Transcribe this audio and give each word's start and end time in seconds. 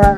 Some 0.00 0.08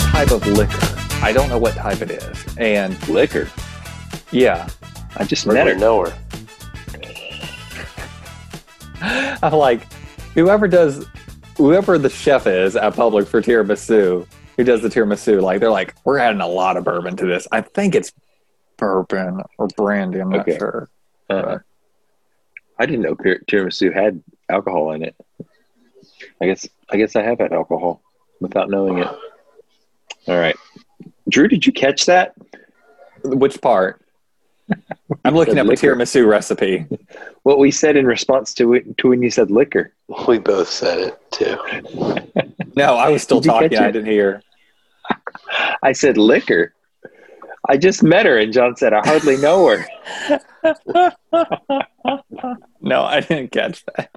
type 0.00 0.32
of 0.32 0.44
liquor. 0.48 0.78
I 1.22 1.32
don't 1.32 1.48
know 1.48 1.58
what 1.58 1.74
type 1.74 2.02
it 2.02 2.10
is. 2.10 2.56
And 2.58 3.08
Liquor. 3.08 3.48
yeah, 4.32 4.68
I 5.22 5.24
just 5.24 5.46
Where 5.46 5.54
met 5.54 5.68
her. 5.68 5.76
know 5.76 6.04
her? 6.04 6.18
I'm 9.40 9.52
like, 9.52 9.86
whoever 10.34 10.66
does, 10.66 11.06
whoever 11.56 11.96
the 11.96 12.10
chef 12.10 12.48
is 12.48 12.74
at 12.74 12.94
Publix 12.94 13.28
for 13.28 13.40
tiramisu, 13.40 14.26
who 14.56 14.64
does 14.64 14.82
the 14.82 14.88
tiramisu, 14.88 15.40
like 15.40 15.60
they're 15.60 15.70
like, 15.70 15.94
we're 16.04 16.18
adding 16.18 16.40
a 16.40 16.48
lot 16.48 16.76
of 16.76 16.82
bourbon 16.82 17.16
to 17.18 17.26
this. 17.26 17.46
I 17.52 17.60
think 17.60 17.94
it's 17.94 18.12
bourbon 18.78 19.42
or 19.58 19.68
brandy. 19.76 20.18
I'm 20.18 20.30
not 20.30 20.40
Okay. 20.40 20.58
sure. 20.58 20.88
Uh, 21.30 21.58
I 22.80 22.86
didn't 22.86 23.02
know 23.02 23.14
tiramisu 23.14 23.94
had 23.94 24.20
alcohol 24.48 24.90
in 24.90 25.04
it. 25.04 25.14
I 26.40 26.46
guess 26.46 26.68
I 26.90 26.96
guess 26.96 27.14
I 27.14 27.22
have 27.22 27.38
had 27.38 27.52
alcohol 27.52 28.02
without 28.40 28.68
knowing 28.70 28.98
it. 28.98 29.06
All 30.26 30.36
right, 30.38 30.56
Drew, 31.28 31.46
did 31.46 31.64
you 31.64 31.72
catch 31.72 32.06
that? 32.06 32.34
Which 33.24 33.60
part? 33.60 34.01
I'm 35.24 35.34
looking 35.34 35.54
said 35.54 35.66
up 35.66 35.72
a 35.72 35.76
tiramisu 35.76 36.26
recipe. 36.26 36.86
What 37.42 37.58
we 37.58 37.70
said 37.70 37.96
in 37.96 38.06
response 38.06 38.54
to 38.54 38.74
it, 38.74 38.96
to 38.98 39.08
when 39.08 39.22
you 39.22 39.30
said 39.30 39.50
liquor. 39.50 39.92
We 40.26 40.38
both 40.38 40.68
said 40.68 40.98
it 40.98 41.30
too. 41.30 41.58
No, 42.74 42.94
I 42.94 43.10
was 43.10 43.22
still 43.22 43.40
Did 43.40 43.50
talking. 43.50 43.76
I 43.76 43.90
didn't 43.90 44.06
hear. 44.10 44.42
I 45.82 45.92
said 45.92 46.16
liquor. 46.16 46.72
I 47.68 47.76
just 47.76 48.02
met 48.02 48.24
her, 48.24 48.38
and 48.38 48.50
John 48.50 48.76
said 48.76 48.94
I 48.94 49.06
hardly 49.06 49.36
know 49.36 49.68
her. 49.68 51.12
No, 52.80 53.04
I 53.04 53.20
didn't 53.20 53.52
catch 53.52 53.84
that. 53.94 54.10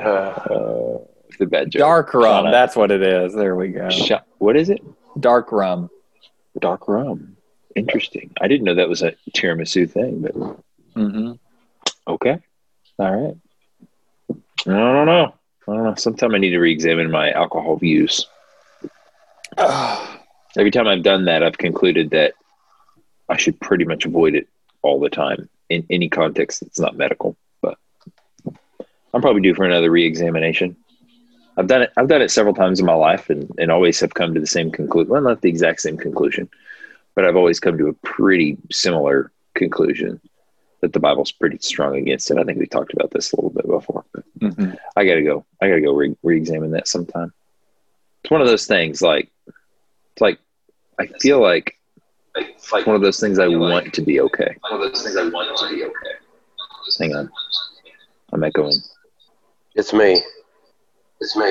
Uh, 0.00 0.98
it's 1.28 1.40
a 1.40 1.46
bad 1.46 1.70
joke. 1.70 1.80
Dark 1.80 2.14
rum. 2.14 2.46
Shauna. 2.46 2.50
That's 2.52 2.74
what 2.74 2.90
it 2.90 3.02
is. 3.02 3.34
There 3.34 3.54
we 3.54 3.68
go. 3.68 3.90
Sh- 3.90 4.12
what 4.38 4.56
is 4.56 4.70
it? 4.70 4.80
Dark 5.20 5.52
rum. 5.52 5.90
Dark 6.58 6.88
rum. 6.88 7.36
Interesting. 7.78 8.32
I 8.40 8.48
didn't 8.48 8.64
know 8.64 8.74
that 8.74 8.88
was 8.88 9.02
a 9.02 9.14
tiramisu 9.34 9.90
thing, 9.90 10.20
but 10.20 10.32
hmm 10.94 11.32
okay. 12.06 12.38
All 12.98 13.16
right. 13.16 13.36
I 14.66 14.70
don't 14.70 15.06
know. 15.06 15.34
I 15.68 15.72
don't 15.72 15.84
know. 15.84 15.94
Sometime 15.94 16.34
I 16.34 16.38
need 16.38 16.50
to 16.50 16.58
re-examine 16.58 17.10
my 17.10 17.30
alcohol 17.30 17.76
views. 17.76 18.26
Every 19.58 20.70
time 20.70 20.88
I've 20.88 21.02
done 21.02 21.26
that, 21.26 21.44
I've 21.44 21.58
concluded 21.58 22.10
that 22.10 22.34
I 23.28 23.36
should 23.36 23.60
pretty 23.60 23.84
much 23.84 24.04
avoid 24.06 24.34
it 24.34 24.48
all 24.82 24.98
the 24.98 25.10
time 25.10 25.48
in 25.68 25.86
any 25.90 26.08
context 26.08 26.60
that's 26.60 26.80
not 26.80 26.96
medical. 26.96 27.36
But 27.60 27.78
I'm 29.14 29.20
probably 29.20 29.42
due 29.42 29.54
for 29.54 29.64
another 29.64 29.90
re-examination. 29.90 30.76
I've 31.56 31.66
done 31.66 31.82
it. 31.82 31.92
I've 31.96 32.08
done 32.08 32.22
it 32.22 32.30
several 32.30 32.54
times 32.54 32.80
in 32.80 32.86
my 32.86 32.94
life, 32.94 33.30
and, 33.30 33.52
and 33.58 33.70
always 33.70 34.00
have 34.00 34.14
come 34.14 34.32
to 34.34 34.40
the 34.40 34.46
same 34.46 34.70
conclusion. 34.70 35.10
Well, 35.10 35.22
not 35.22 35.42
the 35.42 35.48
exact 35.48 35.80
same 35.80 35.96
conclusion, 35.96 36.48
but 37.18 37.24
I've 37.24 37.34
always 37.34 37.58
come 37.58 37.76
to 37.78 37.88
a 37.88 37.92
pretty 37.94 38.56
similar 38.70 39.32
conclusion 39.56 40.20
that 40.82 40.92
the 40.92 41.00
Bible's 41.00 41.32
pretty 41.32 41.58
strong 41.58 41.96
against 41.96 42.30
it. 42.30 42.38
I 42.38 42.44
think 42.44 42.60
we 42.60 42.66
talked 42.68 42.92
about 42.92 43.10
this 43.10 43.32
a 43.32 43.36
little 43.36 43.50
bit 43.50 43.66
before, 43.66 44.04
but 44.14 44.22
hmm 44.40 44.74
I 44.96 45.04
gotta 45.04 45.24
go. 45.24 45.44
I 45.60 45.66
gotta 45.68 45.80
go 45.80 45.94
re- 45.94 46.16
re-examine 46.22 46.70
that 46.70 46.86
sometime. 46.86 47.32
It's 48.22 48.30
one 48.30 48.40
of 48.40 48.46
those 48.46 48.68
things. 48.68 49.02
Like, 49.02 49.32
it's 49.48 50.20
like 50.20 50.38
I 51.00 51.08
feel 51.20 51.42
like 51.42 51.74
it's 52.36 52.70
like 52.70 52.86
one 52.86 52.94
of 52.94 53.02
those 53.02 53.18
things 53.18 53.40
I 53.40 53.48
want 53.48 53.92
to 53.94 54.00
be 54.00 54.20
okay. 54.20 54.54
One 54.60 54.74
of 54.74 54.92
those 54.92 55.02
things 55.02 55.16
I 55.16 55.28
want 55.28 55.58
to 55.58 55.74
be 55.74 55.82
okay. 55.82 56.14
Hang 57.00 57.16
on, 57.16 57.28
I'm 58.32 58.44
echoing. 58.44 58.78
it's 59.74 59.92
me. 59.92 60.22
It's 61.20 61.36
me. 61.36 61.50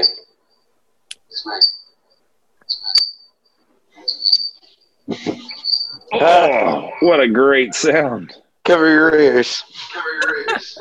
It's 1.30 1.46
me. 1.46 1.60
Oh, 6.14 6.92
what 7.02 7.20
a 7.20 7.28
great 7.28 7.74
sound! 7.74 8.34
Cover 8.64 8.90
your 8.90 9.16
ears. 9.16 9.64
Cover 9.94 10.08
your 10.22 10.50
ears. 10.50 10.78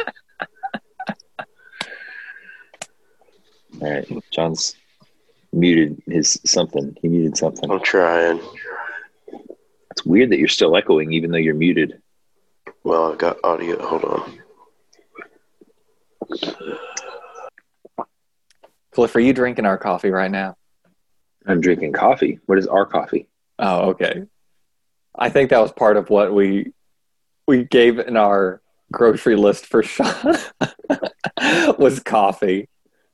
All 3.81 3.91
right, 3.91 4.25
John's 4.31 4.75
muted 5.53 6.03
his 6.07 6.41
something. 6.45 6.97
He 7.03 7.09
muted 7.09 7.37
something. 7.37 7.71
I'm 7.71 7.81
trying. 7.81 8.41
It's 9.91 10.05
weird 10.05 10.31
that 10.31 10.39
you're 10.39 10.49
still 10.49 10.77
echoing 10.77 11.13
even 11.13 11.31
though 11.31 11.39
you're 11.39 11.55
muted. 11.55 12.01
Well, 12.85 13.13
I've 13.13 13.19
got 13.19 13.39
audio. 13.45 13.85
Hold 13.85 14.05
on. 14.05 14.39
Cliff, 18.93 19.15
are 19.15 19.21
you 19.21 19.33
drinking 19.33 19.67
our 19.67 19.79
coffee 19.79 20.11
right 20.11 20.31
now? 20.31 20.57
I'm 21.47 21.61
drinking 21.61 21.93
coffee. 21.93 22.41
What 22.47 22.59
is 22.59 22.67
our 22.67 22.87
coffee? 22.87 23.29
Oh, 23.59 23.91
okay. 23.91 24.25
I 25.19 25.31
think 25.31 25.51
that 25.51 25.61
was 25.61 25.73
part 25.73 25.97
of 25.97 26.11
what 26.11 26.33
we 26.35 26.73
we 27.47 27.65
gave 27.65 27.99
in 27.99 28.17
our 28.17 28.61
grocery 28.93 29.37
list 29.37 29.67
for 29.67 29.83
Sean 29.83 30.37
was 31.79 32.01
coffee 32.01 32.69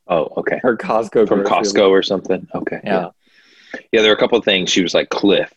Oh, 0.09 0.29
okay. 0.39 0.61
or 0.65 0.77
Costco 0.77 1.29
From 1.29 1.45
Costco 1.45 1.89
or 1.91 2.03
something. 2.03 2.47
Okay. 2.55 2.81
list. 2.85 2.85
Yeah. 2.85 3.81
Yeah, 3.93 4.03
there 4.03 4.11
were 4.11 4.17
a 4.17 4.19
couple 4.19 4.37
of 4.39 4.45
things. 4.45 4.69
She 4.71 4.83
was 4.83 4.95
like, 4.95 5.09
Cliff, 5.11 5.51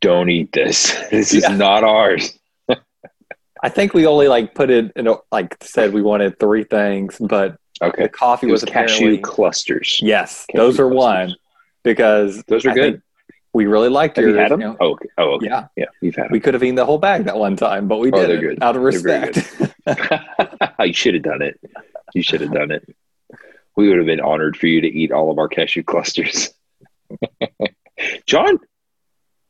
don't 0.00 0.28
eat 0.30 0.52
this. 0.52 0.94
This 1.10 1.32
is 1.34 1.48
not 1.48 1.82
ours. 1.84 2.38
I 3.62 3.68
think 3.68 3.94
we 3.94 4.06
only 4.06 4.28
like 4.28 4.54
put 4.54 4.70
it 4.70 4.92
in 4.94 5.08
like 5.32 5.56
said 5.62 5.92
we 5.92 6.02
wanted 6.02 6.38
three 6.38 6.64
things, 6.64 7.16
but 7.18 7.56
okay, 7.82 8.04
the 8.04 8.08
coffee 8.08 8.48
It 8.48 8.52
was 8.52 8.62
was, 8.62 8.70
cashew 8.70 9.20
clusters. 9.20 9.98
yes, 10.02 10.46
Cashew 10.46 10.58
those 10.58 10.78
are 10.80 10.90
clusters. 10.90 11.30
one 11.30 11.36
because 11.82 12.42
Those 12.44 12.64
are 12.66 12.70
I 12.70 12.74
good. 12.74 13.02
Think 13.52 13.54
We 13.54 13.66
really 13.66 13.88
liked 13.88 14.16
Have 14.16 14.24
yours. 14.24 14.34
you 14.34 14.40
had 14.40 14.50
them? 14.52 14.60
you 14.60 14.66
know. 14.68 14.76
oh, 14.80 14.90
okay. 14.92 15.08
Oh, 15.18 15.30
okay. 15.34 15.46
Yeah, 15.46 15.66
Yeah, 15.76 15.84
you've 16.00 16.14
had 16.14 16.26
them. 16.26 16.32
we 16.32 16.40
could 16.40 16.54
have 16.54 16.62
eaten 16.62 16.74
the 16.76 16.84
whole 16.84 16.98
bag 16.98 17.24
that 17.24 17.36
one 17.36 17.56
time, 17.56 17.88
but 17.88 17.98
we 17.98 18.10
Oh, 18.12 18.16
did 18.20 18.30
they're 18.30 18.40
good. 18.40 18.62
out 18.62 18.76
of 18.76 18.82
respect. 18.82 19.38
you 20.80 20.92
should 20.92 21.14
have 21.14 21.22
done 21.22 21.42
it. 21.42 21.60
You 22.14 22.22
should 22.22 22.40
have 22.40 22.52
done 22.52 22.70
it. 22.70 22.88
We 23.76 23.88
would 23.88 23.98
have 23.98 24.06
been 24.06 24.20
honored 24.20 24.56
for 24.56 24.66
you 24.66 24.80
to 24.80 24.88
eat 24.88 25.12
all 25.12 25.30
of 25.30 25.38
our 25.38 25.48
cashew 25.48 25.82
clusters. 25.82 26.50
John, 28.26 28.58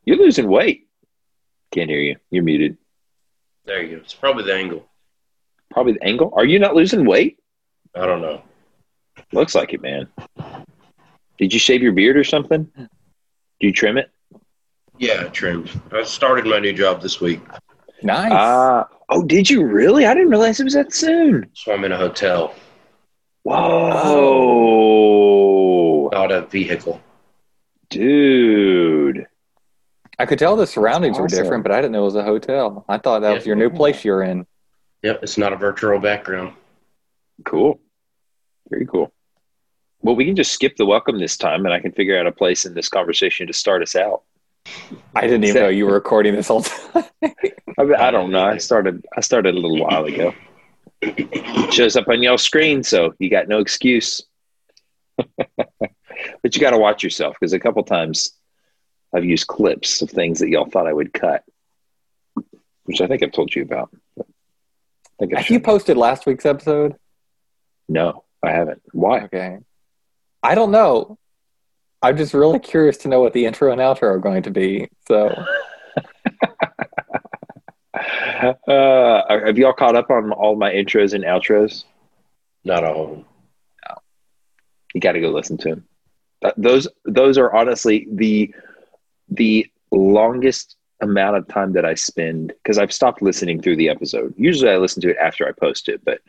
you're 0.05 0.17
losing 0.17 0.47
weight. 0.47 0.87
Can't 1.71 1.89
hear 1.89 1.99
you. 1.99 2.17
You're 2.29 2.43
muted. 2.43 2.77
There 3.65 3.81
you 3.81 3.95
go. 3.97 4.01
It's 4.03 4.13
probably 4.13 4.43
the 4.43 4.53
angle. 4.55 4.85
Probably 5.71 5.93
the 5.93 6.03
angle. 6.03 6.33
Are 6.35 6.45
you 6.45 6.59
not 6.59 6.75
losing 6.75 7.05
weight? 7.05 7.39
I 7.95 8.05
don't 8.05 8.21
know. 8.21 8.41
Looks 9.31 9.55
like 9.55 9.73
it, 9.73 9.81
man. 9.81 10.07
Did 11.37 11.53
you 11.53 11.59
shave 11.59 11.81
your 11.81 11.93
beard 11.93 12.17
or 12.17 12.23
something? 12.23 12.69
Do 13.61 13.67
you 13.67 13.73
trim 13.73 13.97
it? 13.97 14.09
Yeah, 14.97 15.23
I 15.25 15.29
trimmed. 15.29 15.69
I 15.93 16.03
started 16.03 16.45
my 16.45 16.59
new 16.59 16.73
job 16.73 17.01
this 17.01 17.21
week, 17.21 17.39
nice. 18.03 18.31
Ah, 18.33 18.87
oh, 19.09 19.23
did 19.23 19.49
you 19.49 19.63
really? 19.63 20.05
I 20.05 20.13
didn't 20.13 20.29
realize 20.29 20.59
it 20.59 20.63
was 20.65 20.73
that 20.73 20.91
soon. 20.93 21.49
so 21.53 21.71
I'm 21.73 21.83
in 21.85 21.91
a 21.91 21.97
hotel, 21.97 22.53
Whoa, 24.71 26.09
not 26.11 26.31
a 26.31 26.41
vehicle. 26.47 26.99
dude. 27.89 29.25
I 30.19 30.25
could 30.27 30.37
tell 30.39 30.55
the 30.55 30.67
surroundings 30.67 31.17
were 31.17 31.27
different, 31.27 31.63
but 31.63 31.71
I 31.71 31.77
didn't 31.77 31.93
know 31.93 32.01
it 32.01 32.05
was 32.05 32.15
a 32.15 32.23
hotel. 32.23 32.85
I 32.87 32.97
thought 32.99 33.21
that 33.21 33.29
Yeah. 33.29 33.35
was 33.35 33.45
your 33.45 33.55
new 33.55 33.69
place 33.71 34.05
you're 34.05 34.21
in. 34.21 34.45
Yep, 35.01 35.23
it's 35.23 35.37
not 35.37 35.51
a 35.51 35.55
virtual 35.55 35.99
background. 35.99 36.53
Cool. 37.43 37.79
Very 38.69 38.85
cool. 38.85 39.11
Well, 40.03 40.15
we 40.15 40.25
can 40.25 40.35
just 40.35 40.51
skip 40.51 40.77
the 40.77 40.85
welcome 40.85 41.19
this 41.19 41.37
time, 41.37 41.65
and 41.65 41.73
I 41.73 41.79
can 41.79 41.91
figure 41.91 42.19
out 42.19 42.25
a 42.25 42.31
place 42.31 42.65
in 42.65 42.73
this 42.73 42.89
conversation 42.89 43.47
to 43.47 43.53
start 43.53 43.83
us 43.83 43.95
out. 43.95 44.23
I 45.15 45.21
didn't 45.21 45.43
even 45.43 45.55
that- 45.55 45.61
know 45.61 45.69
you 45.69 45.85
were 45.85 45.93
recording 45.93 46.35
this 46.35 46.47
whole 46.47 46.63
time. 46.63 47.03
I, 47.77 47.83
mean, 47.83 47.95
I 47.95 48.11
don't 48.11 48.31
know. 48.31 48.43
I 48.43 48.57
started. 48.57 49.05
I 49.15 49.21
started 49.21 49.55
a 49.55 49.59
little 49.59 49.79
while 49.79 50.05
ago. 50.05 50.33
It 51.01 51.73
shows 51.73 51.95
up 51.95 52.07
on 52.07 52.21
y'all's 52.21 52.43
screen, 52.43 52.83
so 52.83 53.13
you 53.19 53.29
got 53.29 53.47
no 53.47 53.59
excuse. 53.59 54.21
but 55.37 56.55
you 56.55 56.59
got 56.59 56.71
to 56.71 56.77
watch 56.77 57.03
yourself 57.03 57.35
because 57.39 57.53
a 57.53 57.59
couple 57.59 57.83
times 57.83 58.33
I've 59.13 59.25
used 59.25 59.47
clips 59.47 60.01
of 60.01 60.09
things 60.09 60.39
that 60.39 60.49
y'all 60.49 60.69
thought 60.69 60.87
I 60.87 60.93
would 60.93 61.13
cut, 61.13 61.43
which 62.83 63.01
I 63.01 63.07
think 63.07 63.23
I've 63.23 63.31
told 63.31 63.55
you 63.55 63.63
about. 63.63 63.89
I 64.19 64.23
think 65.19 65.33
I've 65.33 65.39
Have 65.39 65.49
you 65.49 65.59
posted 65.59 65.97
last 65.97 66.25
week's 66.25 66.45
episode? 66.45 66.95
No, 67.89 68.23
I 68.43 68.51
haven't. 68.51 68.81
Why? 68.93 69.21
Okay. 69.21 69.57
I 70.43 70.55
don't 70.55 70.71
know. 70.71 71.17
I'm 72.01 72.17
just 72.17 72.33
really 72.33 72.59
curious 72.59 72.97
to 72.97 73.07
know 73.09 73.21
what 73.21 73.33
the 73.33 73.45
intro 73.45 73.71
and 73.71 73.79
outro 73.79 74.03
are 74.03 74.17
going 74.19 74.43
to 74.43 74.51
be. 74.51 74.89
So 75.07 75.33
Uh, 78.67 79.21
have 79.45 79.57
y'all 79.57 79.73
caught 79.73 79.95
up 79.95 80.09
on 80.09 80.31
all 80.31 80.55
my 80.55 80.71
intros 80.71 81.13
and 81.13 81.23
outros? 81.23 81.83
Not 82.63 82.83
all 82.83 83.03
of 83.03 83.09
them. 83.11 83.25
You 84.93 85.01
got 85.01 85.11
to 85.13 85.21
go 85.21 85.29
listen 85.29 85.57
to 85.57 85.69
them. 85.69 85.85
Th- 86.41 86.53
Those 86.57 86.87
those 87.05 87.37
are 87.37 87.53
honestly 87.55 88.07
the 88.11 88.53
the 89.29 89.69
longest 89.91 90.75
amount 91.01 91.37
of 91.37 91.47
time 91.47 91.73
that 91.73 91.85
I 91.85 91.93
spend 91.95 92.53
because 92.63 92.77
I've 92.77 92.91
stopped 92.91 93.21
listening 93.21 93.61
through 93.61 93.75
the 93.77 93.89
episode. 93.89 94.33
Usually 94.37 94.71
I 94.71 94.77
listen 94.77 95.01
to 95.03 95.09
it 95.11 95.17
after 95.17 95.47
I 95.47 95.51
post 95.51 95.87
it, 95.89 96.03
but 96.03 96.19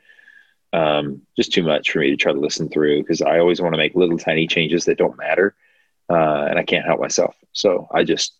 um, 0.72 1.22
just 1.36 1.52
too 1.52 1.62
much 1.62 1.90
for 1.90 1.98
me 1.98 2.10
to 2.10 2.16
try 2.16 2.32
to 2.32 2.40
listen 2.40 2.68
through 2.68 3.02
because 3.02 3.22
I 3.22 3.38
always 3.38 3.60
want 3.60 3.74
to 3.74 3.78
make 3.78 3.94
little 3.94 4.18
tiny 4.18 4.46
changes 4.46 4.86
that 4.86 4.98
don't 4.98 5.18
matter, 5.18 5.54
uh, 6.10 6.46
and 6.48 6.58
I 6.58 6.64
can't 6.64 6.86
help 6.86 7.00
myself. 7.00 7.36
So 7.52 7.88
I 7.92 8.04
just 8.04 8.34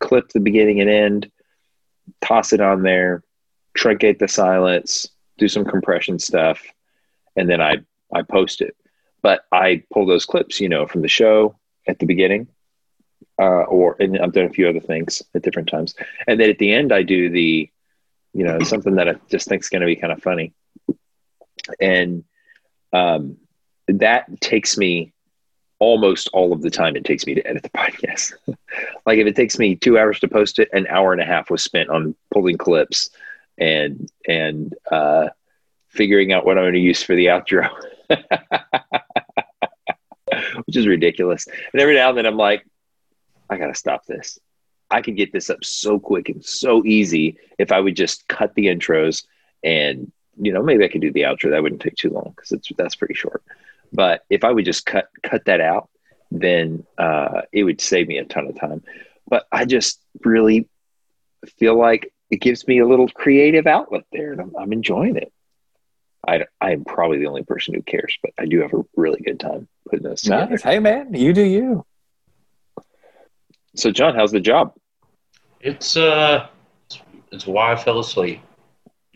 clip 0.00 0.28
the 0.28 0.40
beginning 0.40 0.80
and 0.80 0.90
end, 0.90 1.30
toss 2.20 2.52
it 2.52 2.60
on 2.60 2.82
there, 2.82 3.22
truncate 3.76 4.18
the 4.18 4.28
silence, 4.28 5.08
do 5.38 5.48
some 5.48 5.64
compression 5.64 6.18
stuff, 6.18 6.62
and 7.36 7.48
then 7.48 7.60
I 7.60 7.78
I 8.12 8.22
post 8.22 8.60
it. 8.60 8.76
But 9.22 9.44
I 9.52 9.84
pull 9.92 10.04
those 10.04 10.26
clips, 10.26 10.60
you 10.60 10.68
know, 10.68 10.86
from 10.86 11.02
the 11.02 11.08
show 11.08 11.56
at 11.86 11.98
the 11.98 12.06
beginning, 12.06 12.48
uh, 13.40 13.64
or 13.64 13.96
and 13.98 14.18
I've 14.18 14.32
done 14.32 14.46
a 14.46 14.50
few 14.50 14.68
other 14.68 14.80
things 14.80 15.22
at 15.34 15.42
different 15.42 15.68
times, 15.68 15.94
and 16.26 16.38
then 16.38 16.50
at 16.50 16.58
the 16.58 16.72
end 16.72 16.92
I 16.92 17.02
do 17.02 17.30
the, 17.30 17.70
you 18.34 18.44
know, 18.44 18.60
something 18.60 18.96
that 18.96 19.08
I 19.08 19.14
just 19.30 19.48
think 19.48 19.62
is 19.62 19.70
going 19.70 19.80
to 19.80 19.86
be 19.86 19.96
kind 19.96 20.12
of 20.12 20.22
funny, 20.22 20.52
and 21.80 22.24
um, 22.92 23.36
that 23.88 24.40
takes 24.40 24.76
me 24.76 25.12
almost 25.78 26.28
all 26.32 26.52
of 26.52 26.62
the 26.62 26.70
time 26.70 26.94
it 26.94 27.04
takes 27.04 27.26
me 27.26 27.34
to 27.34 27.46
edit 27.46 27.62
the 27.62 27.68
podcast. 27.76 28.34
like 29.04 29.18
if 29.18 29.26
it 29.26 29.36
takes 29.36 29.58
me 29.58 29.74
two 29.74 29.98
hours 29.98 30.20
to 30.20 30.28
post 30.28 30.58
it, 30.58 30.68
an 30.72 30.86
hour 30.86 31.12
and 31.12 31.20
a 31.20 31.24
half 31.24 31.50
was 31.50 31.62
spent 31.62 31.90
on 31.90 32.14
pulling 32.32 32.56
clips 32.56 33.10
and 33.58 34.08
and 34.26 34.74
uh, 34.90 35.28
figuring 35.88 36.32
out 36.32 36.46
what 36.46 36.56
I'm 36.56 36.64
going 36.64 36.74
to 36.74 36.80
use 36.80 37.02
for 37.02 37.14
the 37.14 37.26
outro, 37.26 37.68
which 40.64 40.76
is 40.76 40.86
ridiculous. 40.86 41.46
And 41.72 41.82
every 41.82 41.94
now 41.94 42.08
and 42.08 42.18
then 42.18 42.26
I'm 42.26 42.36
like, 42.36 42.64
I 43.50 43.58
got 43.58 43.66
to 43.66 43.74
stop 43.74 44.06
this. 44.06 44.38
I 44.90 45.02
could 45.02 45.16
get 45.16 45.32
this 45.32 45.50
up 45.50 45.64
so 45.64 45.98
quick 45.98 46.28
and 46.28 46.44
so 46.44 46.84
easy 46.84 47.38
if 47.58 47.72
I 47.72 47.80
would 47.80 47.96
just 47.96 48.28
cut 48.28 48.54
the 48.54 48.66
intros 48.66 49.24
and 49.62 50.12
you 50.40 50.52
know 50.52 50.62
maybe 50.62 50.84
I 50.84 50.88
could 50.88 51.00
do 51.00 51.12
the 51.12 51.22
outro. 51.22 51.50
That 51.50 51.62
wouldn't 51.62 51.82
take 51.82 51.96
too 51.96 52.10
long 52.10 52.32
because 52.34 52.52
it's 52.52 52.70
that's 52.76 52.96
pretty 52.96 53.14
short. 53.14 53.42
But 53.92 54.24
if 54.30 54.44
I 54.44 54.50
would 54.50 54.64
just 54.64 54.86
cut 54.86 55.08
cut 55.22 55.44
that 55.46 55.60
out, 55.60 55.88
then 56.30 56.86
uh, 56.98 57.42
it 57.52 57.64
would 57.64 57.80
save 57.80 58.08
me 58.08 58.18
a 58.18 58.24
ton 58.24 58.46
of 58.46 58.58
time. 58.58 58.82
But 59.28 59.46
I 59.52 59.64
just 59.64 60.00
really 60.24 60.68
feel 61.58 61.78
like 61.78 62.12
it 62.30 62.40
gives 62.40 62.66
me 62.66 62.78
a 62.78 62.86
little 62.86 63.08
creative 63.08 63.66
outlet 63.66 64.04
there, 64.12 64.32
and 64.32 64.40
I'm, 64.40 64.56
I'm 64.58 64.72
enjoying 64.72 65.16
it. 65.16 65.32
I 66.26 66.46
I 66.60 66.72
am 66.72 66.84
probably 66.84 67.18
the 67.18 67.26
only 67.26 67.42
person 67.42 67.74
who 67.74 67.82
cares, 67.82 68.16
but 68.22 68.32
I 68.38 68.46
do 68.46 68.60
have 68.60 68.72
a 68.72 68.82
really 68.96 69.20
good 69.20 69.40
time 69.40 69.68
putting 69.88 70.08
this 70.08 70.22
together. 70.22 70.52
Nice. 70.52 70.62
Hey, 70.62 70.78
man, 70.78 71.14
you 71.14 71.32
do 71.32 71.42
you. 71.42 71.84
So, 73.74 73.90
John, 73.90 74.14
how's 74.14 74.32
the 74.32 74.40
job? 74.40 74.74
It's 75.60 75.96
uh, 75.96 76.48
it's, 76.86 77.00
it's 77.30 77.46
why 77.46 77.72
I 77.72 77.76
fell 77.76 77.98
asleep 77.98 78.40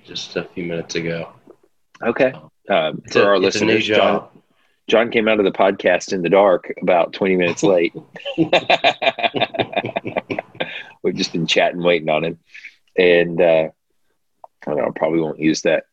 just 0.06 0.36
a 0.36 0.44
few 0.44 0.64
minutes 0.64 0.94
ago. 0.94 1.32
Okay. 2.02 2.32
Um, 2.68 3.02
for 3.10 3.22
a, 3.22 3.26
our 3.26 3.34
a 3.34 3.38
listeners, 3.38 3.86
John. 3.86 4.28
John 4.88 5.10
came 5.10 5.26
out 5.26 5.40
of 5.40 5.44
the 5.44 5.50
podcast 5.50 6.12
in 6.12 6.22
the 6.22 6.28
dark 6.28 6.72
about 6.80 7.12
20 7.12 7.36
minutes 7.36 7.64
late. 7.64 7.92
We've 11.02 11.16
just 11.16 11.32
been 11.32 11.46
chatting, 11.46 11.82
waiting 11.82 12.08
on 12.08 12.24
him. 12.24 12.38
And 12.96 13.40
uh, 13.40 13.68
I 14.66 14.70
don't 14.70 14.76
know, 14.76 14.92
probably 14.94 15.20
won't 15.20 15.40
use 15.40 15.62
that 15.62 15.84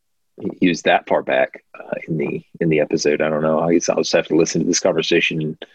use 0.62 0.82
that 0.82 1.08
far 1.08 1.22
back 1.22 1.64
uh, 1.80 1.94
in 2.08 2.18
the 2.18 2.44
in 2.60 2.70
the 2.70 2.80
episode. 2.80 3.22
I 3.22 3.30
don't 3.30 3.44
know. 3.44 3.60
I 3.60 3.74
guess 3.74 3.90
I'll 3.90 3.98
just 3.98 4.14
have 4.14 4.28
to 4.28 4.36
listen 4.36 4.62
to 4.62 4.68
this 4.68 4.80
conversation 4.80 5.42
and 5.42 5.66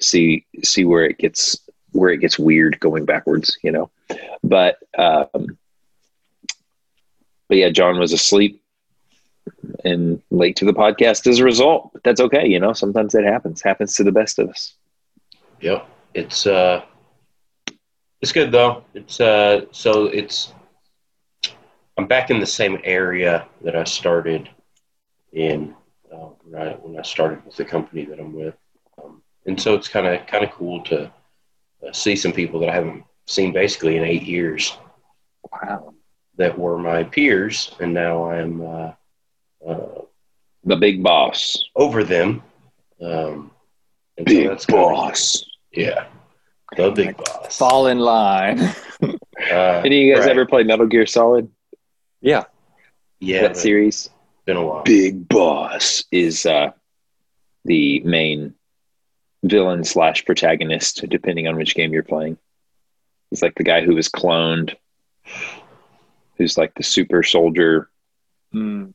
see 0.00 0.44
see 0.62 0.84
where 0.84 1.04
it 1.04 1.18
gets 1.18 1.58
where 1.92 2.10
it 2.10 2.18
gets 2.18 2.38
weird 2.38 2.78
going 2.78 3.04
backwards, 3.04 3.58
you 3.62 3.72
know. 3.72 3.90
But 4.42 4.78
um 4.96 5.58
but 7.48 7.58
yeah, 7.58 7.70
John 7.70 7.98
was 7.98 8.12
asleep 8.12 8.62
and 9.84 10.20
late 10.30 10.56
to 10.56 10.64
the 10.64 10.72
podcast 10.72 11.26
as 11.26 11.38
a 11.38 11.44
result. 11.44 11.90
But 11.92 12.02
that's 12.02 12.20
okay, 12.20 12.46
you 12.46 12.58
know. 12.58 12.72
Sometimes 12.72 13.12
that 13.12 13.24
happens. 13.24 13.62
Happens 13.62 13.94
to 13.96 14.04
the 14.04 14.12
best 14.12 14.38
of 14.38 14.48
us. 14.48 14.74
Yep. 15.60 15.88
It's 16.14 16.46
uh 16.46 16.82
it's 18.20 18.32
good 18.32 18.50
though. 18.52 18.84
It's 18.94 19.20
uh 19.20 19.66
so 19.70 20.06
it's 20.06 20.52
I'm 21.98 22.06
back 22.06 22.30
in 22.30 22.40
the 22.40 22.46
same 22.46 22.78
area 22.84 23.46
that 23.62 23.76
I 23.76 23.84
started 23.84 24.50
in 25.32 25.74
uh, 26.12 26.30
when 26.44 26.60
I 26.60 26.72
when 26.74 26.98
I 26.98 27.02
started 27.02 27.44
with 27.44 27.56
the 27.56 27.64
company 27.64 28.04
that 28.06 28.18
I'm 28.18 28.34
with. 28.34 28.54
Um, 29.02 29.22
and 29.46 29.60
so 29.60 29.74
it's 29.74 29.88
kind 29.88 30.06
of 30.06 30.26
kind 30.26 30.44
of 30.44 30.50
cool 30.50 30.82
to 30.84 31.12
uh, 31.86 31.92
see 31.92 32.16
some 32.16 32.32
people 32.32 32.60
that 32.60 32.70
I 32.70 32.74
haven't 32.74 33.04
seen 33.26 33.52
basically 33.52 33.96
in 33.96 34.04
8 34.04 34.22
years 34.22 34.76
Wow. 35.52 35.94
That 36.36 36.58
were 36.58 36.78
my 36.78 37.04
peers 37.04 37.74
and 37.80 37.94
now 37.94 38.30
I'm 38.30 38.60
uh, 38.60 38.92
uh, 39.66 40.02
The 40.64 40.76
big 40.76 41.02
boss. 41.02 41.64
over 41.74 42.04
them. 42.04 42.42
Um, 43.00 43.50
and 44.18 44.28
so 44.28 44.42
that's 44.48 44.66
kinda- 44.66 45.26
yeah. 45.72 46.06
The 46.76 46.90
big 46.90 47.16
boss. 47.16 47.56
Fall 47.56 47.86
in 47.88 47.98
line. 48.00 48.60
Uh, 49.52 49.82
Any 49.84 50.00
of 50.00 50.06
you 50.06 50.14
guys 50.14 50.22
right. 50.22 50.30
ever 50.30 50.46
play 50.46 50.62
Metal 50.62 50.86
Gear 50.86 51.04
Solid? 51.04 51.50
yeah. 52.22 52.44
Yeah, 53.20 53.42
that 53.42 53.58
series? 53.58 54.08
been 54.46 54.56
a 54.56 54.64
while. 54.64 54.82
Big 54.82 55.28
Boss 55.28 56.04
is 56.10 56.46
uh, 56.46 56.70
the 57.66 58.00
main 58.00 58.54
villain 59.44 59.84
slash 59.84 60.24
protagonist, 60.24 61.04
depending 61.10 61.46
on 61.48 61.56
which 61.56 61.74
game 61.74 61.92
you're 61.92 62.02
playing. 62.02 62.38
He's 63.28 63.42
like 63.42 63.54
the 63.56 63.62
guy 63.62 63.82
who 63.84 63.94
was 63.94 64.08
cloned, 64.08 64.74
who's 66.36 66.58
like 66.58 66.74
the 66.74 66.82
super 66.82 67.22
soldier. 67.22 67.90
Hmm. 68.52 68.86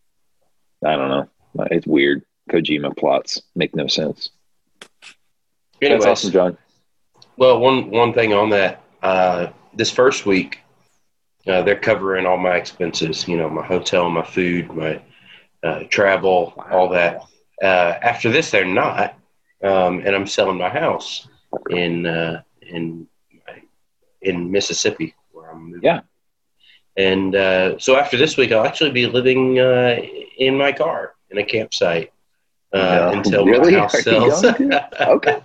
I 0.85 0.95
don't 0.95 1.09
know. 1.09 1.29
It's 1.71 1.87
weird. 1.87 2.23
Kojima 2.49 2.95
plots 2.97 3.41
make 3.55 3.75
no 3.75 3.87
sense. 3.87 4.31
Anyways, 5.81 6.03
That's 6.03 6.11
awesome, 6.11 6.31
John. 6.31 6.57
well, 7.37 7.59
one 7.59 7.89
one 7.89 8.13
thing 8.13 8.33
on 8.33 8.49
that, 8.49 8.83
uh, 9.01 9.47
this 9.73 9.91
first 9.91 10.25
week, 10.25 10.59
uh, 11.47 11.61
they're 11.61 11.79
covering 11.79 12.25
all 12.25 12.37
my 12.37 12.55
expenses. 12.55 13.27
You 13.27 13.37
know, 13.37 13.49
my 13.49 13.65
hotel, 13.65 14.09
my 14.09 14.23
food, 14.23 14.71
my 14.73 15.01
uh, 15.63 15.83
travel, 15.89 16.53
all 16.71 16.89
that. 16.89 17.21
Uh, 17.61 17.95
after 18.01 18.31
this, 18.31 18.49
they're 18.51 18.65
not, 18.65 19.15
um, 19.63 19.99
and 19.99 20.15
I'm 20.15 20.27
selling 20.27 20.57
my 20.57 20.69
house 20.69 21.27
in 21.69 22.05
uh, 22.05 22.41
in 22.61 23.07
in 24.21 24.51
Mississippi, 24.51 25.15
where 25.31 25.51
I'm 25.51 25.65
moving. 25.65 25.81
Yeah. 25.83 26.01
And 26.97 27.35
uh, 27.35 27.79
so 27.79 27.95
after 27.97 28.17
this 28.17 28.37
week, 28.37 28.51
I'll 28.51 28.65
actually 28.65 28.91
be 28.91 29.05
living 29.07 29.59
uh, 29.59 29.97
in 30.37 30.57
my 30.57 30.71
car 30.71 31.13
in 31.29 31.37
a 31.37 31.43
campsite 31.43 32.11
uh, 32.73 32.77
No, 32.77 33.09
until 33.17 33.45
really? 33.45 33.71
my 33.71 33.79
house 33.79 34.03
sells. 34.03 34.43
Okay. 35.01 35.41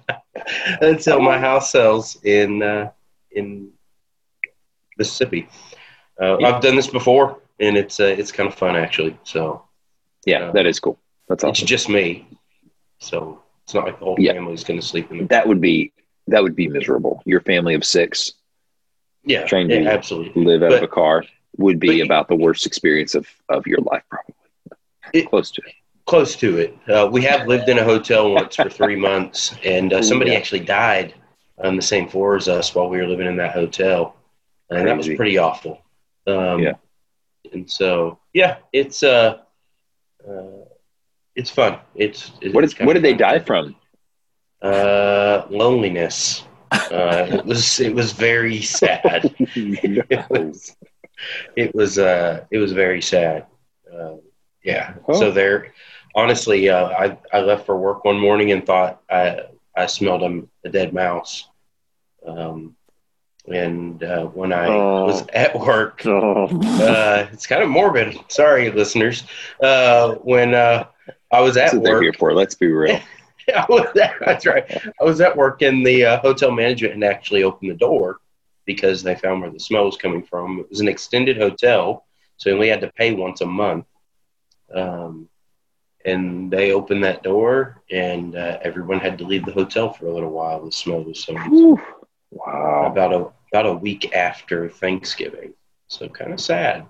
until 0.80 1.20
my 1.20 1.38
house 1.38 1.70
sells 1.72 2.18
in 2.24 2.62
uh, 2.62 2.90
in 3.30 3.70
Mississippi. 4.98 5.48
Uh, 6.20 6.36
Yeah. 6.38 6.48
I've 6.48 6.62
done 6.62 6.76
this 6.76 6.88
before, 6.88 7.38
and 7.60 7.76
it's 7.76 8.00
uh, 8.00 8.04
it's 8.18 8.32
kind 8.32 8.48
of 8.48 8.54
fun 8.54 8.76
actually. 8.76 9.16
So 9.24 9.62
Yeah, 10.24 10.50
that 10.52 10.66
is 10.66 10.80
cool. 10.80 10.98
That's 11.28 11.44
it's 11.44 11.60
just 11.60 11.88
me, 11.88 12.26
so 12.98 13.42
it's 13.64 13.74
not 13.74 13.84
like 13.84 13.98
the 13.98 14.04
whole 14.04 14.16
Yeah. 14.18 14.32
family's 14.32 14.64
going 14.64 14.80
to 14.80 14.86
sleep 14.86 15.10
in 15.10 15.18
the. 15.18 15.24
That 15.26 15.46
would 15.46 15.60
be 15.60 15.92
that 16.28 16.42
would 16.42 16.56
be 16.56 16.68
miserable. 16.68 17.22
Your 17.24 17.40
family 17.40 17.74
of 17.74 17.84
six 17.84 18.32
yeah, 19.24 19.44
trying 19.44 19.68
to 19.68 19.82
yeah, 19.82 19.90
absolutely. 19.90 20.44
live 20.44 20.62
out 20.62 20.72
of 20.72 20.82
a 20.82 20.88
car 20.88 21.24
would 21.58 21.80
be 21.80 22.00
about 22.00 22.28
the 22.28 22.36
worst 22.36 22.66
experience 22.66 23.14
of, 23.14 23.26
of 23.48 23.66
your 23.66 23.78
life, 23.80 24.02
probably. 24.10 24.34
It- 25.12 25.28
Close 25.28 25.50
to 25.52 25.62
it. 25.66 25.74
Close 26.06 26.36
to 26.36 26.58
it. 26.58 26.78
Uh, 26.88 27.08
we 27.10 27.20
have 27.22 27.48
lived 27.48 27.68
in 27.68 27.78
a 27.78 27.84
hotel 27.84 28.30
once 28.30 28.54
for 28.54 28.70
three 28.70 28.94
months, 28.94 29.56
and 29.64 29.92
uh, 29.92 30.00
somebody 30.10 30.30
yeah. 30.30 30.36
actually 30.36 30.60
died 30.60 31.14
on 31.58 31.74
the 31.74 31.82
same 31.82 32.06
floor 32.08 32.36
as 32.36 32.46
us 32.48 32.72
while 32.74 32.88
we 32.88 32.98
were 32.98 33.06
living 33.08 33.26
in 33.26 33.36
that 33.36 33.52
hotel, 33.52 34.14
and 34.70 34.86
that 34.86 34.96
was 34.96 35.08
pretty 35.08 35.36
awful. 35.38 35.82
Um, 36.26 36.60
Yeah. 36.60 36.74
And 37.52 37.70
so, 37.70 38.18
yeah, 38.32 38.58
it's 38.72 39.02
uh, 39.02 39.38
uh 40.28 40.64
it's 41.36 41.50
fun. 41.50 41.78
It's, 41.94 42.32
it's 42.40 42.54
What 42.54 42.62
did 42.62 42.74
kinda 42.76 42.86
what 42.86 42.94
did 42.94 43.02
they 43.02 43.14
die 43.14 43.38
from? 43.38 43.76
Uh, 44.62 45.46
loneliness. 45.50 46.44
Uh, 46.72 47.26
it 47.30 47.46
was 47.46 47.80
it 47.80 47.94
was 47.94 48.12
very 48.12 48.60
sad. 48.60 49.34
it 49.38 50.28
was 50.28 50.76
it 51.56 51.74
was 51.74 51.98
uh 51.98 52.44
it 52.50 52.58
was 52.58 52.72
very 52.72 53.02
sad. 53.02 53.46
Uh, 53.92 54.16
yeah. 54.64 54.94
Oh. 55.08 55.18
So 55.18 55.30
there, 55.30 55.72
honestly, 56.14 56.68
uh, 56.68 56.88
I 56.88 57.18
I 57.32 57.40
left 57.40 57.66
for 57.66 57.76
work 57.76 58.04
one 58.04 58.18
morning 58.18 58.52
and 58.52 58.64
thought 58.66 59.00
I 59.10 59.42
I 59.76 59.86
smelled 59.86 60.22
a, 60.22 60.42
a 60.66 60.70
dead 60.70 60.92
mouse. 60.92 61.48
Um, 62.26 62.74
and 63.48 64.02
uh, 64.02 64.24
when 64.26 64.52
I 64.52 64.66
Oh. 64.66 65.04
was 65.06 65.24
at 65.32 65.58
work, 65.58 66.02
Oh. 66.06 66.46
uh, 66.80 67.28
it's 67.32 67.46
kind 67.46 67.62
of 67.62 67.68
morbid. 67.68 68.18
Sorry, 68.28 68.70
listeners. 68.70 69.24
Uh, 69.62 70.14
when 70.16 70.54
uh, 70.54 70.84
I 71.30 71.40
was 71.40 71.56
at 71.56 71.74
work, 71.74 72.02
here 72.02 72.12
for. 72.12 72.32
Let's 72.34 72.54
be 72.54 72.66
real. 72.68 72.98
I 73.54 73.64
was 73.68 73.86
at, 73.96 74.14
that's 74.24 74.46
right. 74.46 74.64
I 75.00 75.04
was 75.04 75.20
at 75.20 75.36
work, 75.36 75.62
and 75.62 75.86
the 75.86 76.04
uh, 76.04 76.20
hotel 76.20 76.50
management 76.50 76.94
had 76.94 77.04
actually 77.04 77.44
opened 77.44 77.70
the 77.70 77.76
door 77.76 78.18
because 78.66 79.02
they 79.02 79.14
found 79.16 79.40
where 79.40 79.50
the 79.50 79.60
smell 79.60 79.84
was 79.86 79.96
coming 79.96 80.22
from. 80.22 80.60
It 80.60 80.70
was 80.70 80.80
an 80.80 80.88
extended 80.88 81.38
hotel, 81.38 82.04
so 82.36 82.50
we 82.50 82.54
only 82.54 82.68
had 82.68 82.80
to 82.82 82.92
pay 82.92 83.12
once 83.14 83.40
a 83.42 83.46
month. 83.46 83.86
Um, 84.74 85.28
and 86.04 86.50
they 86.50 86.72
opened 86.72 87.04
that 87.04 87.22
door, 87.22 87.82
and 87.90 88.36
uh, 88.36 88.58
everyone 88.62 89.00
had 89.00 89.18
to 89.18 89.24
leave 89.26 89.44
the 89.44 89.52
hotel 89.52 89.92
for 89.92 90.06
a 90.06 90.12
little 90.12 90.30
while. 90.30 90.64
The 90.64 90.72
smell 90.72 91.02
was 91.02 91.24
so 91.24 91.34
Whew. 91.36 91.80
Wow. 92.30 92.86
about 92.90 93.12
a 93.12 93.26
about 93.52 93.66
a 93.66 93.74
week 93.74 94.14
after 94.14 94.68
Thanksgiving. 94.68 95.52
So 95.88 96.08
kind 96.08 96.32
of 96.32 96.40
sad. 96.40 96.86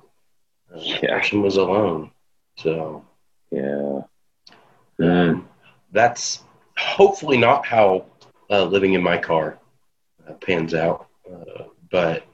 Uh, 0.72 0.78
the 0.78 1.00
Yeah. 1.02 1.08
person 1.08 1.42
was 1.42 1.56
alone. 1.56 2.10
So 2.56 3.04
Yeah. 3.50 4.02
Mm. 5.00 5.30
um, 5.30 5.48
that's 5.92 6.42
hopefully 6.76 7.36
not 7.38 7.66
how 7.66 8.04
uh, 8.50 8.64
living 8.64 8.94
in 8.94 9.02
my 9.02 9.18
car 9.18 9.58
uh, 10.28 10.32
pans 10.34 10.74
out. 10.74 11.06
Uh, 11.30 11.64
but 11.90 12.24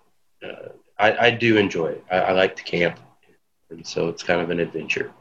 uh, 0.44 0.68
I, 0.98 1.26
I 1.26 1.30
do 1.30 1.56
enjoy 1.56 1.86
it. 1.88 2.04
I, 2.10 2.18
I 2.18 2.32
like 2.32 2.56
to 2.56 2.62
camp, 2.64 2.98
and 3.70 3.86
so 3.86 4.08
it's 4.08 4.22
kind 4.22 4.40
of 4.40 4.50
an 4.50 4.60
adventure. 4.60 5.12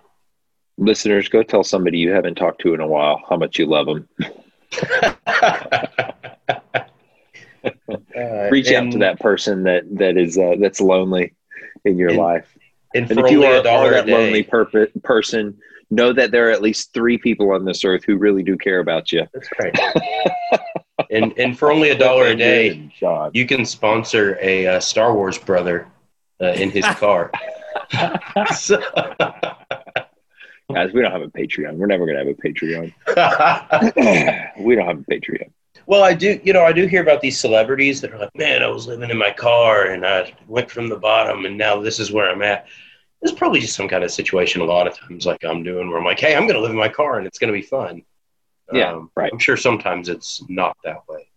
Listeners, 0.77 1.29
go 1.29 1.43
tell 1.43 1.63
somebody 1.63 1.97
you 1.99 2.11
haven't 2.11 2.35
talked 2.35 2.61
to 2.61 2.73
in 2.73 2.79
a 2.79 2.87
while 2.87 3.21
how 3.29 3.37
much 3.37 3.59
you 3.59 3.65
love 3.65 3.87
them. 3.87 4.07
Uh, 8.15 8.49
Reach 8.49 8.71
out 8.71 8.91
to 8.91 8.99
that 8.99 9.19
person 9.19 9.63
that 9.63 9.83
that 9.97 10.17
is 10.17 10.37
uh, 10.37 10.55
that's 10.59 10.81
lonely 10.81 11.33
in 11.85 11.97
your 11.97 12.09
And 12.09 12.17
life. 12.17 12.57
And 12.93 13.09
And 13.09 13.19
if 13.19 13.29
you 13.29 13.43
are, 13.45 13.55
a 13.55 13.67
are 13.69 13.89
that 13.91 14.07
lonely 14.07 14.43
perp- 14.43 15.01
person, 15.03 15.57
know 15.89 16.11
that 16.13 16.31
there 16.31 16.47
are 16.47 16.51
at 16.51 16.61
least 16.61 16.93
three 16.93 17.17
people 17.17 17.51
on 17.51 17.65
this 17.65 17.83
earth 17.83 18.03
who 18.05 18.17
really 18.17 18.43
do 18.43 18.57
care 18.57 18.79
about 18.79 19.11
you. 19.11 19.25
that's 19.33 19.49
right. 19.59 19.75
and 21.09 21.33
and 21.37 21.57
for 21.57 21.71
only 21.71 21.89
a 21.89 21.97
dollar 21.97 22.27
a 22.27 22.35
day, 22.35 22.91
you 23.33 23.45
can 23.47 23.65
sponsor 23.65 24.37
a 24.41 24.67
uh, 24.67 24.79
Star 24.79 25.13
Wars 25.13 25.37
brother 25.37 25.87
uh, 26.41 26.47
in 26.47 26.69
his 26.71 26.85
car. 26.85 27.31
So- 28.55 28.81
Guys, 30.73 30.93
we 30.93 31.01
don't 31.01 31.11
have 31.11 31.21
a 31.21 31.27
Patreon. 31.27 31.75
We're 31.75 31.87
never 31.87 32.05
going 32.05 32.17
to 32.17 32.23
have 32.25 32.33
a 32.33 32.41
Patreon. 32.41 32.93
we 34.63 34.75
don't 34.75 34.87
have 34.87 34.99
a 34.99 35.03
Patreon. 35.03 35.51
well, 35.85 36.01
I 36.03 36.13
do. 36.13 36.39
You 36.43 36.53
know, 36.53 36.63
I 36.63 36.71
do 36.71 36.85
hear 36.87 37.01
about 37.01 37.19
these 37.19 37.37
celebrities 37.37 37.99
that 38.01 38.13
are 38.13 38.17
like, 38.17 38.35
"Man, 38.35 38.63
I 38.63 38.67
was 38.67 38.87
living 38.87 39.09
in 39.09 39.17
my 39.17 39.31
car 39.31 39.87
and 39.87 40.05
I 40.05 40.33
went 40.47 40.71
from 40.71 40.87
the 40.87 40.95
bottom, 40.95 41.45
and 41.45 41.57
now 41.57 41.81
this 41.81 41.99
is 41.99 42.11
where 42.11 42.29
I'm 42.29 42.41
at." 42.41 42.67
There's 43.21 43.33
probably 43.35 43.59
just 43.59 43.75
some 43.75 43.87
kind 43.89 44.03
of 44.03 44.11
situation 44.11 44.61
a 44.61 44.65
lot 44.65 44.87
of 44.87 44.97
times, 44.97 45.25
like 45.25 45.43
I'm 45.43 45.61
doing, 45.61 45.89
where 45.89 45.97
I'm 45.99 46.05
like, 46.05 46.19
"Hey, 46.19 46.35
I'm 46.35 46.43
going 46.47 46.55
to 46.55 46.61
live 46.61 46.71
in 46.71 46.77
my 46.77 46.89
car 46.89 47.17
and 47.17 47.27
it's 47.27 47.37
going 47.37 47.51
to 47.53 47.59
be 47.59 47.65
fun." 47.65 48.03
Yeah, 48.73 48.93
Um, 48.93 49.11
right. 49.15 49.31
I'm 49.31 49.39
sure 49.39 49.57
sometimes 49.57 50.09
it's 50.09 50.43
not 50.49 50.77
that 50.83 51.07
way. 51.07 51.27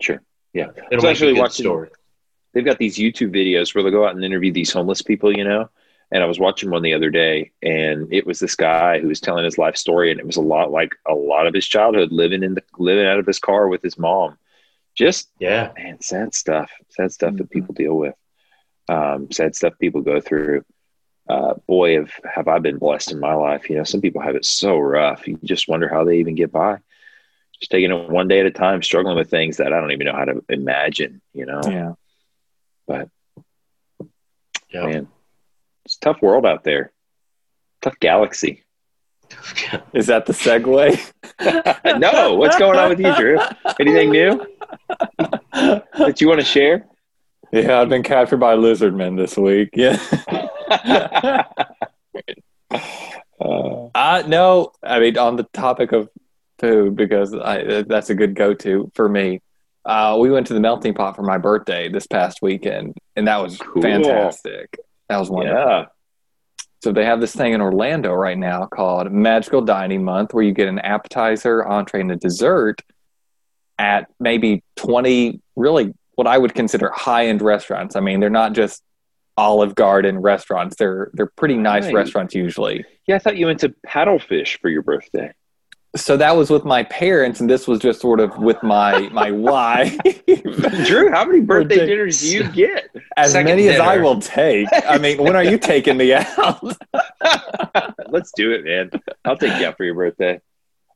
Sure. 0.00 0.20
Yeah. 0.52 0.68
It'll 0.90 1.02
So 1.02 1.08
actually 1.08 1.30
a 1.30 1.34
good 1.34 1.40
watching- 1.40 1.64
story. 1.64 1.88
They've 2.52 2.64
got 2.64 2.78
these 2.78 2.98
YouTube 2.98 3.30
videos 3.34 3.74
where 3.74 3.82
they 3.82 3.90
go 3.90 4.06
out 4.06 4.14
and 4.14 4.24
interview 4.24 4.52
these 4.52 4.72
homeless 4.72 5.00
people, 5.00 5.34
you 5.36 5.44
know. 5.44 5.70
And 6.10 6.22
I 6.22 6.26
was 6.26 6.38
watching 6.38 6.70
one 6.70 6.82
the 6.82 6.92
other 6.92 7.08
day, 7.08 7.52
and 7.62 8.12
it 8.12 8.26
was 8.26 8.38
this 8.38 8.54
guy 8.54 8.98
who 9.00 9.08
was 9.08 9.20
telling 9.20 9.46
his 9.46 9.56
life 9.56 9.76
story, 9.78 10.10
and 10.10 10.20
it 10.20 10.26
was 10.26 10.36
a 10.36 10.42
lot 10.42 10.70
like 10.70 10.94
a 11.06 11.14
lot 11.14 11.46
of 11.46 11.54
his 11.54 11.66
childhood 11.66 12.12
living 12.12 12.42
in 12.42 12.52
the 12.54 12.62
living 12.78 13.06
out 13.06 13.18
of 13.18 13.26
his 13.26 13.38
car 13.38 13.68
with 13.68 13.80
his 13.82 13.96
mom. 13.96 14.36
Just 14.94 15.30
Yeah, 15.38 15.72
man, 15.74 16.02
sad 16.02 16.34
stuff. 16.34 16.70
Sad 16.90 17.12
stuff 17.12 17.34
that 17.36 17.46
Mhm. 17.48 17.50
people 17.50 17.74
deal 17.74 17.94
with. 17.96 18.14
Um, 18.90 19.30
sad 19.32 19.54
stuff 19.56 19.78
people 19.78 20.02
go 20.02 20.20
through. 20.20 20.66
Uh, 21.28 21.54
boy, 21.66 21.94
have 21.96 22.10
have 22.34 22.48
I 22.48 22.58
been 22.58 22.78
blessed 22.78 23.12
in 23.12 23.20
my 23.20 23.34
life. 23.34 23.70
You 23.70 23.76
know, 23.76 23.84
some 23.84 24.00
people 24.00 24.20
have 24.22 24.34
it 24.34 24.44
so 24.44 24.78
rough. 24.78 25.26
You 25.28 25.38
just 25.44 25.68
wonder 25.68 25.88
how 25.88 26.04
they 26.04 26.18
even 26.18 26.34
get 26.34 26.50
by. 26.52 26.78
Just 27.60 27.70
taking 27.70 27.90
it 27.92 28.10
one 28.10 28.28
day 28.28 28.40
at 28.40 28.46
a 28.46 28.50
time, 28.50 28.82
struggling 28.82 29.16
with 29.16 29.30
things 29.30 29.58
that 29.58 29.72
I 29.72 29.80
don't 29.80 29.92
even 29.92 30.06
know 30.06 30.16
how 30.16 30.24
to 30.24 30.44
imagine. 30.48 31.20
You 31.32 31.46
know, 31.46 31.60
Yeah. 31.64 31.92
but 32.86 33.08
yeah. 34.70 34.86
man, 34.86 35.08
it's 35.84 35.96
a 35.96 36.00
tough 36.00 36.20
world 36.22 36.44
out 36.44 36.64
there. 36.64 36.92
Tough 37.80 37.98
galaxy. 38.00 38.64
Is 39.92 40.08
that 40.08 40.26
the 40.26 40.32
segue? 40.32 41.12
no, 42.00 42.34
what's 42.34 42.58
going 42.58 42.78
on 42.78 42.90
with 42.90 43.00
you, 43.00 43.14
Drew? 43.16 43.38
Anything 43.80 44.10
new 44.10 44.46
that 45.52 46.20
you 46.20 46.28
want 46.28 46.40
to 46.40 46.46
share? 46.46 46.86
Yeah, 47.52 47.80
I've 47.80 47.88
been 47.88 48.02
captured 48.02 48.38
by 48.38 48.54
lizard 48.54 48.94
lizardmen 48.94 49.16
this 49.16 49.36
week. 49.36 49.70
Yeah. 49.74 49.98
Uh, 53.40 54.22
no, 54.26 54.72
I 54.82 55.00
mean, 55.00 55.18
on 55.18 55.36
the 55.36 55.42
topic 55.52 55.92
of 55.92 56.08
food, 56.58 56.94
because 56.96 57.34
I, 57.34 57.82
that's 57.82 58.08
a 58.10 58.14
good 58.14 58.34
go 58.34 58.54
to 58.54 58.90
for 58.94 59.08
me. 59.08 59.40
Uh, 59.84 60.16
we 60.20 60.30
went 60.30 60.46
to 60.46 60.54
the 60.54 60.60
melting 60.60 60.94
pot 60.94 61.16
for 61.16 61.22
my 61.22 61.38
birthday 61.38 61.88
this 61.88 62.06
past 62.06 62.38
weekend, 62.40 62.94
and 63.16 63.26
that 63.26 63.38
was 63.42 63.58
Cool. 63.58 63.82
fantastic. 63.82 64.78
That 65.08 65.18
was 65.18 65.28
wonderful. 65.28 65.58
yeah. 65.60 65.84
So 66.84 66.92
they 66.92 67.04
have 67.04 67.20
this 67.20 67.34
thing 67.34 67.52
in 67.52 67.60
Orlando 67.60 68.12
right 68.12 68.38
now 68.38 68.66
called 68.66 69.10
Magical 69.12 69.60
Dining 69.60 70.04
Month, 70.04 70.34
where 70.34 70.44
you 70.44 70.52
get 70.52 70.68
an 70.68 70.78
appetizer, 70.78 71.64
entree, 71.66 72.00
and 72.00 72.12
a 72.12 72.16
dessert 72.16 72.80
at 73.78 74.08
maybe 74.20 74.62
twenty 74.76 75.40
really 75.56 75.94
what 76.14 76.26
I 76.28 76.38
would 76.38 76.54
consider 76.54 76.90
high 76.94 77.26
end 77.26 77.42
restaurants. 77.42 77.96
I 77.96 78.00
mean, 78.00 78.20
they're 78.20 78.30
not 78.30 78.52
just 78.52 78.82
Olive 79.36 79.74
Garden 79.74 80.18
restaurants; 80.18 80.76
they're 80.76 81.10
they're 81.14 81.30
pretty 81.36 81.56
nice 81.56 81.84
Right. 81.86 81.94
restaurants 81.94 82.34
usually. 82.34 82.84
Yeah, 83.06 83.16
I 83.16 83.18
thought 83.18 83.36
you 83.36 83.46
went 83.46 83.60
to 83.60 83.70
paddlefish 83.86 84.58
for 84.60 84.68
your 84.68 84.82
birthday. 84.82 85.32
So 85.94 86.16
that 86.16 86.36
was 86.36 86.48
with 86.48 86.64
my 86.64 86.84
parents, 86.84 87.40
and 87.40 87.50
this 87.50 87.68
was 87.68 87.78
just 87.78 88.00
sort 88.00 88.20
of 88.20 88.36
with 88.38 88.62
my 88.62 89.08
my 89.12 89.30
wife. 89.50 89.96
Drew, 90.86 91.10
how 91.10 91.24
many 91.26 91.40
birthday 91.40 91.84
dinners 91.86 92.20
do 92.20 92.28
you 92.28 92.48
get? 92.50 92.88
as 93.16 93.32
Second 93.32 93.46
many 93.56 93.68
as 93.68 93.78
I 93.80 93.98
will 93.98 94.18
take. 94.20 94.68
I 94.88 94.96
mean, 94.98 95.22
when 95.22 95.36
are 95.36 95.44
you 95.44 95.58
taking 95.58 95.96
me 95.98 96.14
out? 96.14 96.62
Let's 98.08 98.32
do 98.34 98.52
it, 98.52 98.64
man. 98.64 98.90
I'll 99.24 99.36
take 99.36 99.58
you 99.60 99.66
out 99.66 99.76
for 99.76 99.84
your 99.84 99.94
birthday. 99.94 100.40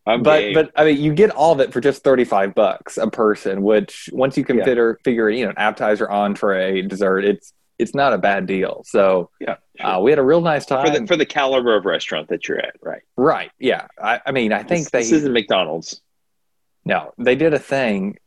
I'm 0.06 0.22
but 0.22 0.40
game. 0.40 0.54
but 0.54 0.70
I 0.76 0.84
mean, 0.84 0.98
you 0.98 1.12
get 1.14 1.30
all 1.30 1.52
of 1.52 1.60
it 1.60 1.72
for 1.72 1.80
just 1.80 2.04
thirty 2.04 2.24
five 2.24 2.54
bucks 2.54 2.96
a 2.96 3.10
person. 3.10 3.62
Which 3.62 4.08
once 4.12 4.36
you 4.36 4.42
Yeah. 4.48 4.54
consider 4.54 5.00
figure 5.04 5.28
you 5.28 5.44
know 5.44 5.50
an 5.50 5.58
appetizer, 5.58 6.10
entree, 6.10 6.82
dessert, 6.82 7.24
it's 7.24 7.52
it's 7.78 7.94
not 7.94 8.12
a 8.12 8.18
bad 8.18 8.46
deal. 8.46 8.82
So 8.86 9.30
yeah, 9.40 9.56
uh, 9.80 10.00
we 10.02 10.10
had 10.10 10.18
a 10.18 10.22
real 10.22 10.40
nice 10.40 10.66
time. 10.66 10.86
for 10.86 10.98
the 10.98 11.06
for 11.06 11.16
the 11.16 11.26
caliber 11.26 11.76
of 11.76 11.84
restaurant 11.84 12.28
that 12.28 12.48
you're 12.48 12.58
at, 12.58 12.74
right? 12.80 13.02
right? 13.16 13.50
Yeah. 13.58 13.86
I, 14.00 14.20
I 14.24 14.32
mean, 14.32 14.52
I 14.52 14.62
think 14.62 14.84
this, 14.84 14.90
they 14.90 14.98
this 15.00 15.12
isn't 15.12 15.32
McDonald's. 15.32 16.00
no 16.84 17.12
they 17.18 17.36
did 17.36 17.54
a 17.54 17.58
thing, 17.58 18.18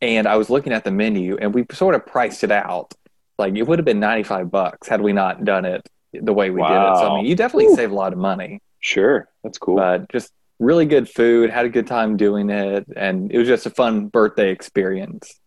and 0.00 0.26
I 0.26 0.36
was 0.36 0.50
looking 0.50 0.72
at 0.72 0.84
the 0.84 0.90
menu, 0.90 1.36
and 1.36 1.54
we 1.54 1.66
sort 1.72 1.94
of 1.94 2.06
priced 2.06 2.44
it 2.44 2.50
out. 2.50 2.94
Like 3.38 3.54
it 3.54 3.64
would 3.64 3.78
have 3.78 3.86
been 3.86 4.00
ninety 4.00 4.22
five 4.22 4.50
bucks 4.50 4.88
had 4.88 5.00
we 5.00 5.12
not 5.12 5.44
done 5.44 5.64
it 5.64 5.88
the 6.12 6.32
way 6.32 6.50
we 6.50 6.62
did 6.62 6.70
it. 6.70 6.96
So 6.96 7.12
I 7.12 7.16
mean, 7.16 7.26
you 7.26 7.36
definitely 7.36 7.66
Whew. 7.66 7.76
save 7.76 7.90
a 7.90 7.94
lot 7.94 8.12
of 8.12 8.18
money. 8.18 8.60
Sure, 8.80 9.28
that's 9.42 9.58
cool. 9.58 9.76
but 9.76 10.08
just 10.10 10.32
really 10.58 10.86
good 10.86 11.06
food 11.06 11.50
had 11.50 11.66
a 11.66 11.68
good 11.68 11.86
time 11.86 12.16
doing 12.16 12.48
it 12.48 12.86
and 12.96 13.30
it 13.30 13.36
was 13.36 13.46
just 13.46 13.66
a 13.66 13.70
fun 13.70 14.06
birthday 14.06 14.50
experience 14.50 15.38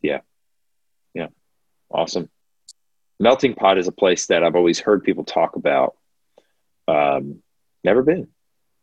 Yeah. 0.00 0.20
Yeah. 1.12 1.26
awesome. 1.90 2.30
Melting 3.18 3.54
Pot 3.54 3.78
is 3.78 3.88
a 3.88 3.92
place 3.92 4.26
that 4.26 4.44
I've 4.44 4.56
always 4.56 4.78
heard 4.78 5.04
people 5.04 5.24
talk 5.24 5.56
about. 5.56 5.96
Um, 6.86 7.42
never 7.82 8.02
been, 8.02 8.28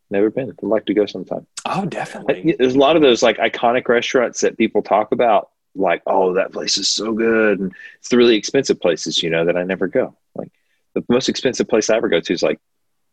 never 0.10 0.30
been. 0.30 0.50
I'd 0.52 0.63
like 0.63 0.86
to 0.88 0.94
go 0.94 1.06
sometime. 1.06 1.46
oh 1.66 1.86
definitely 1.86 2.56
There's 2.58 2.75
a 2.75 2.80
lot 2.80 2.96
of 2.96 3.02
those 3.02 3.22
like 3.22 3.38
iconic 3.38 3.88
restaurants 3.88 4.42
that 4.42 4.58
people 4.58 4.82
talk 4.82 5.12
about, 5.12 5.50
like, 5.75 6.02
oh, 6.08 6.34
that 6.34 6.52
place 6.52 6.78
is 6.78 6.88
so 6.90 7.13
good, 7.13 7.60
and 7.60 7.74
it's 8.00 8.10
the 8.10 8.18
really 8.18 8.36
expensive 8.36 8.80
places, 8.80 9.22
you 9.22 9.30
know, 9.30 9.46
that 9.46 9.58
I 9.58 9.63
never 9.63 9.88
go. 9.88 10.16
Like 10.36 10.52
the 10.94 11.06
most 11.10 11.30
expensive 11.30 11.68
place 11.68 11.90
I 11.90 11.98
ever 11.98 12.10
go 12.10 12.20
to 12.20 12.34
is 12.34 12.44
like 12.44 12.60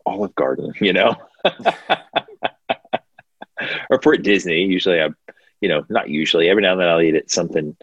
Olive 0.06 0.34
Garden, 0.34 0.72
you 0.80 0.94
know, 0.94 1.16
or 3.90 4.00
for 4.02 4.16
Disney. 4.16 4.62
Usually, 4.62 5.02
I, 5.02 5.10
you 5.60 5.68
know, 5.68 5.84
not 5.90 6.08
usually. 6.08 6.48
Every 6.48 6.62
now 6.62 6.72
and 6.72 6.80
then 6.80 6.88
I'll 6.88 7.02
eat 7.02 7.14
at 7.14 7.30
something, 7.30 7.76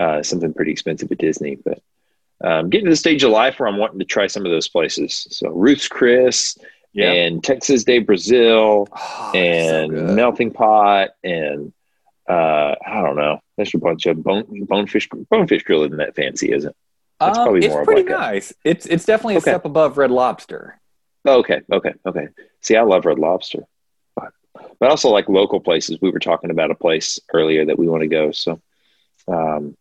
uh, 0.00 0.24
something 0.24 0.52
pretty 0.52 0.72
expensive 0.72 1.12
at 1.12 1.18
Disney, 1.18 1.54
but. 1.54 1.80
Um, 2.42 2.70
getting 2.70 2.86
to 2.86 2.90
the 2.90 2.96
stage 2.96 3.22
of 3.22 3.30
life 3.30 3.58
where 3.60 3.68
I'm 3.68 3.78
wanting 3.78 4.00
to 4.00 4.04
try 4.04 4.26
some 4.26 4.44
of 4.44 4.50
those 4.50 4.68
places. 4.68 5.26
So 5.30 5.50
Ruth's 5.50 5.86
Chris 5.88 6.58
yeah. 6.92 7.12
and 7.12 7.42
Texas 7.42 7.84
de 7.84 8.00
Brazil 8.00 8.88
Oh, 8.92 9.30
and 9.34 9.90
good. 9.90 10.14
melting 10.16 10.50
pot 10.52 11.10
and 11.22 11.72
uh 12.28 12.74
I 12.86 13.02
don't 13.02 13.16
know. 13.16 13.40
There's 13.56 13.74
a 13.74 13.78
bunch 13.78 14.06
of 14.06 14.22
bone 14.22 14.44
bonefish 14.66 15.08
bonefish 15.30 15.62
grill 15.64 15.84
isn't 15.84 15.96
that 15.98 16.14
fancy, 16.16 16.52
is 16.52 16.64
it? 16.64 16.74
that's 17.20 17.38
Um, 17.38 17.44
probably 17.44 17.60
it's 17.60 17.68
more 17.68 17.80
of 17.82 17.86
pretty 17.86 18.02
like 18.02 18.10
a- 18.10 18.20
nice 18.20 18.52
it's 18.64 18.86
it's 18.86 19.04
definitely 19.04 19.34
a 19.34 19.38
Okay. 19.38 19.50
step 19.52 19.64
above 19.64 19.96
red 19.98 20.10
lobster 20.10 20.80
Oh, 21.24 21.38
okay, 21.38 21.60
okay, 21.72 21.94
okay. 22.04 22.26
See, 22.62 22.74
I 22.76 22.82
love 22.82 23.04
red 23.06 23.20
lobster. 23.20 23.60
But, 24.16 24.32
but 24.80 24.90
also 24.90 25.08
like 25.10 25.28
local 25.28 25.60
places. 25.60 25.98
We 26.02 26.10
were 26.10 26.18
talking 26.18 26.50
about 26.50 26.72
a 26.72 26.74
place 26.74 27.20
earlier 27.32 27.64
that 27.66 27.78
we 27.78 27.86
want 27.86 28.02
to 28.02 28.08
go. 28.08 28.32
So 28.32 28.60
um 29.28 29.76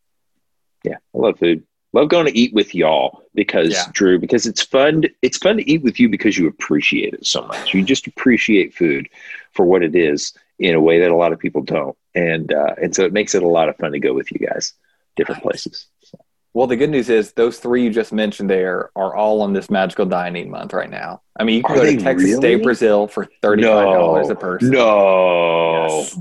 Yeah, 0.83 0.97
I 1.15 1.17
love 1.17 1.39
food. 1.39 1.63
Love 1.93 2.07
going 2.09 2.25
to 2.25 2.37
eat 2.37 2.53
with 2.53 2.73
y'all 2.73 3.21
because 3.35 3.71
Yeah. 3.71 3.85
Drew, 3.91 4.17
because 4.17 4.45
it's 4.45 4.61
fun. 4.61 5.03
It's 5.21 5.37
fun 5.37 5.57
to 5.57 5.69
eat 5.69 5.81
with 5.83 5.99
you 5.99 6.07
because 6.09 6.37
you 6.37 6.47
appreciate 6.47 7.13
it 7.13 7.25
so 7.25 7.41
much. 7.45 7.73
You 7.73 7.83
just 7.83 8.07
appreciate 8.07 8.73
food 8.73 9.09
for 9.51 9.65
what 9.65 9.83
it 9.83 9.95
is 9.95 10.33
in 10.59 10.73
a 10.75 10.79
way 10.81 10.99
that 10.99 11.11
a 11.11 11.15
lot 11.15 11.33
of 11.33 11.39
people 11.39 11.61
don't, 11.63 11.97
and 12.15 12.53
uh, 12.53 12.75
and 12.81 12.95
so 12.95 13.03
it 13.03 13.11
makes 13.11 13.35
it 13.35 13.43
a 13.43 13.47
lot 13.47 13.67
of 13.67 13.75
fun 13.77 13.91
to 13.91 13.99
go 13.99 14.13
with 14.13 14.31
you 14.31 14.37
guys, 14.39 14.73
different 15.17 15.41
places. 15.41 15.87
So, 16.03 16.17
Well, 16.53 16.67
the 16.67 16.75
good 16.77 16.91
news 16.91 17.09
is 17.09 17.33
those 17.33 17.57
three 17.59 17.83
you 17.83 17.89
just 17.89 18.13
mentioned 18.13 18.49
there 18.49 18.91
are 18.95 19.15
all 19.15 19.41
on 19.41 19.51
this 19.53 19.69
magical 19.69 20.05
dining 20.05 20.49
month 20.51 20.71
right 20.73 20.89
now. 20.89 21.21
I 21.37 21.43
mean, 21.43 21.57
you 21.57 21.63
can 21.63 21.73
Are 21.75 21.79
go 21.79 21.85
to 21.85 21.97
Texas 21.97 22.23
really? 22.29 22.35
State 22.37 22.63
Brazil 22.63 23.07
for 23.07 23.27
thirty-five 23.41 23.85
dollars 23.85 24.27
No. 24.27 24.33
a 24.33 24.35
person. 24.37 24.69
no, 24.71 25.87
Yes. 25.89 26.19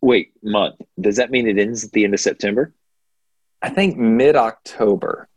wait, 0.00 0.32
month. 0.44 0.76
Does 1.00 1.16
that 1.16 1.30
mean 1.32 1.48
it 1.48 1.58
ends 1.58 1.82
at 1.84 1.90
the 1.92 2.04
end 2.04 2.14
of 2.14 2.20
September? 2.20 2.72
I 3.62 3.70
think 3.70 3.96
mid 3.96 4.36
October. 4.36 5.28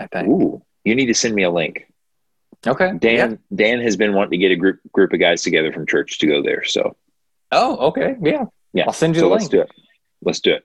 I 0.00 0.06
think. 0.06 0.28
Ooh, 0.28 0.62
you 0.84 0.94
need 0.94 1.06
to 1.06 1.14
send 1.14 1.34
me 1.34 1.42
a 1.42 1.50
link. 1.50 1.86
Okay. 2.66 2.92
Dan 2.98 3.30
Yeah. 3.30 3.36
Dan 3.54 3.80
has 3.80 3.96
been 3.96 4.14
wanting 4.14 4.32
to 4.32 4.38
get 4.38 4.50
a 4.52 4.56
group 4.56 4.80
group 4.92 5.12
of 5.12 5.20
guys 5.20 5.42
together 5.42 5.72
from 5.72 5.86
church 5.86 6.18
to 6.20 6.26
go 6.26 6.42
there. 6.42 6.64
So 6.64 6.96
Oh, 7.52 7.76
okay. 7.88 8.16
Yeah. 8.22 8.46
yeah, 8.72 8.84
I'll 8.86 8.92
send 8.92 9.14
you 9.14 9.20
so 9.20 9.26
the 9.28 9.32
let's 9.32 9.44
link. 9.44 9.52
do 9.52 9.60
it. 9.60 9.70
Let's 10.22 10.40
do 10.40 10.54
it. 10.54 10.64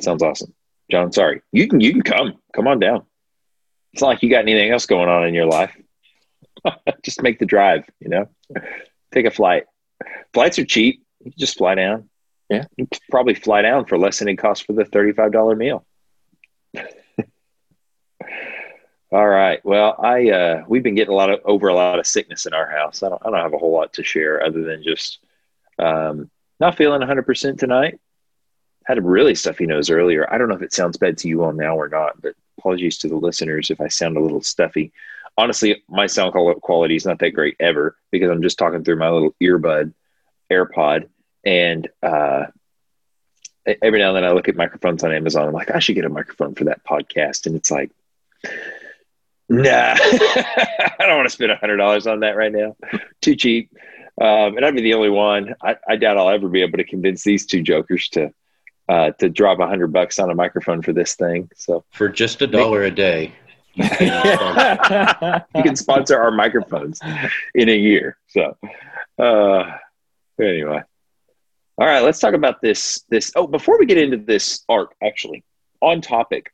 Sounds 0.00 0.22
awesome, 0.22 0.54
John. 0.90 1.12
Sorry, 1.12 1.42
you 1.52 1.68
can 1.68 1.80
you 1.80 1.92
can 1.92 2.02
come. 2.02 2.34
Come 2.54 2.66
on 2.66 2.78
down. 2.78 3.04
It's 3.92 4.00
not 4.00 4.08
like 4.08 4.22
you 4.22 4.30
got 4.30 4.40
anything 4.42 4.70
else 4.70 4.86
going 4.86 5.08
on 5.10 5.26
in 5.26 5.34
your 5.34 5.44
life. 5.46 5.76
just 7.02 7.22
make 7.22 7.38
the 7.38 7.46
drive. 7.46 7.84
You 8.00 8.08
know, 8.08 8.28
take 9.12 9.26
a 9.26 9.30
flight. 9.30 9.64
Flights 10.32 10.58
are 10.58 10.64
cheap. 10.64 11.02
You 11.20 11.30
can 11.32 11.38
just 11.38 11.58
fly 11.58 11.74
down. 11.74 12.08
Yeah. 12.48 12.64
you 12.76 12.86
can 12.86 13.00
probably 13.10 13.34
fly 13.34 13.62
down 13.62 13.84
for 13.86 13.98
less 13.98 14.18
than 14.18 14.28
it 14.28 14.36
costs 14.36 14.64
for 14.64 14.72
the 14.72 14.84
thirty-five 14.86 15.30
dollar 15.32 15.54
meal. 15.56 15.84
All 19.12 19.28
right. 19.28 19.62
Well, 19.62 19.94
I 20.02 20.30
uh, 20.30 20.64
we've 20.66 20.82
been 20.82 20.94
getting 20.94 21.12
a 21.12 21.16
lot 21.16 21.28
of 21.28 21.40
over 21.44 21.68
a 21.68 21.74
lot 21.74 21.98
of 21.98 22.06
sickness 22.06 22.46
in 22.46 22.54
our 22.54 22.66
house. 22.66 23.02
I 23.02 23.10
don't 23.10 23.20
I 23.22 23.28
don't 23.28 23.40
have 23.40 23.52
a 23.52 23.58
whole 23.58 23.72
lot 23.72 23.92
to 23.94 24.02
share 24.02 24.42
other 24.42 24.62
than 24.62 24.82
just 24.82 25.18
um, 25.78 26.30
not 26.58 26.78
feeling 26.78 27.00
100 27.00 27.24
percent 27.24 27.60
tonight. 27.60 28.00
Had 28.86 28.96
a 28.96 29.02
really 29.02 29.34
stuffy 29.34 29.66
nose 29.66 29.90
earlier. 29.90 30.32
I 30.32 30.38
don't 30.38 30.48
know 30.48 30.54
if 30.54 30.62
it 30.62 30.72
sounds 30.72 30.96
bad 30.96 31.18
to 31.18 31.28
you 31.28 31.44
all 31.44 31.52
now 31.52 31.76
or 31.76 31.90
not, 31.90 32.22
but 32.22 32.34
apologies 32.58 32.96
to 32.98 33.08
the 33.08 33.16
listeners 33.16 33.68
if 33.68 33.82
I 33.82 33.88
sound 33.88 34.16
a 34.16 34.20
little 34.20 34.40
stuffy. 34.40 34.92
Honestly, 35.36 35.82
my 35.88 36.06
sound 36.06 36.32
quality 36.32 36.96
is 36.96 37.04
not 37.04 37.18
that 37.18 37.32
great 37.32 37.56
ever 37.60 37.96
because 38.10 38.30
I'm 38.30 38.42
just 38.42 38.58
talking 38.58 38.82
through 38.82 38.96
my 38.96 39.10
little 39.10 39.34
earbud, 39.42 39.92
AirPod, 40.50 41.08
and 41.44 41.86
uh, 42.02 42.46
every 43.82 43.98
now 43.98 44.08
and 44.08 44.16
then 44.16 44.24
I 44.24 44.32
look 44.32 44.48
at 44.48 44.56
microphones 44.56 45.04
on 45.04 45.12
Amazon. 45.12 45.48
I'm 45.48 45.54
like, 45.54 45.70
I 45.70 45.80
should 45.80 45.96
get 45.96 46.06
a 46.06 46.10
microphone 46.10 46.54
for 46.54 46.64
that 46.64 46.84
podcast, 46.84 47.46
and 47.46 47.56
it's 47.56 47.70
like, 47.70 47.90
nah, 49.52 49.94
I 49.98 50.94
don't 51.00 51.16
want 51.16 51.26
to 51.28 51.32
spend 51.34 51.52
a 51.52 51.56
hundred 51.56 51.76
dollars 51.76 52.06
on 52.06 52.20
that 52.20 52.36
right 52.36 52.52
now. 52.52 52.76
Too 53.20 53.36
cheap. 53.36 53.70
Um, 54.20 54.56
and 54.56 54.64
I'd 54.64 54.74
be 54.74 54.82
the 54.82 54.94
only 54.94 55.10
one. 55.10 55.54
I, 55.62 55.76
I 55.88 55.96
doubt 55.96 56.18
I'll 56.18 56.28
ever 56.30 56.48
be 56.48 56.62
able 56.62 56.78
to 56.78 56.84
convince 56.84 57.22
these 57.24 57.46
two 57.46 57.62
jokers 57.62 58.08
to 58.10 58.30
uh, 58.88 59.10
to 59.12 59.28
drop 59.28 59.58
a 59.60 59.66
hundred 59.66 59.92
bucks 59.92 60.18
on 60.18 60.30
a 60.30 60.34
microphone 60.34 60.82
for 60.82 60.92
this 60.92 61.14
thing. 61.14 61.48
So 61.56 61.84
For 61.92 62.08
just 62.08 62.42
a 62.42 62.46
dollar 62.46 62.82
a 62.82 62.90
day. 62.90 63.32
you 63.74 63.88
can- 63.88 65.42
you 65.54 65.62
can 65.62 65.76
sponsor 65.76 66.18
our 66.18 66.30
microphones 66.30 67.00
in 67.54 67.68
a 67.68 67.76
year. 67.76 68.18
So 68.28 68.56
uh, 69.18 69.76
anyway, 70.40 70.82
all 71.78 71.86
right. 71.86 72.00
Let's 72.02 72.18
talk 72.20 72.34
about 72.34 72.60
this. 72.60 73.02
This. 73.08 73.32
Oh, 73.34 73.46
before 73.46 73.78
we 73.78 73.86
get 73.86 73.98
into 73.98 74.18
this 74.18 74.64
arc, 74.68 74.94
actually, 75.02 75.42
on 75.80 76.00
topic, 76.02 76.52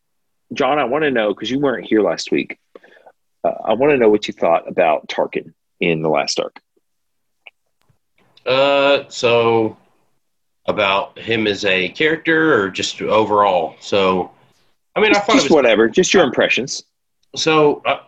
John, 0.52 0.78
I 0.78 0.84
want 0.84 1.02
to 1.04 1.10
know 1.10 1.34
because 1.34 1.50
you 1.50 1.58
weren't 1.58 1.86
here 1.86 2.02
last 2.02 2.30
week. 2.30 2.58
Uh, 3.44 3.52
I 3.64 3.74
want 3.74 3.92
to 3.92 3.96
know 3.96 4.08
what 4.08 4.28
you 4.28 4.34
thought 4.34 4.68
about 4.68 5.08
Tarkin 5.08 5.52
in 5.80 6.02
the 6.02 6.08
last 6.08 6.40
arc. 6.40 6.60
Uh, 8.44 9.04
so 9.08 9.76
about 10.66 11.18
him 11.18 11.46
as 11.46 11.64
a 11.64 11.88
character 11.90 12.60
or 12.62 12.70
just 12.70 13.00
overall? 13.00 13.74
So, 13.80 14.30
I 14.94 15.00
mean, 15.00 15.14
I 15.14 15.20
thought 15.20 15.34
just 15.34 15.46
was 15.46 15.52
whatever. 15.52 15.88
Just 15.88 16.12
your 16.14 16.24
impressions. 16.24 16.84
so. 17.36 17.82
Uh, 17.84 18.00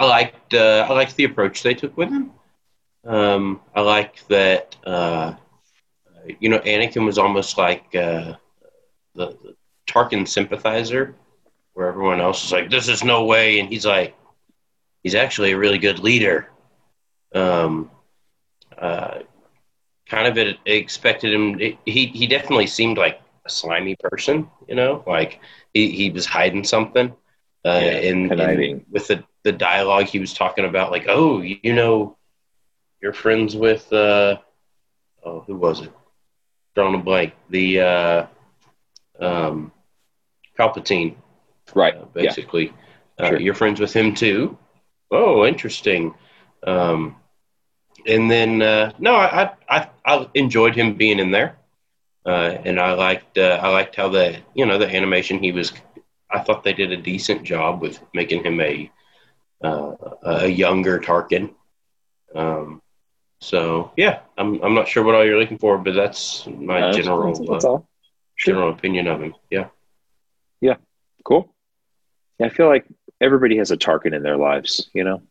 I 0.00 0.06
liked 0.06 0.54
uh, 0.54 0.86
I 0.88 0.92
liked 0.94 1.14
the 1.16 1.24
approach 1.24 1.62
they 1.62 1.74
took 1.74 1.94
with 1.94 2.08
him. 2.08 2.32
Um, 3.04 3.60
I 3.74 3.82
like 3.82 4.26
that 4.28 4.74
uh, 4.86 5.34
you 6.40 6.48
know 6.48 6.58
Anakin 6.60 7.04
was 7.04 7.18
almost 7.18 7.58
like 7.58 7.84
uh, 7.94 8.34
the, 9.14 9.36
the 9.42 9.56
Tarkin 9.86 10.26
sympathizer, 10.26 11.14
where 11.80 11.88
everyone 11.88 12.20
else 12.20 12.44
is 12.44 12.52
like, 12.52 12.70
"This 12.70 12.88
is 12.88 13.02
no 13.02 13.24
way," 13.24 13.58
and 13.58 13.68
he's 13.70 13.86
like, 13.86 14.14
"He's 15.02 15.14
actually 15.14 15.52
a 15.52 15.56
really 15.56 15.78
good 15.78 15.98
leader." 15.98 16.50
Um, 17.34 17.90
uh, 18.76 19.20
kind 20.06 20.26
of 20.28 20.36
it, 20.36 20.58
expected 20.66 21.32
him. 21.32 21.58
he 21.58 22.06
he 22.06 22.26
definitely 22.26 22.66
seemed 22.66 22.98
like 22.98 23.20
a 23.46 23.50
slimy 23.50 23.96
person, 23.96 24.50
you 24.68 24.74
know, 24.74 25.02
like 25.06 25.40
he, 25.72 25.90
he 25.90 26.10
was 26.10 26.26
hiding 26.26 26.64
something. 26.64 27.14
Uh, 27.64 27.80
Yeah, 27.82 28.00
conniving. 28.28 28.70
in 28.72 28.84
with 28.90 29.06
the 29.08 29.24
the 29.42 29.52
dialogue 29.52 30.04
he 30.06 30.18
was 30.18 30.34
talking 30.34 30.66
about, 30.66 30.90
like, 30.90 31.06
oh, 31.08 31.40
you 31.40 31.72
know, 31.72 32.16
you're 33.00 33.14
friends 33.14 33.56
with 33.56 33.90
uh, 33.92 34.36
oh, 35.24 35.40
who 35.46 35.56
was 35.56 35.80
it? 35.80 35.92
Drawing 36.74 36.94
a 36.94 36.98
blank. 36.98 37.32
The 37.48 37.80
uh, 37.80 38.26
um, 39.20 39.72
Palpatine, 40.58 41.16
Right. 41.74 41.94
uh, 41.94 42.06
Yeah. 42.16 42.22
basically. 42.22 42.72
Uh, 43.18 43.28
Sure. 43.28 43.40
You're 43.40 43.54
friends 43.54 43.80
with 43.80 43.92
him 43.92 44.14
too. 44.14 44.56
Oh, 45.10 45.44
interesting. 45.44 46.14
Um, 46.66 47.16
and 48.06 48.30
then 48.30 48.62
uh, 48.62 48.92
no, 48.98 49.14
I, 49.14 49.50
I 49.68 49.88
I 50.06 50.26
enjoyed 50.34 50.74
him 50.74 50.94
being 50.94 51.18
in 51.18 51.30
there, 51.30 51.56
uh, 52.24 52.56
and 52.64 52.80
I 52.80 52.92
liked 52.94 53.36
uh, 53.36 53.58
I 53.62 53.68
liked 53.68 53.96
how 53.96 54.08
the 54.08 54.38
you 54.54 54.64
know 54.64 54.78
the 54.78 54.88
animation 54.88 55.38
he 55.38 55.52
was. 55.52 55.72
I 56.30 56.38
thought 56.40 56.62
they 56.64 56.72
did 56.72 56.92
a 56.92 56.96
decent 56.96 57.42
job 57.42 57.82
with 57.82 58.00
making 58.14 58.44
him 58.44 58.60
a 58.60 58.90
uh, 59.62 59.94
a 60.22 60.46
younger 60.46 60.98
Tarkin. 60.98 61.50
Um, 62.34 62.80
so 63.40 63.90
yeah, 63.96 64.20
I'm 64.38 64.62
I'm 64.62 64.74
not 64.74 64.88
sure 64.88 65.02
what 65.02 65.14
all 65.14 65.24
you're 65.26 65.40
looking 65.40 65.58
for, 65.58 65.76
but 65.76 65.94
that's 65.94 66.46
my 66.46 66.80
Uh, 66.82 66.92
general 66.92 67.34
that's, 67.34 67.50
that's 67.50 67.64
uh, 67.64 67.78
general 68.38 68.70
opinion 68.70 69.08
of 69.08 69.20
him. 69.20 69.34
Yeah. 69.50 69.68
Yeah. 70.60 70.76
Cool. 71.24 71.52
I 72.40 72.48
feel 72.48 72.68
like 72.68 72.86
everybody 73.20 73.56
has 73.58 73.70
a 73.70 73.76
Tarkin 73.76 74.14
in 74.14 74.22
their 74.22 74.36
lives, 74.36 74.88
you 74.94 75.04
know? 75.04 75.22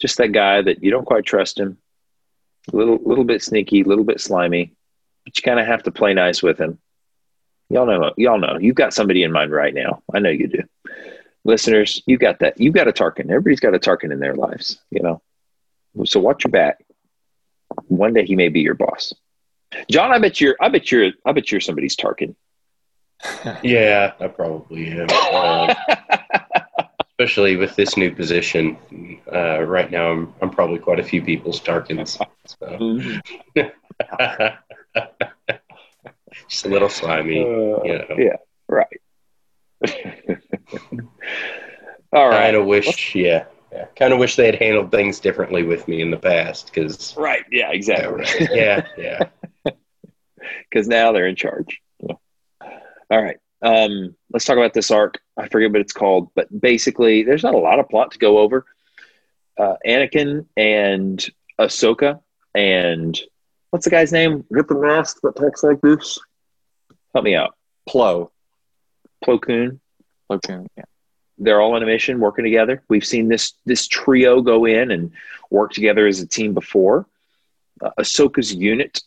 Just 0.00 0.18
that 0.18 0.32
guy 0.32 0.62
that 0.62 0.82
you 0.82 0.90
don't 0.90 1.06
quite 1.06 1.24
trust 1.24 1.58
him. 1.58 1.78
A 2.72 2.76
little 2.76 2.98
little 3.04 3.24
bit 3.24 3.42
sneaky, 3.42 3.82
a 3.82 3.84
little 3.84 4.04
bit 4.04 4.20
slimy, 4.20 4.74
but 5.24 5.36
you 5.36 5.42
kind 5.42 5.60
of 5.60 5.66
have 5.66 5.84
to 5.84 5.92
play 5.92 6.14
nice 6.14 6.42
with 6.42 6.58
him. 6.58 6.78
Y'all 7.70 7.86
know 7.86 8.12
y'all 8.16 8.38
know. 8.38 8.58
You've 8.60 8.74
got 8.74 8.92
somebody 8.92 9.22
in 9.22 9.30
mind 9.30 9.52
right 9.52 9.72
now. 9.72 10.02
I 10.12 10.18
know 10.18 10.30
you 10.30 10.48
do. 10.48 10.62
Listeners, 11.44 12.02
you 12.06 12.18
got 12.18 12.40
that. 12.40 12.60
You 12.60 12.72
got 12.72 12.88
a 12.88 12.92
Tarkin. 12.92 13.30
Everybody's 13.30 13.60
got 13.60 13.74
a 13.74 13.78
Tarkin 13.78 14.12
in 14.12 14.18
their 14.18 14.34
lives, 14.34 14.80
you 14.90 15.00
know. 15.00 15.22
So 16.04 16.18
watch 16.18 16.44
your 16.44 16.50
back. 16.50 16.84
One 17.86 18.12
day 18.12 18.24
he 18.24 18.34
may 18.34 18.48
be 18.48 18.60
your 18.60 18.74
boss. 18.74 19.14
John, 19.88 20.12
I 20.12 20.18
bet 20.18 20.40
you're 20.40 20.56
I 20.60 20.68
bet 20.68 20.90
you're 20.90 21.12
I 21.24 21.32
bet 21.32 21.50
you're 21.50 21.60
somebody's 21.60 21.96
Tarkin. 21.96 22.34
Yeah, 23.62 24.12
I 24.20 24.28
probably 24.28 24.88
am. 24.90 25.08
Um, 25.10 25.74
especially 27.18 27.56
with 27.56 27.74
this 27.76 27.96
new 27.96 28.14
position. 28.14 29.20
Uh, 29.32 29.62
right 29.62 29.90
now, 29.90 30.10
I'm, 30.10 30.34
I'm 30.42 30.50
probably 30.50 30.78
quite 30.78 31.00
a 31.00 31.04
few 31.04 31.22
people's 31.22 31.60
Tarkins. 31.60 32.18
So. 32.46 33.00
Just 36.48 36.66
a 36.66 36.68
little 36.68 36.90
slimy. 36.90 37.40
Uh, 37.42 37.82
you 37.84 37.98
know. 37.98 38.16
Yeah, 38.18 38.36
right. 38.68 39.00
All 42.12 42.28
right. 42.28 42.44
Kind 42.44 42.56
of 42.56 42.66
wish, 42.66 43.14
yeah. 43.14 43.44
yeah. 43.72 43.86
Kind 43.96 44.12
of 44.12 44.18
wish 44.18 44.36
they 44.36 44.46
had 44.46 44.56
handled 44.56 44.90
things 44.90 45.18
differently 45.18 45.62
with 45.62 45.88
me 45.88 46.02
in 46.02 46.10
the 46.10 46.18
past 46.18 46.66
because, 46.72 47.16
Right. 47.16 47.44
Yeah, 47.50 47.70
exactly. 47.72 48.24
yeah, 48.52 48.86
yeah. 48.98 49.22
Because 50.70 50.86
now 50.86 51.12
they're 51.12 51.26
in 51.26 51.36
charge. 51.36 51.80
All 53.10 53.22
right. 53.22 53.38
Um, 53.62 54.14
let's 54.32 54.44
talk 54.44 54.56
about 54.56 54.74
this 54.74 54.90
arc. 54.90 55.18
I 55.36 55.48
forget 55.48 55.70
what 55.70 55.80
it's 55.80 55.92
called, 55.92 56.30
but 56.34 56.48
basically, 56.60 57.22
there's 57.22 57.42
not 57.42 57.54
a 57.54 57.58
lot 57.58 57.78
of 57.78 57.88
plot 57.88 58.10
to 58.12 58.18
go 58.18 58.38
over. 58.38 58.64
Uh, 59.58 59.76
Anakin 59.86 60.46
and 60.56 61.26
Ahsoka 61.58 62.20
and 62.54 63.18
what's 63.70 63.84
the 63.84 63.90
guy's 63.90 64.12
name? 64.12 64.44
Get 64.54 64.68
the 64.68 64.74
mask 64.74 65.20
that 65.22 65.36
talks 65.36 65.62
like 65.62 65.80
this. 65.80 66.18
Help 67.14 67.24
me 67.24 67.34
out. 67.34 67.56
Plo. 67.88 68.30
Plo 69.24 69.40
Koon. 69.40 69.80
Okay. 70.30 70.58
Yeah. 70.76 70.84
they're 71.38 71.60
all 71.60 71.74
on 71.74 71.82
a 71.82 71.86
mission 71.86 72.18
working 72.20 72.44
together. 72.44 72.82
We've 72.88 73.04
seen 73.04 73.28
this 73.28 73.52
this 73.64 73.86
trio 73.86 74.40
go 74.42 74.64
in 74.66 74.90
and 74.90 75.12
work 75.50 75.72
together 75.72 76.06
as 76.06 76.20
a 76.20 76.26
team 76.26 76.52
before. 76.52 77.06
Uh, 77.82 77.90
Ahsoka's 77.98 78.54
unit 78.54 79.02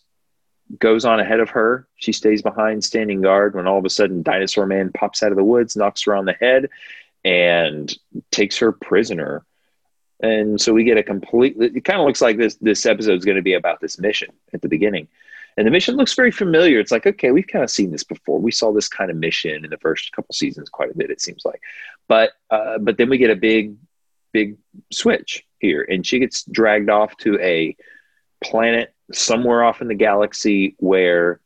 goes 0.77 1.05
on 1.05 1.19
ahead 1.19 1.39
of 1.39 1.49
her. 1.49 1.87
She 1.95 2.11
stays 2.11 2.41
behind, 2.41 2.83
standing 2.83 3.21
guard. 3.21 3.55
When 3.55 3.67
all 3.67 3.79
of 3.79 3.85
a 3.85 3.89
sudden, 3.89 4.21
Dinosaur 4.21 4.65
Man 4.65 4.91
pops 4.91 5.23
out 5.23 5.31
of 5.31 5.37
the 5.37 5.43
woods, 5.43 5.75
knocks 5.75 6.03
her 6.03 6.15
on 6.15 6.25
the 6.25 6.33
head, 6.33 6.69
and 7.25 7.93
takes 8.31 8.57
her 8.57 8.71
prisoner. 8.71 9.43
And 10.21 10.59
so 10.59 10.73
we 10.73 10.83
get 10.83 10.97
a 10.97 11.03
complete. 11.03 11.55
It 11.59 11.85
kind 11.85 11.99
of 11.99 12.05
looks 12.05 12.21
like 12.21 12.37
this 12.37 12.55
this 12.55 12.85
episode 12.85 13.17
is 13.17 13.25
going 13.25 13.37
to 13.37 13.41
be 13.41 13.53
about 13.53 13.79
this 13.79 13.99
mission 13.99 14.29
at 14.53 14.61
the 14.61 14.67
beginning, 14.67 15.07
and 15.57 15.65
the 15.65 15.71
mission 15.71 15.95
looks 15.95 16.13
very 16.13 16.31
familiar. 16.31 16.79
It's 16.79 16.91
like 16.91 17.07
okay, 17.07 17.31
we've 17.31 17.47
kind 17.47 17.63
of 17.63 17.71
seen 17.71 17.91
this 17.91 18.03
before. 18.03 18.39
We 18.39 18.51
saw 18.51 18.73
this 18.73 18.89
kind 18.89 19.09
of 19.09 19.17
mission 19.17 19.63
in 19.63 19.69
the 19.69 19.77
first 19.77 20.11
couple 20.11 20.33
seasons 20.33 20.69
quite 20.69 20.91
a 20.91 20.97
bit. 20.97 21.09
It 21.09 21.21
seems 21.21 21.45
like, 21.45 21.61
but 22.09 22.31
uh, 22.49 22.79
but 22.79 22.97
then 22.97 23.09
we 23.09 23.17
get 23.17 23.29
a 23.29 23.35
big 23.35 23.77
big 24.33 24.57
switch 24.91 25.45
here, 25.59 25.83
and 25.89 26.05
she 26.05 26.19
gets 26.19 26.43
dragged 26.43 26.89
off 26.89 27.15
to 27.17 27.39
a 27.39 27.77
planet 28.43 28.93
somewhere 29.11 29.63
off 29.63 29.81
in 29.81 29.87
the 29.87 29.95
galaxy 29.95 30.75
where 30.79 31.39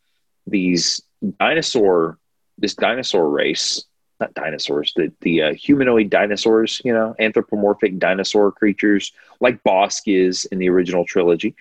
these 0.47 1.01
dinosaur 1.39 2.17
this 2.57 2.75
dinosaur 2.75 3.29
race 3.29 3.85
not 4.19 4.33
dinosaurs 4.33 4.93
the 4.95 5.11
the 5.21 5.41
uh, 5.41 5.53
humanoid 5.53 6.09
dinosaurs 6.09 6.81
you 6.83 6.93
know 6.93 7.15
anthropomorphic 7.19 7.97
dinosaur 7.97 8.51
creatures 8.51 9.13
like 9.39 9.63
Bossk 9.63 10.01
is 10.05 10.45
in 10.45 10.59
the 10.59 10.69
original 10.69 11.05
trilogy 11.05 11.55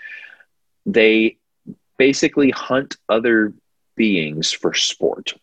they 0.87 1.37
basically 1.99 2.51
hunt 2.51 2.97
other 3.09 3.53
beings 3.95 4.51
for 4.51 4.75
sport. 4.75 5.35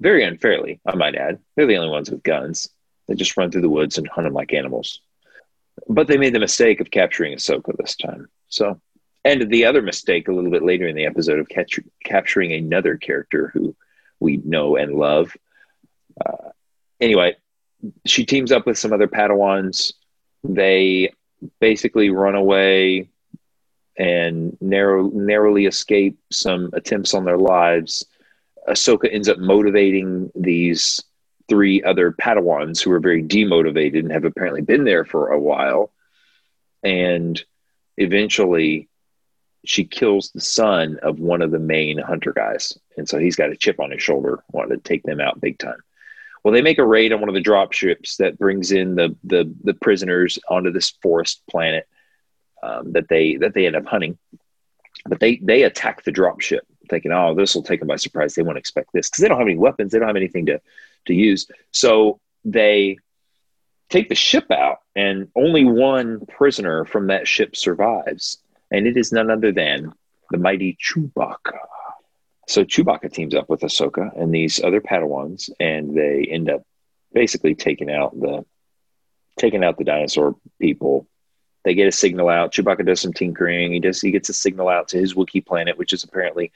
Very 0.00 0.24
unfairly 0.24 0.80
i 0.86 0.94
might 0.94 1.14
add. 1.14 1.38
They're 1.54 1.66
the 1.66 1.76
only 1.76 1.90
ones 1.90 2.10
with 2.10 2.22
guns. 2.22 2.70
They 3.06 3.14
just 3.14 3.36
run 3.36 3.50
through 3.50 3.62
the 3.62 3.68
woods 3.68 3.98
and 3.98 4.08
hunt 4.08 4.26
them 4.26 4.34
like 4.34 4.52
animals. 4.52 5.00
But 5.88 6.06
they 6.06 6.16
made 6.16 6.34
the 6.34 6.40
mistake 6.40 6.80
of 6.80 6.90
capturing 6.90 7.34
Ahsoka 7.34 7.76
this 7.76 7.96
time. 7.96 8.28
So 8.48 8.80
and 9.26 9.50
the 9.50 9.64
other 9.64 9.82
mistake 9.82 10.28
a 10.28 10.32
little 10.32 10.52
bit 10.52 10.62
later 10.62 10.86
in 10.86 10.94
the 10.94 11.04
episode 11.04 11.40
of 11.40 11.48
catch, 11.48 11.80
capturing 12.04 12.52
another 12.52 12.96
character 12.96 13.50
who 13.52 13.74
we 14.20 14.36
know 14.36 14.76
and 14.76 14.94
love. 14.94 15.36
Uh, 16.24 16.50
anyway, 17.00 17.34
she 18.06 18.24
teams 18.24 18.52
up 18.52 18.66
with 18.66 18.78
some 18.78 18.92
other 18.92 19.08
Padawans. 19.08 19.94
They 20.44 21.12
basically 21.60 22.10
run 22.10 22.36
away 22.36 23.08
and 23.98 24.56
narrow, 24.60 25.10
narrowly 25.10 25.66
escape 25.66 26.16
some 26.30 26.70
attempts 26.72 27.12
on 27.12 27.24
their 27.24 27.38
lives. 27.38 28.06
Ahsoka 28.68 29.12
ends 29.12 29.28
up 29.28 29.38
motivating 29.38 30.30
these 30.36 31.02
three 31.48 31.82
other 31.82 32.12
Padawans 32.12 32.80
who 32.80 32.92
are 32.92 33.00
very 33.00 33.24
demotivated 33.24 33.98
and 33.98 34.12
have 34.12 34.24
apparently 34.24 34.62
been 34.62 34.84
there 34.84 35.04
for 35.04 35.32
a 35.32 35.40
while. 35.40 35.90
And 36.84 37.42
eventually, 37.96 38.88
she 39.64 39.84
kills 39.84 40.30
the 40.30 40.40
son 40.40 40.98
of 41.02 41.18
one 41.18 41.42
of 41.42 41.50
the 41.50 41.58
main 41.58 41.98
hunter 41.98 42.32
guys. 42.32 42.76
And 42.96 43.08
so 43.08 43.18
he's 43.18 43.36
got 43.36 43.50
a 43.50 43.56
chip 43.56 43.80
on 43.80 43.90
his 43.90 44.02
shoulder, 44.02 44.42
wanted 44.52 44.76
to 44.76 44.88
take 44.88 45.02
them 45.02 45.20
out 45.20 45.40
big 45.40 45.58
time. 45.58 45.82
Well, 46.44 46.52
they 46.52 46.62
make 46.62 46.78
a 46.78 46.86
raid 46.86 47.12
on 47.12 47.20
one 47.20 47.28
of 47.28 47.34
the 47.34 47.40
drop 47.40 47.72
ships 47.72 48.18
that 48.18 48.38
brings 48.38 48.70
in 48.70 48.94
the 48.94 49.16
the, 49.24 49.52
the 49.64 49.74
prisoners 49.74 50.38
onto 50.48 50.70
this 50.70 50.90
forest 51.02 51.42
planet 51.50 51.88
um, 52.62 52.92
that 52.92 53.08
they 53.08 53.36
that 53.36 53.54
they 53.54 53.66
end 53.66 53.76
up 53.76 53.86
hunting. 53.86 54.16
But 55.08 55.18
they 55.18 55.36
they 55.36 55.64
attack 55.64 56.04
the 56.04 56.12
drop 56.12 56.40
ship, 56.40 56.64
thinking, 56.88 57.10
"Oh, 57.10 57.34
this 57.34 57.54
will 57.54 57.64
take 57.64 57.80
them 57.80 57.88
by 57.88 57.96
surprise. 57.96 58.34
They 58.34 58.42
won't 58.42 58.58
expect 58.58 58.90
this 58.92 59.10
because 59.10 59.22
they 59.22 59.28
don't 59.28 59.38
have 59.38 59.48
any 59.48 59.56
weapons. 59.56 59.90
They 59.90 59.98
don't 59.98 60.08
have 60.08 60.16
anything 60.16 60.46
to 60.46 60.60
to 61.06 61.14
use." 61.14 61.48
So 61.72 62.20
they 62.44 62.98
take 63.88 64.08
the 64.08 64.14
ship 64.14 64.50
out, 64.52 64.78
and 64.94 65.28
only 65.34 65.64
one 65.64 66.26
prisoner 66.26 66.84
from 66.84 67.08
that 67.08 67.26
ship 67.26 67.56
survives 67.56 68.38
and 68.70 68.86
it 68.86 68.96
is 68.96 69.12
none 69.12 69.30
other 69.30 69.52
than 69.52 69.92
the 70.30 70.38
mighty 70.38 70.76
Chewbacca. 70.80 71.58
So 72.48 72.64
Chewbacca 72.64 73.12
teams 73.12 73.34
up 73.34 73.48
with 73.48 73.60
Ahsoka 73.60 74.16
and 74.20 74.32
these 74.32 74.62
other 74.62 74.80
Padawans, 74.80 75.50
and 75.58 75.96
they 75.96 76.24
end 76.30 76.48
up 76.50 76.62
basically 77.12 77.54
taking 77.54 77.90
out 77.90 78.18
the 78.18 78.44
taking 79.38 79.64
out 79.64 79.78
the 79.78 79.84
dinosaur 79.84 80.36
people. 80.60 81.06
They 81.64 81.74
get 81.74 81.88
a 81.88 81.92
signal 81.92 82.28
out. 82.28 82.52
Chewbacca 82.52 82.86
does 82.86 83.00
some 83.00 83.12
tinkering. 83.12 83.72
He 83.72 83.80
does. 83.80 84.00
He 84.00 84.12
gets 84.12 84.28
a 84.28 84.34
signal 84.34 84.68
out 84.68 84.88
to 84.88 84.98
his 84.98 85.14
Wookiee 85.14 85.44
planet, 85.44 85.76
which 85.76 85.92
is 85.92 86.04
apparently 86.04 86.52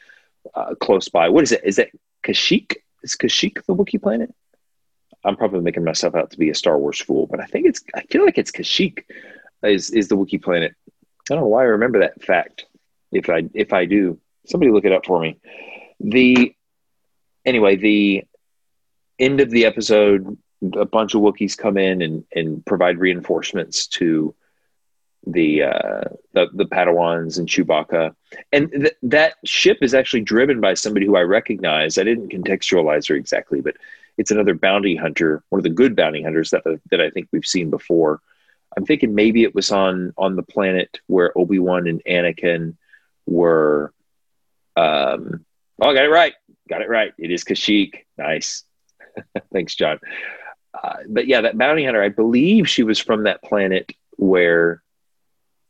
uh, 0.54 0.74
close 0.76 1.08
by. 1.08 1.28
What 1.28 1.42
is 1.42 1.52
it? 1.52 1.62
Is 1.64 1.76
that 1.76 1.90
Kashyyyk? 2.24 2.76
Is 3.02 3.16
Kashyyyk 3.16 3.64
the 3.66 3.74
Wookiee 3.74 4.00
planet? 4.00 4.32
I'm 5.24 5.36
probably 5.36 5.60
making 5.60 5.84
myself 5.84 6.14
out 6.14 6.30
to 6.30 6.38
be 6.38 6.50
a 6.50 6.54
Star 6.54 6.78
Wars 6.78 7.00
fool, 7.00 7.26
but 7.26 7.40
I 7.40 7.46
think 7.46 7.66
it's. 7.66 7.82
I 7.94 8.02
feel 8.02 8.24
like 8.24 8.38
it's 8.38 8.52
Kashyyyk 8.52 9.04
is 9.64 9.90
is 9.90 10.08
the 10.08 10.16
Wookiee 10.16 10.42
planet 10.42 10.76
I 11.30 11.34
don't 11.34 11.44
know 11.44 11.48
why 11.48 11.62
I 11.62 11.66
remember 11.66 12.00
that 12.00 12.22
fact. 12.22 12.66
If 13.12 13.28
I 13.28 13.48
if 13.54 13.72
I 13.72 13.84
do, 13.86 14.18
somebody 14.46 14.72
look 14.72 14.84
it 14.84 14.92
up 14.92 15.06
for 15.06 15.20
me. 15.20 15.36
The 16.00 16.54
anyway, 17.44 17.76
the 17.76 18.24
end 19.18 19.40
of 19.40 19.50
the 19.50 19.66
episode, 19.66 20.36
a 20.74 20.84
bunch 20.84 21.14
of 21.14 21.20
Wookiees 21.20 21.56
come 21.56 21.76
in 21.76 22.02
and 22.02 22.24
and 22.34 22.64
provide 22.64 22.98
reinforcements 22.98 23.86
to 23.88 24.34
the 25.26 25.62
uh, 25.64 26.02
the, 26.32 26.46
the 26.54 26.64
Padawans 26.64 27.38
and 27.38 27.48
Chewbacca, 27.48 28.14
and 28.52 28.70
th- 28.70 28.94
that 29.02 29.34
ship 29.44 29.78
is 29.82 29.94
actually 29.94 30.22
driven 30.22 30.60
by 30.60 30.74
somebody 30.74 31.06
who 31.06 31.16
I 31.16 31.22
recognize. 31.22 31.98
I 31.98 32.04
didn't 32.04 32.32
contextualize 32.32 33.08
her 33.08 33.14
exactly, 33.14 33.60
but 33.60 33.76
it's 34.16 34.30
another 34.30 34.54
bounty 34.54 34.96
hunter, 34.96 35.42
one 35.50 35.58
of 35.58 35.64
the 35.64 35.70
good 35.70 35.94
bounty 35.94 36.22
hunters 36.22 36.50
that 36.50 36.62
that 36.90 37.00
I 37.00 37.10
think 37.10 37.28
we've 37.32 37.46
seen 37.46 37.70
before. 37.70 38.20
I'm 38.76 38.86
thinking 38.86 39.14
maybe 39.14 39.42
it 39.42 39.54
was 39.54 39.72
on 39.72 40.12
on 40.16 40.36
the 40.36 40.42
planet 40.42 41.00
where 41.06 41.36
Obi 41.36 41.58
Wan 41.58 41.86
and 41.86 42.02
Anakin 42.04 42.76
were. 43.26 43.92
Um, 44.76 45.44
oh, 45.80 45.90
I 45.90 45.94
got 45.94 46.04
it 46.04 46.10
right. 46.10 46.34
Got 46.68 46.82
it 46.82 46.88
right. 46.88 47.12
It 47.18 47.30
is 47.30 47.44
Kashyyyk. 47.44 48.04
Nice. 48.16 48.64
Thanks, 49.52 49.74
John. 49.74 49.98
Uh, 50.72 50.98
but 51.08 51.26
yeah, 51.26 51.40
that 51.40 51.58
bounty 51.58 51.84
hunter. 51.84 52.02
I 52.02 52.10
believe 52.10 52.68
she 52.68 52.82
was 52.82 52.98
from 52.98 53.24
that 53.24 53.42
planet 53.42 53.92
where. 54.16 54.82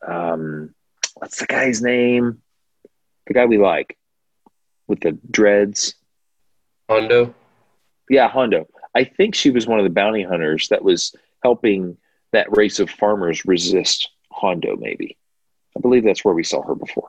Um, 0.07 0.75
what's 1.15 1.39
the 1.39 1.47
guy's 1.47 1.83
name? 1.83 2.41
The 3.27 3.35
guy 3.35 3.47
we 3.47 3.59
like 3.59 3.99
with 4.87 5.01
the 5.01 5.13
dreads. 5.31 5.95
Hondo. 6.89 7.35
Yeah, 8.09 8.29
Hondo. 8.29 8.67
I 8.95 9.05
think 9.05 9.35
she 9.35 9.51
was 9.51 9.67
one 9.67 9.79
of 9.79 9.85
the 9.85 9.91
bounty 9.91 10.25
hunters 10.25 10.69
that 10.69 10.83
was 10.83 11.15
helping 11.43 11.97
that 12.33 12.57
race 12.57 12.79
of 12.79 12.91
farmers 12.91 13.45
resist 13.45 14.11
Hondo, 14.31 14.77
maybe. 14.77 15.17
I 15.77 15.81
believe 15.81 16.05
that's 16.05 16.25
where 16.25 16.35
we 16.35 16.45
saw 16.45 16.63
her 16.63 16.75
before. 16.75 17.09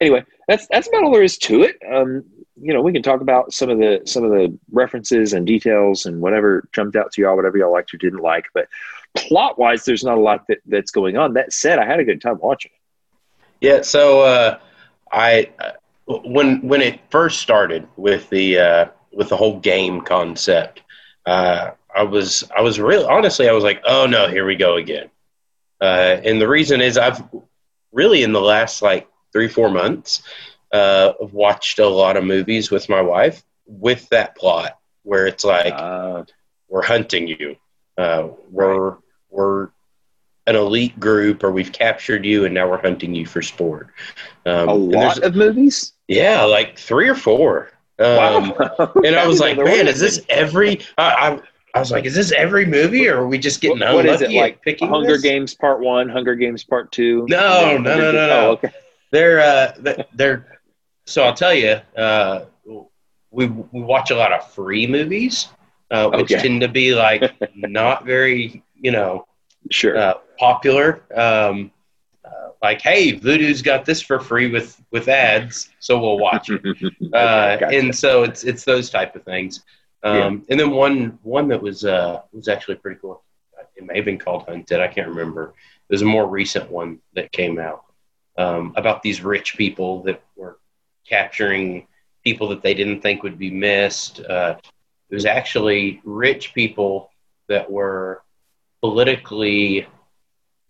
Anyway, 0.00 0.24
that's 0.48 0.66
that's 0.68 0.88
about 0.88 1.04
all 1.04 1.12
there 1.12 1.22
is 1.22 1.38
to 1.38 1.62
it. 1.62 1.76
Um, 1.88 2.24
you 2.60 2.74
know, 2.74 2.82
we 2.82 2.92
can 2.92 3.02
talk 3.02 3.20
about 3.20 3.52
some 3.52 3.70
of 3.70 3.78
the 3.78 4.02
some 4.04 4.24
of 4.24 4.30
the 4.30 4.58
references 4.70 5.32
and 5.32 5.46
details 5.46 6.06
and 6.06 6.20
whatever 6.20 6.68
jumped 6.72 6.96
out 6.96 7.12
to 7.12 7.22
y'all, 7.22 7.36
whatever 7.36 7.56
y'all 7.56 7.72
liked 7.72 7.94
or 7.94 7.98
didn't 7.98 8.20
like. 8.20 8.46
But 8.52 8.68
plot 9.14 9.58
wise, 9.58 9.84
there's 9.84 10.04
not 10.04 10.18
a 10.18 10.20
lot 10.20 10.46
that, 10.48 10.58
that's 10.66 10.90
going 10.90 11.16
on. 11.16 11.34
That 11.34 11.52
said, 11.52 11.78
I 11.78 11.86
had 11.86 12.00
a 12.00 12.04
good 12.04 12.20
time 12.20 12.38
watching 12.40 12.72
it. 12.74 13.36
Yeah. 13.60 13.82
So 13.82 14.22
uh, 14.22 14.58
I 15.10 15.50
uh, 15.58 15.72
when 16.24 16.66
when 16.66 16.82
it 16.82 17.00
first 17.10 17.40
started 17.40 17.86
with 17.96 18.28
the 18.30 18.58
uh, 18.58 18.86
with 19.12 19.28
the 19.28 19.36
whole 19.36 19.60
game 19.60 20.00
concept, 20.00 20.82
uh, 21.26 21.70
I 21.94 22.02
was 22.02 22.44
I 22.56 22.60
was 22.62 22.80
real 22.80 23.06
honestly 23.06 23.48
I 23.48 23.52
was 23.52 23.64
like, 23.64 23.82
oh 23.84 24.06
no, 24.06 24.28
here 24.28 24.46
we 24.46 24.56
go 24.56 24.76
again. 24.76 25.10
Uh, 25.80 26.20
and 26.24 26.40
the 26.40 26.48
reason 26.48 26.80
is 26.80 26.96
I've 26.96 27.22
really 27.92 28.22
in 28.22 28.32
the 28.32 28.40
last 28.40 28.82
like 28.82 29.08
three 29.32 29.48
four 29.48 29.70
months 29.70 30.22
uh, 30.72 31.12
watched 31.20 31.78
a 31.78 31.86
lot 31.88 32.16
of 32.16 32.24
movies 32.24 32.70
with 32.70 32.88
my 32.88 33.00
wife 33.00 33.42
with 33.66 34.08
that 34.10 34.36
plot 34.36 34.78
where 35.02 35.26
it's 35.26 35.44
like 35.44 35.74
Uh, 35.74 36.24
we're 36.68 36.82
hunting 36.84 37.28
you, 37.28 37.56
uh, 37.98 38.28
we're 38.50 38.96
we're 39.30 39.68
an 40.46 40.56
elite 40.56 40.98
group 40.98 41.44
or 41.44 41.52
we've 41.52 41.72
captured 41.72 42.24
you 42.24 42.44
and 42.44 42.54
now 42.54 42.68
we're 42.68 42.80
hunting 42.80 43.14
you 43.14 43.26
for 43.26 43.42
sport. 43.42 43.88
Um, 44.46 44.68
a 44.68 44.74
lot 44.74 45.18
of 45.18 45.36
movies. 45.36 45.92
yeah, 46.08 46.42
like 46.44 46.78
three 46.78 47.08
or 47.08 47.14
four. 47.14 47.70
Um, 47.98 48.52
and 49.04 49.14
I 49.14 49.26
was 49.26 49.38
like, 49.40 49.56
man, 49.56 49.86
is 49.86 50.00
this 50.00 50.24
every? 50.28 50.80
I, 50.98 51.40
I, 51.74 51.78
was 51.78 51.90
like, 51.90 52.04
is 52.04 52.14
this 52.14 52.32
every 52.32 52.66
movie, 52.66 53.08
or 53.08 53.22
are 53.22 53.26
we 53.26 53.38
just 53.38 53.60
getting 53.60 53.80
what 53.80 54.04
is 54.06 54.20
it 54.20 54.30
like? 54.32 54.60
picking 54.62 54.88
Hunger 54.88 55.12
this? 55.12 55.22
Games 55.22 55.54
Part 55.54 55.80
One, 55.80 56.08
Hunger 56.08 56.34
Games 56.34 56.64
Part 56.64 56.92
Two. 56.92 57.26
No, 57.28 57.78
no, 57.78 57.96
no, 57.96 57.96
no, 57.98 58.12
no. 58.12 58.40
Oh, 58.46 58.50
okay. 58.52 58.70
They're 59.10 59.40
uh, 59.40 59.94
they're. 60.14 60.58
So 61.06 61.24
I'll 61.24 61.34
tell 61.34 61.54
you, 61.54 61.80
uh, 61.96 62.44
we 63.30 63.46
we 63.46 63.80
watch 63.80 64.10
a 64.10 64.14
lot 64.16 64.32
of 64.32 64.50
free 64.52 64.86
movies, 64.86 65.48
uh, 65.90 66.10
which 66.10 66.32
Okay. 66.32 66.42
tend 66.42 66.60
to 66.60 66.68
be 66.68 66.94
like 66.94 67.32
not 67.56 68.04
very, 68.04 68.62
you 68.80 68.90
know, 68.90 69.26
Sure. 69.70 69.96
uh, 69.96 70.14
popular. 70.38 71.02
Um, 71.14 71.70
uh, 72.24 72.50
like, 72.62 72.80
hey, 72.82 73.18
Vudu's 73.18 73.62
got 73.62 73.84
this 73.84 74.00
for 74.02 74.20
free 74.20 74.50
with 74.50 74.80
with 74.90 75.08
ads, 75.08 75.70
so 75.80 75.98
we'll 75.98 76.18
watch 76.18 76.50
it. 76.50 76.60
uh, 77.14 77.56
Gotcha. 77.56 77.68
and 77.76 77.94
so 77.94 78.24
it's 78.24 78.44
it's 78.44 78.64
those 78.64 78.90
type 78.90 79.16
of 79.16 79.22
things. 79.24 79.64
Um, 80.02 80.44
And 80.48 80.58
then 80.58 80.70
one 80.70 81.18
one 81.22 81.48
that 81.48 81.62
was 81.62 81.84
uh, 81.84 82.22
was 82.32 82.48
actually 82.48 82.76
pretty 82.76 82.98
cool. 83.00 83.22
It 83.76 83.84
may 83.84 83.96
have 83.96 84.04
been 84.04 84.18
called 84.18 84.44
Hunted. 84.46 84.80
I 84.80 84.88
can't 84.88 85.08
remember. 85.08 85.54
There's 85.88 86.02
a 86.02 86.06
more 86.06 86.26
recent 86.26 86.70
one 86.70 87.00
that 87.14 87.32
came 87.32 87.58
out 87.58 87.84
um, 88.36 88.72
about 88.76 89.02
these 89.02 89.22
rich 89.22 89.56
people 89.56 90.02
that 90.04 90.22
were 90.36 90.58
capturing 91.08 91.86
people 92.24 92.48
that 92.48 92.62
they 92.62 92.74
didn't 92.74 93.00
think 93.00 93.22
would 93.22 93.38
be 93.38 93.50
missed. 93.50 94.20
Uh, 94.20 94.56
it 95.10 95.14
was 95.14 95.26
actually 95.26 96.00
rich 96.04 96.54
people 96.54 97.10
that 97.48 97.70
were 97.70 98.22
politically 98.80 99.86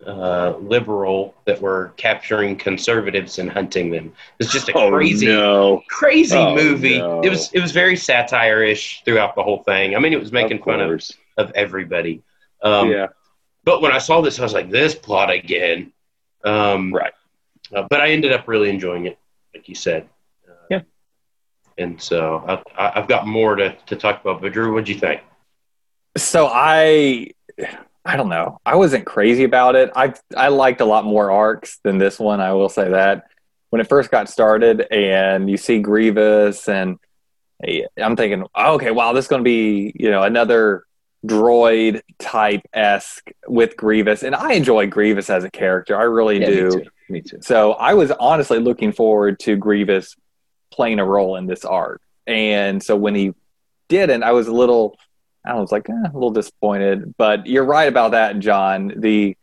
uh, 0.06 0.56
liberal 0.60 1.34
that 1.44 1.60
were 1.60 1.92
capturing 1.96 2.56
conservatives 2.56 3.38
and 3.38 3.50
hunting 3.50 3.90
them. 3.90 4.12
It's 4.38 4.52
just 4.52 4.68
a 4.68 4.72
crazy, 4.72 5.28
Oh, 5.30 5.76
no. 5.76 5.82
crazy 5.88 6.36
Oh, 6.36 6.54
movie. 6.54 6.98
no. 6.98 7.20
It 7.22 7.28
was 7.30 7.52
it 7.52 7.60
was 7.60 7.72
very 7.72 7.96
satire-ish 7.96 9.02
throughout 9.04 9.34
the 9.34 9.42
whole 9.42 9.62
thing. 9.62 9.94
I 9.94 9.98
mean, 9.98 10.12
it 10.12 10.20
was 10.20 10.32
making 10.32 10.58
Of 10.58 10.64
fun 10.64 10.80
of, 10.80 11.02
of 11.38 11.52
everybody. 11.54 12.22
Um, 12.62 12.90
yeah. 12.90 13.08
But 13.64 13.80
when 13.80 13.92
I 13.92 13.98
saw 13.98 14.20
this, 14.20 14.38
I 14.40 14.42
was 14.42 14.52
like, 14.54 14.70
this 14.70 14.94
plot 14.94 15.30
again. 15.30 15.92
Um, 16.44 16.92
Right. 16.92 17.12
uh, 17.74 17.86
but 17.88 18.00
I 18.00 18.10
ended 18.10 18.32
up 18.32 18.48
really 18.48 18.70
enjoying 18.70 19.06
it, 19.06 19.18
like 19.54 19.68
you 19.68 19.74
said. 19.76 20.08
Uh, 20.48 20.52
Yeah. 20.68 20.80
And 21.78 22.00
so 22.02 22.44
I, 22.76 22.82
I, 22.86 23.00
I've 23.00 23.08
got 23.08 23.26
more 23.26 23.54
to, 23.56 23.76
to 23.86 23.96
talk 23.96 24.20
about. 24.20 24.40
But 24.40 24.52
Drew, 24.52 24.72
what'd 24.72 24.88
you 24.88 24.98
think? 24.98 25.20
So 26.16 26.48
I, 26.52 27.30
I 28.04 28.16
don't 28.16 28.28
know. 28.28 28.58
I 28.66 28.76
wasn't 28.76 29.06
crazy 29.06 29.44
about 29.44 29.76
it. 29.76 29.90
I 29.94 30.14
I 30.36 30.48
liked 30.48 30.80
a 30.80 30.84
lot 30.84 31.04
more 31.04 31.30
arcs 31.30 31.78
than 31.84 31.98
this 31.98 32.18
one. 32.18 32.40
I 32.40 32.52
will 32.52 32.68
say 32.68 32.90
that 32.90 33.26
when 33.70 33.80
it 33.80 33.88
first 33.88 34.10
got 34.10 34.28
started, 34.28 34.80
and 34.90 35.48
you 35.48 35.56
see 35.56 35.80
Grievous, 35.80 36.68
and 36.68 36.98
eh, 37.64 37.82
I'm 37.96 38.16
thinking, 38.16 38.44
oh, 38.54 38.74
okay, 38.74 38.90
wow, 38.90 39.12
this 39.12 39.26
is 39.26 39.28
going 39.28 39.40
to 39.40 39.44
be 39.44 39.92
you 39.94 40.10
know 40.10 40.22
another 40.22 40.84
droid 41.24 42.00
type 42.18 42.62
esque 42.72 43.30
with 43.46 43.76
Grievous, 43.76 44.24
and 44.24 44.34
I 44.34 44.54
enjoy 44.54 44.88
Grievous 44.88 45.30
as 45.30 45.44
a 45.44 45.50
character. 45.50 45.96
I 45.96 46.02
really 46.02 46.40
Yeah, 46.40 46.46
do. 46.46 46.64
Me 46.64 46.70
too. 46.70 46.90
Me 47.08 47.20
too. 47.22 47.38
So 47.40 47.72
I 47.74 47.94
was 47.94 48.10
honestly 48.10 48.58
looking 48.58 48.92
forward 48.92 49.38
to 49.40 49.56
Grievous 49.56 50.16
playing 50.72 50.98
a 50.98 51.04
role 51.04 51.36
in 51.36 51.46
this 51.46 51.64
arc. 51.64 52.00
And 52.26 52.82
so 52.82 52.96
when 52.96 53.14
he 53.14 53.34
didn't, 53.88 54.22
I 54.22 54.32
was 54.32 54.48
a 54.48 54.52
little, 54.52 54.96
I 55.44 55.54
was 55.54 55.72
like, 55.72 55.88
eh, 55.90 55.92
a 55.92 56.12
little 56.12 56.30
disappointed. 56.30 57.14
But 57.16 57.46
you're 57.46 57.64
right 57.64 57.88
about 57.88 58.12
that, 58.12 58.38
John. 58.38 58.92
The, 58.96 59.36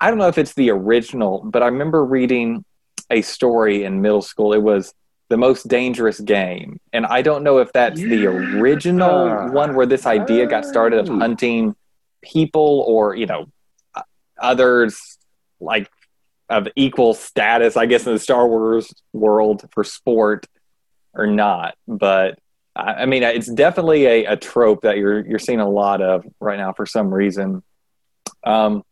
I 0.00 0.08
don't 0.08 0.18
know 0.18 0.28
if 0.28 0.38
it's 0.38 0.54
the 0.54 0.70
original, 0.70 1.42
but 1.44 1.62
I 1.62 1.66
remember 1.66 2.04
reading 2.04 2.64
a 3.10 3.20
story 3.22 3.84
in 3.84 4.00
middle 4.00 4.22
school. 4.22 4.52
It 4.52 4.62
was 4.62 4.94
the 5.28 5.36
most 5.36 5.66
dangerous 5.66 6.20
game. 6.20 6.78
And 6.92 7.06
I 7.06 7.22
don't 7.22 7.42
know 7.42 7.58
if 7.58 7.72
that's 7.72 8.00
the 8.00 8.26
original 8.26 9.26
Yeah. 9.26 9.50
one 9.50 9.74
where 9.74 9.86
this 9.86 10.06
idea 10.06 10.46
got 10.46 10.64
started 10.66 11.00
of 11.00 11.08
hunting 11.08 11.74
people 12.22 12.84
or, 12.86 13.14
you 13.16 13.26
know, 13.26 13.46
others 14.38 15.18
like 15.60 15.90
of 16.48 16.68
equal 16.76 17.14
status, 17.14 17.76
I 17.76 17.86
guess, 17.86 18.06
in 18.06 18.12
the 18.12 18.18
Star 18.18 18.46
Wars 18.46 18.92
world 19.12 19.66
for 19.72 19.84
sport 19.84 20.46
or 21.14 21.26
not. 21.26 21.76
But 21.88 22.38
I 22.74 22.94
I 22.94 23.06
mean, 23.06 23.22
it's 23.22 23.50
definitely 23.50 24.06
a, 24.06 24.24
a 24.26 24.36
trope 24.36 24.82
that 24.82 24.98
you're 24.98 25.26
you're 25.26 25.38
seeing 25.38 25.60
a 25.60 25.68
lot 25.68 26.00
of 26.00 26.24
right 26.40 26.58
now 26.58 26.72
for 26.72 26.86
some 26.86 27.12
reason. 27.12 27.62
Um, 28.44 28.82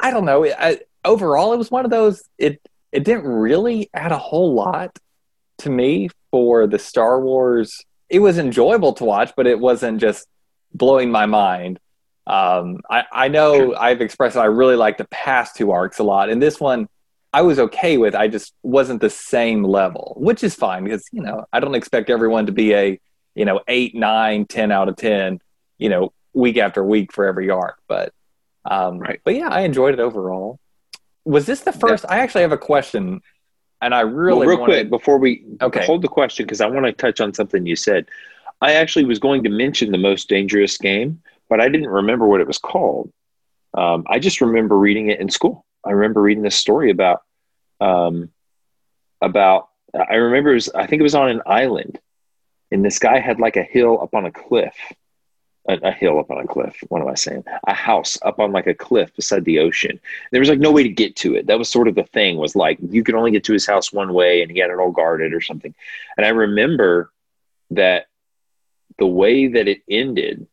I 0.00 0.10
don't 0.10 0.24
know. 0.24 0.46
I, 0.46 0.80
overall, 1.04 1.52
it 1.52 1.58
was 1.58 1.70
one 1.70 1.84
of 1.84 1.90
those. 1.90 2.22
It 2.38 2.60
it 2.90 3.04
didn't 3.04 3.26
really 3.26 3.88
add 3.94 4.12
a 4.12 4.18
whole 4.18 4.54
lot 4.54 4.98
to 5.58 5.70
me 5.70 6.10
for 6.30 6.66
the 6.66 6.78
Star 6.78 7.20
Wars. 7.20 7.84
It 8.08 8.18
was 8.18 8.38
enjoyable 8.38 8.92
to 8.94 9.04
watch, 9.04 9.32
but 9.36 9.46
it 9.46 9.58
wasn't 9.58 10.00
just 10.00 10.26
blowing 10.74 11.10
my 11.10 11.26
mind. 11.26 11.78
Um, 12.26 12.80
I, 12.88 13.04
I 13.10 13.28
know 13.28 13.74
I've 13.74 14.00
expressed 14.00 14.34
that 14.34 14.42
I 14.42 14.46
really 14.46 14.76
like 14.76 14.98
the 14.98 15.06
past 15.06 15.56
two 15.56 15.72
arcs 15.72 15.98
a 15.98 16.04
lot, 16.04 16.28
and 16.28 16.40
this 16.40 16.60
one 16.60 16.88
I 17.32 17.42
was 17.42 17.58
okay 17.58 17.96
with. 17.96 18.14
I 18.14 18.28
just 18.28 18.52
wasn't 18.62 19.00
the 19.00 19.10
same 19.10 19.64
level, 19.64 20.14
which 20.18 20.44
is 20.44 20.54
fine 20.54 20.84
because 20.84 21.04
you 21.12 21.22
know 21.22 21.44
I 21.52 21.60
don't 21.60 21.74
expect 21.74 22.10
everyone 22.10 22.46
to 22.46 22.52
be 22.52 22.74
a 22.74 23.00
you 23.34 23.44
know 23.44 23.60
eight, 23.68 23.94
nine, 23.94 24.44
ten 24.46 24.70
out 24.70 24.88
of 24.88 24.96
ten, 24.96 25.40
you 25.78 25.88
know, 25.88 26.12
week 26.34 26.58
after 26.58 26.84
week 26.84 27.12
for 27.12 27.24
every 27.26 27.48
arc. 27.50 27.78
But 27.88 28.12
um, 28.64 28.98
Right. 28.98 29.20
but 29.24 29.34
yeah, 29.34 29.48
I 29.48 29.60
enjoyed 29.60 29.94
it 29.94 30.00
overall. 30.00 30.58
Was 31.24 31.46
this 31.46 31.60
the 31.60 31.72
first? 31.72 32.04
I 32.08 32.18
actually 32.18 32.42
have 32.42 32.52
a 32.52 32.58
question, 32.58 33.22
and 33.80 33.94
I 33.94 34.00
really 34.00 34.40
well, 34.40 34.48
real 34.48 34.58
wanted- 34.60 34.72
quick 34.74 34.90
before 34.90 35.18
we 35.18 35.44
Okay. 35.62 35.86
hold 35.86 36.02
the 36.02 36.08
question 36.08 36.44
because 36.44 36.60
I 36.60 36.66
want 36.66 36.84
to 36.86 36.92
touch 36.92 37.20
on 37.20 37.32
something 37.32 37.64
you 37.64 37.76
said. 37.76 38.06
I 38.60 38.74
actually 38.74 39.06
was 39.06 39.18
going 39.18 39.42
to 39.44 39.50
mention 39.50 39.90
the 39.90 39.98
most 39.98 40.28
dangerous 40.28 40.76
game, 40.78 41.20
but 41.48 41.60
I 41.60 41.68
didn't 41.68 41.88
remember 41.88 42.26
what 42.28 42.40
it 42.40 42.46
was 42.46 42.58
called. 42.58 43.10
Um, 43.74 44.04
I 44.08 44.18
just 44.20 44.40
remember 44.40 44.76
reading 44.78 45.08
it 45.08 45.18
in 45.18 45.28
school. 45.30 45.64
I 45.84 45.90
remember 45.90 46.22
reading 46.22 46.42
this 46.42 46.56
story 46.56 46.90
about 46.90 47.22
um, 47.80 48.30
about. 49.20 49.68
I 49.94 50.14
remember 50.14 50.52
it 50.52 50.54
was, 50.54 50.70
I 50.70 50.86
think 50.86 51.00
it 51.00 51.02
was 51.02 51.14
on 51.14 51.28
an 51.28 51.42
island, 51.44 52.00
and 52.70 52.84
this 52.84 52.98
guy 52.98 53.18
had 53.18 53.38
like 53.38 53.56
a 53.56 53.62
hill 53.62 54.00
up 54.00 54.14
on 54.14 54.24
a 54.24 54.32
cliff. 54.32 54.74
A, 55.68 55.74
a 55.74 55.92
hill 55.92 56.18
up 56.18 56.28
on 56.32 56.38
a 56.38 56.46
cliff. 56.46 56.76
What 56.88 57.02
am 57.02 57.08
I 57.08 57.14
saying? 57.14 57.44
A 57.68 57.74
house 57.74 58.18
up 58.22 58.40
on 58.40 58.50
like 58.50 58.66
a 58.66 58.74
cliff 58.74 59.14
beside 59.14 59.44
the 59.44 59.60
ocean 59.60 60.00
there 60.32 60.40
was 60.40 60.48
like 60.48 60.58
no 60.58 60.72
way 60.72 60.82
to 60.82 60.88
get 60.88 61.14
to 61.16 61.36
it. 61.36 61.46
That 61.46 61.56
was 61.56 61.70
sort 61.70 61.86
of 61.86 61.94
the 61.94 62.02
thing 62.02 62.36
was 62.36 62.56
like 62.56 62.78
you 62.82 63.04
could 63.04 63.14
only 63.14 63.30
get 63.30 63.44
to 63.44 63.52
his 63.52 63.64
house 63.64 63.92
one 63.92 64.12
way 64.12 64.42
and 64.42 64.50
he 64.50 64.58
had 64.58 64.70
it 64.70 64.80
all 64.80 64.90
guarded 64.90 65.32
or 65.32 65.40
something. 65.40 65.72
And 66.16 66.26
I 66.26 66.30
remember 66.30 67.12
that 67.70 68.08
the 68.98 69.06
way 69.06 69.46
that 69.48 69.68
it 69.68 69.82
ended 69.88 70.48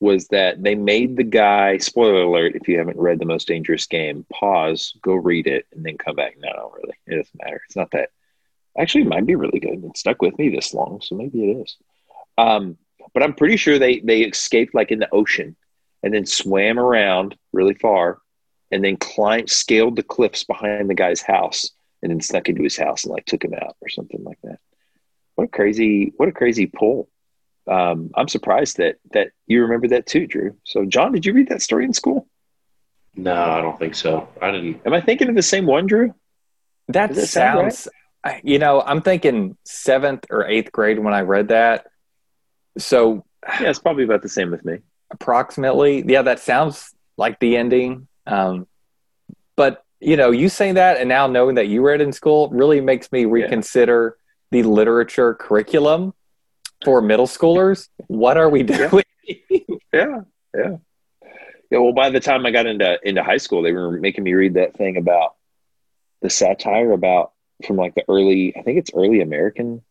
was 0.00 0.28
that 0.28 0.62
they 0.62 0.74
made 0.74 1.16
the 1.16 1.24
guy 1.24 1.76
spoiler 1.78 2.22
alert 2.22 2.56
if 2.56 2.66
you 2.66 2.78
haven't 2.78 2.98
read 2.98 3.18
the 3.18 3.26
most 3.26 3.46
dangerous 3.46 3.86
game 3.86 4.24
pause 4.32 4.94
go 5.02 5.14
read 5.14 5.46
it 5.46 5.66
and 5.72 5.84
then 5.84 5.98
come 5.98 6.16
back 6.16 6.36
no 6.38 6.48
no 6.50 6.72
really 6.76 6.96
it 7.06 7.16
doesn't 7.16 7.44
matter 7.44 7.60
it's 7.66 7.76
not 7.76 7.90
that 7.90 8.10
actually 8.78 9.02
it 9.02 9.08
might 9.08 9.26
be 9.26 9.36
really 9.36 9.60
good 9.60 9.84
it 9.84 9.96
stuck 9.96 10.22
with 10.22 10.36
me 10.38 10.48
this 10.48 10.74
long 10.74 11.00
so 11.02 11.14
maybe 11.14 11.50
it 11.50 11.56
is 11.58 11.76
um, 12.38 12.76
but 13.12 13.22
i'm 13.22 13.34
pretty 13.34 13.56
sure 13.56 13.78
they 13.78 14.00
they 14.00 14.22
escaped 14.22 14.74
like 14.74 14.90
in 14.90 14.98
the 14.98 15.12
ocean 15.12 15.56
and 16.02 16.14
then 16.14 16.26
swam 16.26 16.78
around 16.78 17.36
really 17.52 17.74
far 17.74 18.20
and 18.70 18.84
then 18.84 18.96
climbed, 18.96 19.50
scaled 19.50 19.96
the 19.96 20.02
cliffs 20.02 20.44
behind 20.44 20.88
the 20.88 20.94
guy's 20.94 21.22
house 21.22 21.70
and 22.02 22.10
then 22.10 22.20
snuck 22.20 22.48
into 22.48 22.62
his 22.62 22.76
house 22.76 23.04
and 23.04 23.12
like 23.12 23.24
took 23.24 23.44
him 23.44 23.54
out 23.54 23.76
or 23.80 23.88
something 23.88 24.22
like 24.24 24.38
that. 24.44 24.58
What 25.34 25.44
a 25.44 25.48
crazy, 25.48 26.12
what 26.16 26.28
a 26.28 26.32
crazy 26.32 26.66
pull. 26.66 27.08
Um, 27.70 28.10
I'm 28.16 28.28
surprised 28.28 28.76
that 28.78 28.96
that 29.12 29.28
you 29.46 29.62
remember 29.62 29.88
that 29.88 30.06
too, 30.06 30.26
Drew. 30.26 30.56
So, 30.64 30.84
John, 30.84 31.12
did 31.12 31.24
you 31.24 31.32
read 31.32 31.48
that 31.48 31.62
story 31.62 31.84
in 31.84 31.92
school? 31.92 32.26
No, 33.14 33.34
I 33.34 33.60
don't 33.60 33.78
think 33.78 33.94
so. 33.94 34.28
I 34.42 34.50
didn't. 34.50 34.82
Am 34.84 34.92
I 34.92 35.00
thinking 35.00 35.28
of 35.28 35.34
the 35.36 35.42
same 35.42 35.66
one, 35.66 35.86
Drew? 35.86 36.14
That, 36.88 37.08
Does 37.08 37.16
that 37.18 37.26
sound 37.28 37.72
sounds, 37.72 37.88
you 38.42 38.58
know, 38.58 38.80
I'm 38.82 39.02
thinking 39.02 39.56
seventh 39.64 40.26
or 40.30 40.46
eighth 40.46 40.72
grade 40.72 40.98
when 40.98 41.14
I 41.14 41.20
read 41.20 41.48
that. 41.48 41.86
So 42.78 43.24
Yeah, 43.60 43.70
it's 43.70 43.78
probably 43.78 44.04
about 44.04 44.22
the 44.22 44.28
same 44.28 44.50
with 44.50 44.64
me. 44.64 44.78
approximately, 45.12 46.04
yeah, 46.06 46.22
that 46.22 46.40
sounds 46.40 46.92
like 47.16 47.38
the 47.40 47.56
ending. 47.56 48.08
Um, 48.26 48.66
but 49.56 49.84
you 50.00 50.16
know, 50.16 50.30
you 50.30 50.48
saying 50.48 50.74
that 50.74 50.96
and 50.98 51.08
now 51.08 51.26
knowing 51.26 51.54
that 51.56 51.68
you 51.68 51.82
read 51.82 52.00
in 52.00 52.12
school 52.12 52.48
really 52.50 52.80
makes 52.80 53.12
me 53.12 53.24
reconsider 53.26 54.16
the 54.50 54.62
literature 54.62 55.34
curriculum 55.34 56.14
for 56.84 57.00
middle 57.02 57.26
schoolers. 57.26 57.88
What 58.06 58.36
are 58.36 58.48
we 58.48 58.62
Yeah. 58.64 58.88
doing? 58.88 59.04
Yeah, 59.92 60.20
yeah, 60.56 60.76
yeah. 61.70 61.78
Well, 61.78 61.92
by 61.92 62.10
the 62.10 62.20
time 62.20 62.46
I 62.46 62.50
got 62.52 62.66
into 62.66 62.98
into 63.02 63.22
high 63.24 63.36
school, 63.38 63.62
they 63.62 63.72
were 63.72 63.92
making 63.92 64.22
me 64.24 64.34
read 64.34 64.54
that 64.54 64.74
thing 64.74 64.96
about 64.96 65.34
the 66.22 66.30
satire 66.30 66.92
about 66.92 67.32
from 67.66 67.76
like 67.76 67.94
the 67.94 68.04
early, 68.08 68.54
I 68.56 68.62
think 68.62 68.78
it's 68.78 68.90
early 68.94 69.20
American, 69.20 69.82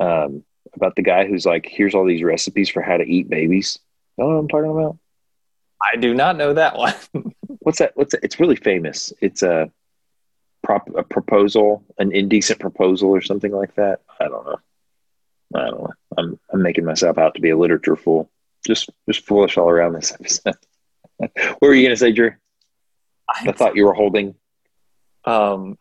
um, 0.00 0.44
about 0.74 0.94
the 0.96 1.02
guy 1.02 1.26
who's 1.26 1.44
like, 1.46 1.66
here's 1.68 1.94
all 1.94 2.04
these 2.06 2.22
recipes 2.22 2.68
for 2.68 2.80
how 2.82 2.96
to 2.96 3.04
eat 3.04 3.28
babies. 3.28 3.78
You 4.16 4.24
know 4.24 4.30
what 4.30 4.36
I'm 4.40 4.48
talking 4.48 4.70
about? 4.70 4.98
I 5.80 5.96
do 5.96 6.14
not 6.14 6.36
know 6.36 6.54
that 6.54 6.76
one. 6.76 6.94
What's 7.60 7.78
that? 7.78 7.92
What's 7.96 8.12
that? 8.12 8.24
It's 8.24 8.40
really 8.40 8.56
famous. 8.56 9.12
It's 9.20 9.42
a 9.42 9.70
prop 10.62 10.88
a 10.96 11.02
proposal, 11.02 11.84
an 11.98 12.12
indecent 12.12 12.58
proposal, 12.60 13.10
or 13.10 13.20
something 13.20 13.52
like 13.52 13.74
that. 13.76 14.00
I 14.20 14.24
don't 14.28 14.44
know. 14.46 14.58
I 15.54 15.60
don't 15.60 15.80
know. 15.80 15.92
I'm 16.16 16.40
I'm 16.52 16.62
making 16.62 16.84
myself 16.84 17.18
out 17.18 17.34
to 17.34 17.40
be 17.40 17.50
a 17.50 17.56
literature 17.56 17.96
fool. 17.96 18.30
Just 18.66 18.90
just 19.08 19.24
foolish 19.26 19.56
all 19.56 19.68
around 19.68 19.94
this 19.94 20.12
episode. 20.12 20.56
what 21.16 21.58
were 21.60 21.74
you 21.74 21.86
gonna 21.86 21.96
say, 21.96 22.12
Drew? 22.12 22.32
I 23.28 23.52
thought 23.52 23.76
you 23.76 23.84
were 23.84 23.94
holding. 23.94 24.34
Um, 25.24 25.78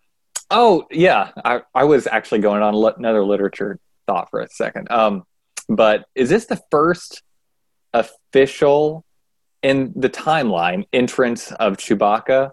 oh 0.52 0.86
yeah, 0.92 1.32
I, 1.44 1.62
I 1.74 1.86
was 1.86 2.08
actually 2.08 2.40
going 2.40 2.62
on 2.62 2.76
another 2.98 3.24
literature 3.24 3.80
thought 4.06 4.30
for 4.30 4.42
a 4.42 4.50
second. 4.50 4.92
Um, 4.92 5.24
but 5.70 6.06
is 6.16 6.30
this 6.30 6.46
the 6.46 6.62
first 6.72 7.24
official 7.94 9.06
in 9.64 9.94
the 9.96 10.10
timeline 10.10 10.86
entrance 10.94 11.52
of 11.52 11.78
Chewbacca? 11.78 12.52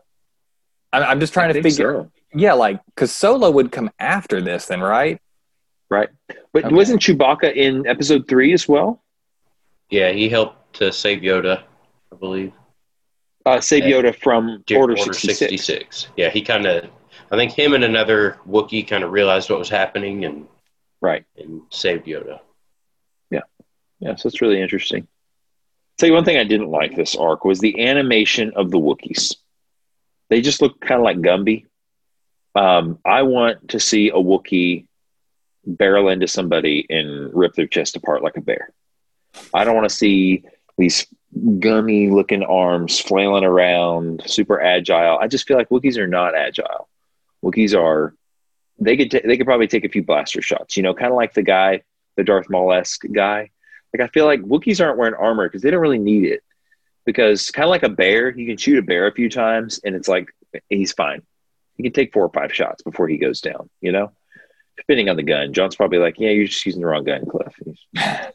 I'm, 0.92 1.02
I'm 1.02 1.20
just 1.20 1.32
trying 1.32 1.50
I 1.50 1.54
to 1.54 1.62
think 1.62 1.74
figure. 1.74 1.92
so. 1.92 2.10
Yeah, 2.34 2.54
like 2.54 2.80
because 2.86 3.12
Solo 3.12 3.50
would 3.50 3.70
come 3.72 3.90
after 3.98 4.40
this, 4.40 4.66
then 4.66 4.80
right? 4.80 5.20
Right. 5.94 6.08
But 6.52 6.64
Okay. 6.64 6.74
wasn't 6.74 7.00
Chewbacca 7.02 7.54
in 7.54 7.86
episode 7.86 8.26
three 8.26 8.52
as 8.52 8.68
well? 8.68 9.00
Yeah, 9.90 10.10
he 10.10 10.28
helped 10.28 10.74
to 10.78 10.90
save 10.90 11.20
Yoda, 11.22 11.62
I 12.12 12.16
believe. 12.16 12.52
Uh, 13.46 13.60
save 13.60 13.86
Yeah. 13.86 13.96
Yoda 14.00 14.16
from 14.16 14.64
J- 14.66 14.76
Order, 14.76 14.96
66. 14.96 15.38
66. 15.38 16.08
Yeah, 16.16 16.30
he 16.30 16.42
kind 16.42 16.66
of. 16.66 16.90
I 17.30 17.36
think 17.36 17.52
him 17.52 17.74
and 17.74 17.84
another 17.84 18.38
Wookiee 18.48 18.86
kind 18.88 19.04
of 19.04 19.12
realized 19.12 19.50
what 19.50 19.58
was 19.60 19.68
happening 19.68 20.24
and 20.24 20.48
Right. 21.00 21.24
and 21.36 21.62
saved 21.70 22.06
Yoda. 22.06 22.40
Yeah, 23.30 23.42
yeah, 24.00 24.16
so 24.16 24.26
it's 24.28 24.40
really 24.42 24.60
interesting. 24.60 25.06
Tell 25.98 26.08
you 26.08 26.14
one 26.14 26.24
thing 26.24 26.38
I 26.38 26.44
didn't 26.44 26.70
like 26.70 26.96
this 26.96 27.14
arc 27.14 27.44
was 27.44 27.60
the 27.60 27.86
animation 27.86 28.52
of 28.56 28.70
the 28.72 28.78
Wookiees. 28.80 29.36
They 30.28 30.40
just 30.40 30.60
look 30.60 30.80
kind 30.80 30.98
of 30.98 31.04
like 31.04 31.18
Gumby. 31.18 31.66
Um, 32.56 32.98
I 33.04 33.22
want 33.22 33.68
to 33.70 33.78
see 33.80 34.08
a 34.08 34.14
Wookiee 34.14 34.86
barrel 35.66 36.08
into 36.08 36.28
somebody 36.28 36.86
and 36.90 37.32
rip 37.34 37.54
their 37.54 37.66
chest 37.66 37.96
apart 37.96 38.22
like 38.22 38.36
a 38.36 38.40
bear. 38.40 38.70
I 39.52 39.64
don't 39.64 39.74
want 39.74 39.88
to 39.88 39.94
see 39.94 40.44
these 40.78 41.06
gummy 41.58 42.10
looking 42.10 42.42
arms 42.42 43.00
flailing 43.00 43.44
around, 43.44 44.22
super 44.26 44.60
agile. 44.60 45.18
I 45.18 45.28
just 45.28 45.46
feel 45.46 45.56
like 45.56 45.68
Wookiees 45.68 45.96
are 45.96 46.06
not 46.06 46.34
agile. 46.34 46.88
Wookiees 47.44 47.78
are 47.78 48.14
they 48.78 48.96
could 48.96 49.10
ta- 49.10 49.20
they 49.24 49.36
could 49.36 49.46
probably 49.46 49.66
take 49.66 49.84
a 49.84 49.88
few 49.88 50.02
blaster 50.02 50.42
shots, 50.42 50.76
you 50.76 50.82
know, 50.82 50.94
kind 50.94 51.10
of 51.10 51.16
like 51.16 51.34
the 51.34 51.42
guy, 51.42 51.82
the 52.16 52.24
Darth 52.24 52.50
Maul 52.50 52.72
esque 52.72 53.04
guy. 53.12 53.50
Like 53.92 54.08
I 54.08 54.12
feel 54.12 54.26
like 54.26 54.40
Wookiees 54.40 54.84
aren't 54.84 54.98
wearing 54.98 55.14
armor 55.14 55.48
because 55.48 55.62
they 55.62 55.70
don't 55.70 55.80
really 55.80 55.98
need 55.98 56.24
it. 56.24 56.42
Because 57.04 57.50
kind 57.50 57.64
of 57.64 57.70
like 57.70 57.82
a 57.82 57.88
bear, 57.88 58.30
you 58.30 58.46
can 58.46 58.56
shoot 58.56 58.78
a 58.78 58.82
bear 58.82 59.06
a 59.06 59.12
few 59.12 59.28
times 59.28 59.80
and 59.84 59.94
it's 59.94 60.08
like 60.08 60.28
he's 60.68 60.92
fine. 60.92 61.22
He 61.76 61.82
can 61.82 61.92
take 61.92 62.12
four 62.12 62.24
or 62.24 62.32
five 62.32 62.52
shots 62.52 62.82
before 62.82 63.08
he 63.08 63.18
goes 63.18 63.40
down, 63.40 63.68
you 63.80 63.92
know? 63.92 64.12
Depending 64.76 65.08
on 65.08 65.16
the 65.16 65.22
gun. 65.22 65.52
John's 65.52 65.76
probably 65.76 65.98
like, 65.98 66.18
Yeah, 66.18 66.30
you're 66.30 66.46
just 66.46 66.64
using 66.66 66.80
the 66.80 66.86
wrong 66.86 67.04
gun, 67.04 67.24
Cliff. 67.26 67.54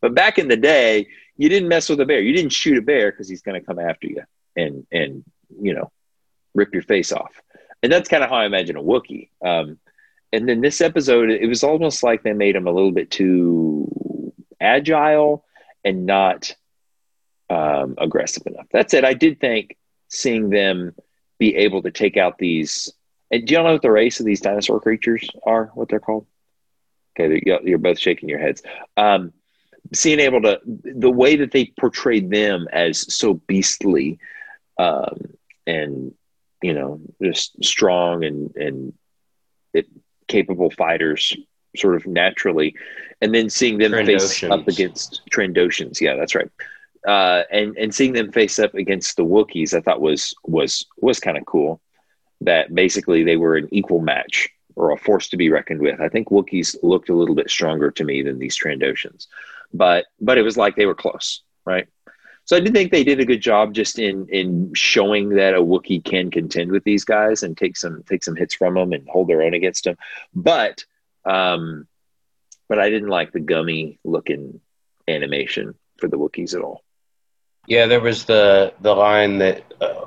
but 0.00 0.14
back 0.14 0.38
in 0.38 0.48
the 0.48 0.56
day, 0.56 1.06
you 1.36 1.48
didn't 1.48 1.68
mess 1.68 1.88
with 1.88 2.00
a 2.00 2.06
bear. 2.06 2.20
You 2.20 2.34
didn't 2.34 2.52
shoot 2.52 2.78
a 2.78 2.82
bear 2.82 3.10
because 3.10 3.28
he's 3.28 3.42
gonna 3.42 3.60
come 3.60 3.78
after 3.78 4.06
you 4.06 4.22
and 4.56 4.86
and 4.92 5.24
you 5.60 5.74
know 5.74 5.90
rip 6.54 6.72
your 6.72 6.82
face 6.82 7.12
off. 7.12 7.32
And 7.82 7.92
that's 7.92 8.08
kind 8.08 8.24
of 8.24 8.30
how 8.30 8.36
I 8.36 8.46
imagine 8.46 8.76
a 8.76 8.82
Wookiee. 8.82 9.30
Um, 9.44 9.78
and 10.32 10.48
then 10.48 10.60
this 10.60 10.80
episode, 10.80 11.30
it 11.30 11.46
was 11.46 11.62
almost 11.62 12.02
like 12.02 12.22
they 12.22 12.32
made 12.32 12.56
him 12.56 12.66
a 12.66 12.72
little 12.72 12.90
bit 12.90 13.10
too 13.10 14.32
agile 14.60 15.44
and 15.84 16.04
not 16.04 16.54
um, 17.48 17.94
aggressive 17.98 18.46
enough. 18.46 18.66
That's 18.72 18.92
it. 18.94 19.04
I 19.04 19.14
did 19.14 19.40
think 19.40 19.76
seeing 20.08 20.50
them 20.50 20.94
be 21.38 21.54
able 21.56 21.82
to 21.82 21.90
take 21.90 22.16
out 22.16 22.38
these. 22.38 22.92
And 23.30 23.46
do 23.46 23.54
y'all 23.54 23.64
know 23.64 23.72
what 23.72 23.82
the 23.82 23.90
race 23.90 24.20
of 24.20 24.26
these 24.26 24.40
dinosaur 24.40 24.80
creatures 24.80 25.28
are? 25.44 25.70
What 25.74 25.88
they're 25.88 26.00
called? 26.00 26.26
Okay, 27.18 27.42
you're 27.44 27.60
you're 27.62 27.78
both 27.78 27.98
shaking 27.98 28.28
your 28.28 28.38
heads. 28.38 28.62
Um, 28.96 29.32
seeing 29.94 30.20
able 30.20 30.42
to 30.42 30.60
the 30.64 31.10
way 31.10 31.36
that 31.36 31.52
they 31.52 31.72
portrayed 31.78 32.30
them 32.30 32.68
as 32.72 33.12
so 33.12 33.34
beastly 33.34 34.18
um, 34.78 35.34
and 35.66 36.14
you 36.62 36.74
know 36.74 37.00
just 37.22 37.62
strong 37.64 38.24
and 38.24 38.54
and 38.56 38.92
it, 39.72 39.86
capable 40.26 40.70
fighters 40.70 41.36
sort 41.76 41.94
of 41.94 42.06
naturally 42.06 42.74
and 43.20 43.34
then 43.34 43.48
seeing 43.48 43.78
them 43.78 43.92
face 43.92 44.42
up 44.44 44.66
against 44.68 45.22
Trandoshans 45.30 46.00
yeah 46.00 46.16
that's 46.16 46.34
right 46.34 46.50
uh, 47.06 47.44
and 47.50 47.76
and 47.76 47.94
seeing 47.94 48.12
them 48.12 48.32
face 48.32 48.58
up 48.58 48.74
against 48.74 49.16
the 49.16 49.24
Wookiees 49.24 49.74
I 49.74 49.80
thought 49.80 50.00
was 50.00 50.34
was 50.44 50.86
was 50.98 51.20
kind 51.20 51.38
of 51.38 51.46
cool 51.46 51.80
that 52.40 52.74
basically 52.74 53.24
they 53.24 53.36
were 53.36 53.56
an 53.56 53.68
equal 53.70 54.00
match 54.00 54.48
or 54.76 54.92
a 54.92 54.96
force 54.96 55.28
to 55.28 55.36
be 55.36 55.50
reckoned 55.50 55.80
with 55.80 56.00
I 56.00 56.08
think 56.08 56.28
Wookiees 56.28 56.76
looked 56.82 57.08
a 57.08 57.14
little 57.14 57.34
bit 57.34 57.50
stronger 57.50 57.90
to 57.90 58.04
me 58.04 58.22
than 58.22 58.38
these 58.38 58.58
Trandoshans 58.58 59.26
but 59.72 60.06
but 60.20 60.38
it 60.38 60.42
was 60.42 60.56
like 60.56 60.76
they 60.76 60.86
were 60.86 60.94
close 60.94 61.42
right 61.64 61.88
so 62.48 62.56
I 62.56 62.60
did 62.60 62.72
think 62.72 62.90
they 62.90 63.04
did 63.04 63.20
a 63.20 63.26
good 63.26 63.42
job 63.42 63.74
just 63.74 63.98
in 63.98 64.26
in 64.30 64.72
showing 64.74 65.28
that 65.30 65.52
a 65.52 65.60
Wookiee 65.60 66.02
can 66.02 66.30
contend 66.30 66.72
with 66.72 66.82
these 66.82 67.04
guys 67.04 67.42
and 67.42 67.54
take 67.54 67.76
some 67.76 68.02
take 68.04 68.24
some 68.24 68.36
hits 68.36 68.54
from 68.54 68.72
them 68.72 68.94
and 68.94 69.06
hold 69.06 69.28
their 69.28 69.42
own 69.42 69.52
against 69.52 69.84
them. 69.84 69.98
But 70.34 70.82
um, 71.26 71.86
but 72.66 72.78
I 72.78 72.88
didn't 72.88 73.10
like 73.10 73.32
the 73.32 73.40
gummy 73.40 73.98
looking 74.02 74.62
animation 75.06 75.74
for 75.98 76.08
the 76.08 76.16
Wookiees 76.16 76.54
at 76.54 76.62
all. 76.62 76.82
Yeah, 77.66 77.84
there 77.84 78.00
was 78.00 78.24
the 78.24 78.72
the 78.80 78.94
line 78.94 79.36
that 79.38 79.70
uh, 79.78 80.06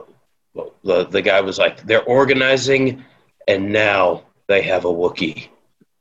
the 0.84 1.06
the 1.06 1.22
guy 1.22 1.42
was 1.42 1.58
like, 1.58 1.86
"They're 1.86 2.04
organizing, 2.04 3.04
and 3.48 3.72
now 3.72 4.24
they 4.48 4.62
have 4.64 4.86
a 4.86 4.90
Wookiee." 4.90 5.48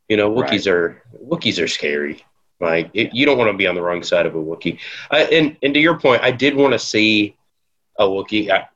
You 0.09 0.17
know, 0.17 0.31
Wookiees 0.31 0.71
are 0.71 1.03
Wookiees 1.25 1.63
are 1.63 1.69
scary. 1.69 2.25
Like 2.61 2.91
it, 2.93 3.15
you 3.15 3.25
don't 3.27 3.39
want 3.39 3.51
to 3.51 3.57
be 3.57 3.67
on 3.67 3.75
the 3.75 3.83
wrong 3.83 4.03
side 4.03 4.27
of 4.27 4.35
a 4.35 4.39
Wookiee. 4.39 4.79
I, 5.11 5.23
and 5.25 5.57
and 5.63 5.75
to 5.75 5.81
your 5.81 5.99
point, 5.99 6.23
I 6.23 6.31
did 6.31 6.55
want 6.55 6.73
to 6.73 6.79
see 6.79 7.37
a 7.99 8.05
Wookiee. 8.05 8.51
I, 8.51 8.69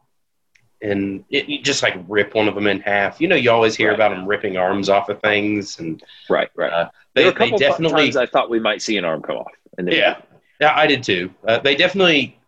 and 0.81 1.25
it, 1.31 1.49
you 1.49 1.63
just 1.63 1.83
like 1.83 1.95
rip 2.09 2.35
one 2.35 2.47
of 2.49 2.55
them 2.55 2.67
in 2.67 2.81
half. 2.81 3.21
You 3.21 3.29
know, 3.29 3.37
you 3.37 3.51
always 3.51 3.75
hear 3.75 3.89
Right. 3.89 3.95
about 3.95 4.11
them 4.11 4.27
ripping 4.27 4.57
arms 4.57 4.89
off 4.89 5.09
of 5.09 5.21
things, 5.21 5.79
and 5.79 6.03
Right, 6.29 6.51
right. 6.55 6.73
Uh, 6.73 6.91
there 7.15 7.25
they, 7.25 7.25
were 7.25 7.31
a 7.31 7.35
they 7.35 7.39
couple 7.51 7.59
definitely 7.59 8.17
I 8.17 8.27
thought 8.27 8.51
we 8.51 8.61
might 8.61 8.83
see 8.83 8.97
an 8.97 9.05
arm 9.05 9.23
come 9.23 9.37
off. 9.37 9.53
And 9.79 9.91
yeah, 9.93 10.21
yeah, 10.61 10.73
I 10.75 10.87
did 10.87 11.03
too. 11.03 11.33
Uh, 11.47 11.59
they 11.59 11.75
definitely, 11.75 12.39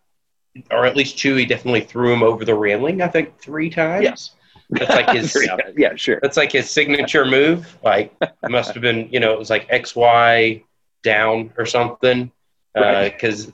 or 0.70 0.86
at 0.86 0.96
least 0.96 1.16
Chewie 1.16 1.48
definitely 1.48 1.82
threw 1.82 2.12
him 2.12 2.22
over 2.22 2.44
the 2.44 2.54
railing. 2.54 3.02
I 3.02 3.08
think 3.08 3.38
three 3.38 3.70
times. 3.70 4.02
Yes. 4.04 4.30
that's 4.70 4.90
like 4.90 5.10
his. 5.10 5.36
yeah, 5.46 5.56
yeah, 5.76 5.94
sure. 5.96 6.18
That's 6.22 6.36
like 6.36 6.52
his 6.52 6.70
signature 6.70 7.24
move. 7.24 7.76
Like 7.82 8.12
it 8.20 8.50
must 8.50 8.72
have 8.74 8.82
been, 8.82 9.08
you 9.10 9.20
know, 9.20 9.32
it 9.32 9.38
was 9.38 9.50
like 9.50 9.66
X 9.70 9.94
Y 9.94 10.62
down 11.02 11.52
or 11.56 11.66
something, 11.66 12.30
because 12.74 13.52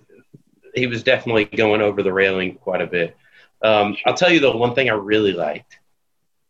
he 0.75 0.87
was 0.87 1.03
definitely 1.03 1.45
going 1.45 1.83
over 1.83 2.03
the 2.03 2.13
railing 2.13 2.55
quite 2.57 2.81
a 2.81 2.87
bit. 2.87 3.17
Um, 3.63 3.97
I'll 4.07 4.15
tell 4.15 4.33
you 4.33 4.41
the 4.41 4.57
one 4.57 4.75
thing 4.75 4.89
I 4.91 4.95
really 4.95 5.33
liked 5.33 5.79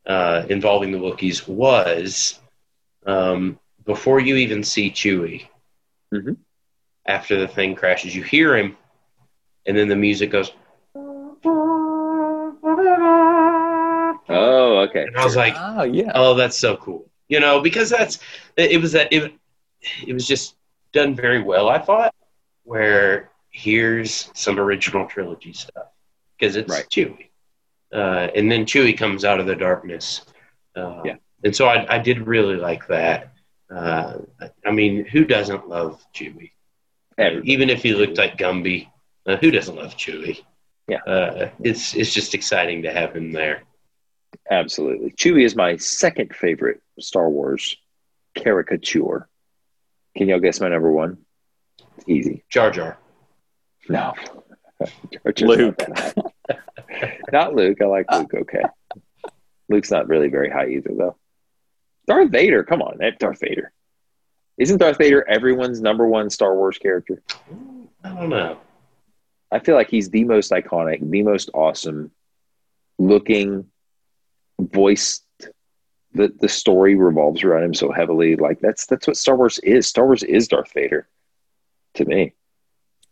uh, 0.06 0.44
involving 0.48 0.92
the 0.92 0.98
Wookiees 0.98 1.46
was 1.46 2.38
um, 3.04 3.58
before 3.84 4.20
you 4.20 4.36
even 4.36 4.62
see 4.62 4.90
Chewie, 4.90 5.46
Mhm. 6.12 6.36
after 7.06 7.36
the 7.38 7.48
thing 7.48 7.74
crashes, 7.74 8.14
you 8.14 8.22
hear 8.22 8.56
him, 8.56 8.76
and 9.66 9.76
then 9.76 9.88
the 9.88 9.96
music 9.96 10.30
goes. 10.30 10.52
Oh, 14.28 14.86
okay. 14.88 15.02
And 15.04 15.16
I 15.16 15.24
was 15.24 15.36
like, 15.36 15.54
Oh 15.56 15.82
yeah. 15.82 16.12
oh, 16.14 16.34
that's 16.34 16.56
so 16.56 16.76
cool. 16.76 17.08
You 17.28 17.40
know, 17.40 17.60
because 17.60 17.90
that's 17.90 18.18
it, 18.56 18.72
it 18.72 18.80
was 18.80 18.92
that 18.92 19.12
it, 19.12 19.32
it 20.06 20.12
was 20.12 20.26
just 20.26 20.56
done 20.92 21.14
very 21.14 21.42
well. 21.42 21.68
I 21.68 21.78
thought 21.78 22.14
where 22.64 23.30
here's 23.50 24.30
some 24.34 24.58
original 24.58 25.06
trilogy 25.06 25.52
stuff 25.52 25.86
because 26.38 26.56
it's 26.56 26.70
Right. 26.70 26.86
Chewie, 26.88 27.28
uh, 27.92 28.28
and 28.34 28.50
then 28.50 28.64
Chewie 28.64 28.96
comes 28.96 29.24
out 29.24 29.40
of 29.40 29.46
the 29.46 29.56
darkness. 29.56 30.22
Uh, 30.76 31.02
Yeah. 31.04 31.16
and 31.44 31.54
so 31.54 31.66
I, 31.66 31.96
I 31.96 31.98
did 31.98 32.26
really 32.26 32.56
like 32.56 32.86
that. 32.88 33.32
Uh, 33.74 34.18
I 34.66 34.70
mean, 34.70 35.04
who 35.06 35.24
doesn't 35.24 35.68
love 35.68 36.02
Chewie? 36.14 36.52
Everybody. 37.18 37.52
Even 37.52 37.70
if 37.70 37.82
he 37.82 37.94
looked 37.94 38.18
like 38.18 38.36
Gumby, 38.38 38.88
uh, 39.26 39.36
who 39.36 39.50
doesn't 39.50 39.76
love 39.76 39.96
Chewie? 39.96 40.42
Yeah. 40.88 40.98
uh, 41.06 41.50
it's 41.62 41.94
it's 41.94 42.12
just 42.12 42.34
exciting 42.34 42.82
to 42.82 42.92
have 42.92 43.14
him 43.14 43.32
there. 43.32 43.62
Absolutely. 44.50 45.12
Chewie 45.12 45.44
is 45.44 45.54
my 45.54 45.76
second 45.76 46.34
favorite 46.34 46.80
Star 46.98 47.28
Wars 47.28 47.76
caricature. 48.34 49.28
Can 50.16 50.28
y'all 50.28 50.40
guess 50.40 50.60
my 50.60 50.68
number 50.68 50.90
one? 50.90 51.18
It's 51.96 52.08
easy. 52.08 52.44
Jar 52.48 52.70
Jar. 52.70 52.98
No. 53.88 54.14
Jar 55.34 55.48
Luke. 55.48 55.82
Not. 55.88 56.14
Not 57.32 57.54
Luke. 57.54 57.80
I 57.80 57.84
like 57.86 58.10
Luke. 58.12 58.34
Okay. 58.34 58.62
Luke's 59.68 59.90
not 59.90 60.08
really 60.08 60.28
very 60.28 60.50
high 60.50 60.68
either, 60.68 60.90
though. 60.96 61.16
Darth 62.06 62.30
Vader. 62.30 62.62
Come 62.64 62.82
on. 62.82 62.98
That 62.98 63.18
Darth 63.18 63.40
Vader. 63.40 63.72
Isn't 64.58 64.78
Darth 64.78 64.98
Vader 64.98 65.26
everyone's 65.26 65.80
number 65.80 66.06
one 66.06 66.28
Star 66.28 66.54
Wars 66.54 66.78
character? 66.78 67.22
I 68.04 68.08
don't 68.10 68.28
know. 68.28 68.58
I 69.52 69.58
feel 69.58 69.74
like 69.74 69.90
he's 69.90 70.10
the 70.10 70.24
most 70.24 70.50
iconic, 70.50 71.08
the 71.08 71.22
most 71.22 71.50
awesome 71.54 72.10
looking, 72.98 73.66
voiced. 74.58 75.24
The 76.14 76.32
the 76.40 76.48
story 76.48 76.94
revolves 76.94 77.42
around 77.42 77.64
him 77.64 77.74
so 77.74 77.90
heavily. 77.90 78.36
Like 78.36 78.60
that's 78.60 78.86
that's 78.86 79.06
what 79.06 79.16
Star 79.16 79.36
Wars 79.36 79.58
is. 79.60 79.86
Star 79.86 80.04
Wars 80.06 80.22
is 80.22 80.48
Darth 80.48 80.72
Vader 80.72 81.08
to 81.94 82.04
me. 82.04 82.34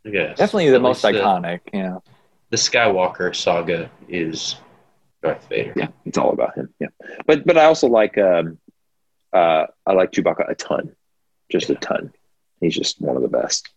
Yes. 0.04 0.38
Definitely 0.38 0.70
the 0.70 0.76
At 0.76 0.82
most 0.82 1.04
least 1.04 1.18
iconic. 1.18 1.60
Yeah. 1.72 1.98
The, 2.50 2.56
Skywalker 2.56 3.34
saga 3.34 3.90
is 4.08 4.56
Darth 5.22 5.46
Vader. 5.48 5.72
Yeah, 5.76 5.88
it's 6.04 6.18
all 6.18 6.32
about 6.32 6.56
him. 6.56 6.74
Yeah, 6.80 6.88
but 7.26 7.46
but 7.46 7.56
I 7.56 7.64
also 7.64 7.86
like 7.86 8.18
um, 8.18 8.58
uh, 9.32 9.66
I 9.86 9.92
like 9.92 10.12
Chewbacca 10.12 10.50
a 10.50 10.54
ton, 10.54 10.94
just 11.50 11.70
a 11.70 11.76
ton. 11.76 12.12
He's 12.60 12.74
just 12.74 13.00
one 13.00 13.16
of 13.16 13.22
the 13.22 13.28
best. 13.28 13.70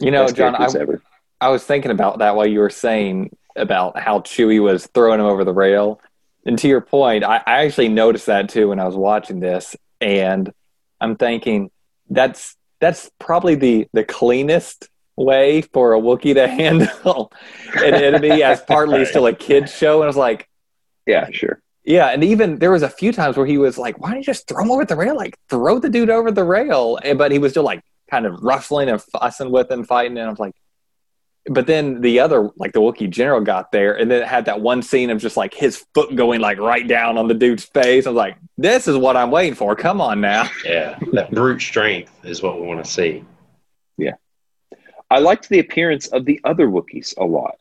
You 0.00 0.10
know, 0.10 0.24
best 0.24 0.36
John, 0.36 0.56
I, 0.56 0.64
ever. 0.64 1.00
I 1.40 1.48
was 1.50 1.64
thinking 1.64 1.90
about 1.90 2.18
that 2.18 2.36
while 2.36 2.46
you 2.46 2.60
were 2.60 2.70
saying 2.70 3.36
about 3.56 3.98
how 3.98 4.20
Chewie 4.20 4.62
was 4.62 4.86
throwing 4.94 5.20
him 5.20 5.26
over 5.26 5.44
the 5.44 5.52
rail. 5.52 6.00
And 6.46 6.58
to 6.58 6.68
your 6.68 6.80
point, 6.80 7.24
I, 7.24 7.36
I 7.46 7.64
actually 7.64 7.88
noticed 7.88 8.26
that 8.26 8.48
too 8.48 8.68
when 8.68 8.78
I 8.80 8.84
was 8.84 8.96
watching 8.96 9.40
this, 9.40 9.76
and 10.00 10.52
I'm 11.00 11.16
thinking 11.16 11.70
that's 12.10 12.56
that's 12.80 13.10
probably 13.18 13.54
the 13.54 13.86
the 13.92 14.04
cleanest 14.04 14.88
way 15.16 15.62
for 15.62 15.94
a 15.94 16.00
Wookiee 16.00 16.34
to 16.34 16.48
handle 16.60 17.32
an 17.76 17.94
enemy 17.94 18.42
as 18.42 18.60
partly 18.60 18.98
Right. 18.98 19.06
still 19.06 19.26
a 19.26 19.32
kid's 19.32 19.74
show. 19.74 19.96
And 19.96 20.04
I 20.04 20.06
was 20.08 20.16
like, 20.16 20.48
Yeah, 21.06 21.28
sure. 21.30 21.60
Yeah, 21.86 22.06
and 22.08 22.24
even 22.24 22.58
there 22.58 22.70
was 22.72 22.82
a 22.82 22.88
few 22.88 23.12
times 23.12 23.36
where 23.36 23.44
he 23.46 23.58
was 23.58 23.76
like, 23.76 24.00
"Why 24.00 24.08
don't 24.10 24.18
you 24.18 24.24
just 24.24 24.48
throw 24.48 24.62
him 24.62 24.70
over 24.70 24.86
the 24.86 24.96
rail? 24.96 25.14
Like 25.16 25.36
throw 25.50 25.78
the 25.78 25.90
dude 25.90 26.08
over 26.08 26.30
the 26.32 26.42
rail." 26.44 26.98
And, 27.04 27.18
but 27.18 27.30
he 27.30 27.38
was 27.38 27.52
still 27.52 27.62
like 27.62 27.82
kind 28.10 28.24
of 28.24 28.42
rustling 28.42 28.88
and 28.88 29.02
fussing 29.02 29.50
with 29.50 29.70
him, 29.70 29.84
fighting, 29.84 30.16
and 30.16 30.26
I 30.26 30.30
was 30.30 30.38
like, 30.38 30.54
but 31.50 31.66
then 31.66 32.00
the 32.00 32.20
other, 32.20 32.50
like 32.56 32.72
the 32.72 32.80
Wookiee 32.80 33.10
general, 33.10 33.40
got 33.40 33.70
there, 33.70 33.94
and 33.94 34.10
then 34.10 34.22
it 34.22 34.28
had 34.28 34.46
that 34.46 34.60
one 34.60 34.82
scene 34.82 35.10
of 35.10 35.18
just 35.18 35.36
like 35.36 35.52
his 35.52 35.84
foot 35.94 36.14
going 36.16 36.40
like 36.40 36.58
right 36.58 36.86
down 36.86 37.18
on 37.18 37.28
the 37.28 37.34
dude's 37.34 37.64
face. 37.64 38.06
I 38.06 38.10
was 38.10 38.16
like, 38.16 38.36
"This 38.56 38.88
is 38.88 38.96
what 38.96 39.16
I'm 39.16 39.30
waiting 39.30 39.54
for. 39.54 39.76
Come 39.76 40.00
on 40.00 40.20
now." 40.20 40.48
Yeah, 40.64 40.98
that 41.12 41.30
brute 41.30 41.60
strength 41.60 42.12
is 42.24 42.42
what 42.42 42.60
we 42.60 42.66
want 42.66 42.82
to 42.84 42.90
see. 42.90 43.24
Yeah. 43.98 44.14
I 45.10 45.18
liked 45.18 45.48
the 45.48 45.58
appearance 45.58 46.06
of 46.08 46.24
the 46.24 46.40
other 46.44 46.68
Wookiees 46.68 47.16
a 47.18 47.24
lot. 47.24 47.56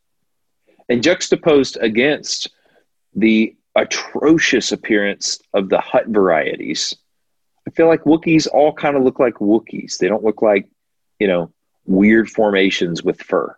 And 0.89 1.03
juxtaposed 1.03 1.77
against 1.81 2.49
the 3.15 3.55
atrocious 3.75 4.71
appearance 4.71 5.39
of 5.53 5.69
the 5.69 5.79
Hutt 5.79 6.07
varieties, 6.07 6.95
I 7.67 7.71
feel 7.71 7.87
like 7.87 8.03
Wookiees 8.03 8.47
all 8.51 8.73
kind 8.73 8.95
of 8.95 9.03
look 9.03 9.19
like 9.19 9.35
Wookiees. 9.35 9.97
They 9.97 10.07
don't 10.07 10.23
look 10.23 10.41
like, 10.41 10.67
you 11.19 11.27
know, 11.27 11.51
weird 11.85 12.29
formations 12.29 13.03
with 13.03 13.21
fur, 13.21 13.55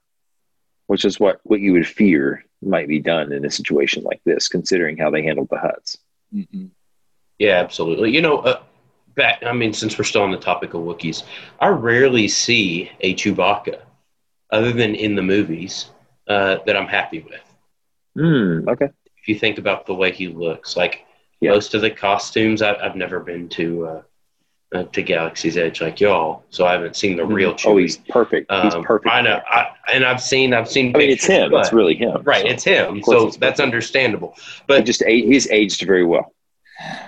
which 0.87 1.05
is 1.05 1.19
what, 1.19 1.39
what 1.43 1.59
you 1.59 1.71
would 1.73 1.87
fear 1.87 2.43
might 2.61 2.87
be 2.87 2.99
done 2.99 3.31
in 3.31 3.45
a 3.45 3.51
situation 3.51 4.03
like 4.03 4.21
this, 4.25 4.47
considering 4.47 4.97
how 4.97 5.09
they 5.09 5.23
handled 5.23 5.49
the 5.49 5.57
Hutts. 5.57 5.97
Yeah, 7.39 7.59
absolutely. 7.59 8.11
You 8.11 8.21
know, 8.21 8.39
uh, 8.39 8.61
back. 9.15 9.43
I 9.45 9.53
mean, 9.53 9.73
since 9.73 9.97
we're 9.97 10.03
still 10.05 10.23
on 10.23 10.31
the 10.31 10.37
topic 10.37 10.73
of 10.73 10.81
Wookiees, 10.81 11.23
I 11.59 11.67
rarely 11.67 12.27
see 12.27 12.91
a 13.01 13.13
Chewbacca, 13.15 13.81
other 14.51 14.71
than 14.71 14.95
in 14.95 15.15
the 15.15 15.21
movies, 15.21 15.89
uh, 16.27 16.57
that 16.65 16.75
I'm 16.77 16.87
happy 16.87 17.19
with. 17.19 17.41
Hmm. 18.15 18.67
Okay. 18.69 18.89
If 19.17 19.27
you 19.27 19.35
think 19.37 19.57
about 19.57 19.85
the 19.85 19.93
way 19.93 20.11
he 20.11 20.27
looks, 20.27 20.77
like 20.77 21.05
Yeah. 21.41 21.51
most 21.51 21.73
of 21.73 21.81
the 21.81 21.91
costumes, 21.91 22.61
I, 22.61 22.75
I've 22.75 22.95
never 22.95 23.19
been 23.19 23.49
to 23.49 23.85
uh, 23.87 24.01
uh, 24.75 24.83
to 24.91 25.01
Galaxy's 25.01 25.57
Edge 25.57 25.81
like 25.81 25.99
y'all, 25.99 26.43
so 26.49 26.65
I 26.65 26.73
haven't 26.73 26.95
seen 26.95 27.17
the 27.17 27.25
real 27.25 27.53
Chewie. 27.53 27.65
Oh, 27.67 27.77
he's 27.77 27.97
perfect. 28.09 28.51
he's 28.51 28.73
Um, 28.75 28.83
perfect. 28.83 29.13
I 29.13 29.21
know, 29.21 29.41
I, 29.49 29.67
and 29.93 30.03
I've 30.05 30.21
seen, 30.21 30.53
I've 30.53 30.69
seen. 30.69 30.95
I 30.95 30.99
mean, 30.99 31.09
it's 31.11 31.25
him. 31.25 31.53
It's 31.53 31.69
but- 31.69 31.75
really 31.75 31.95
him. 31.95 32.21
right. 32.23 32.41
So 32.45 32.47
It's 32.51 32.63
him. 32.63 33.01
So 33.03 33.29
that's 33.29 33.59
understandable. 33.59 34.33
he 34.37 34.41
But 34.67 34.85
just 34.85 35.01
a- 35.03 35.21
he's 35.25 35.49
aged 35.49 35.81
very 35.83 36.03
well. 36.05 36.33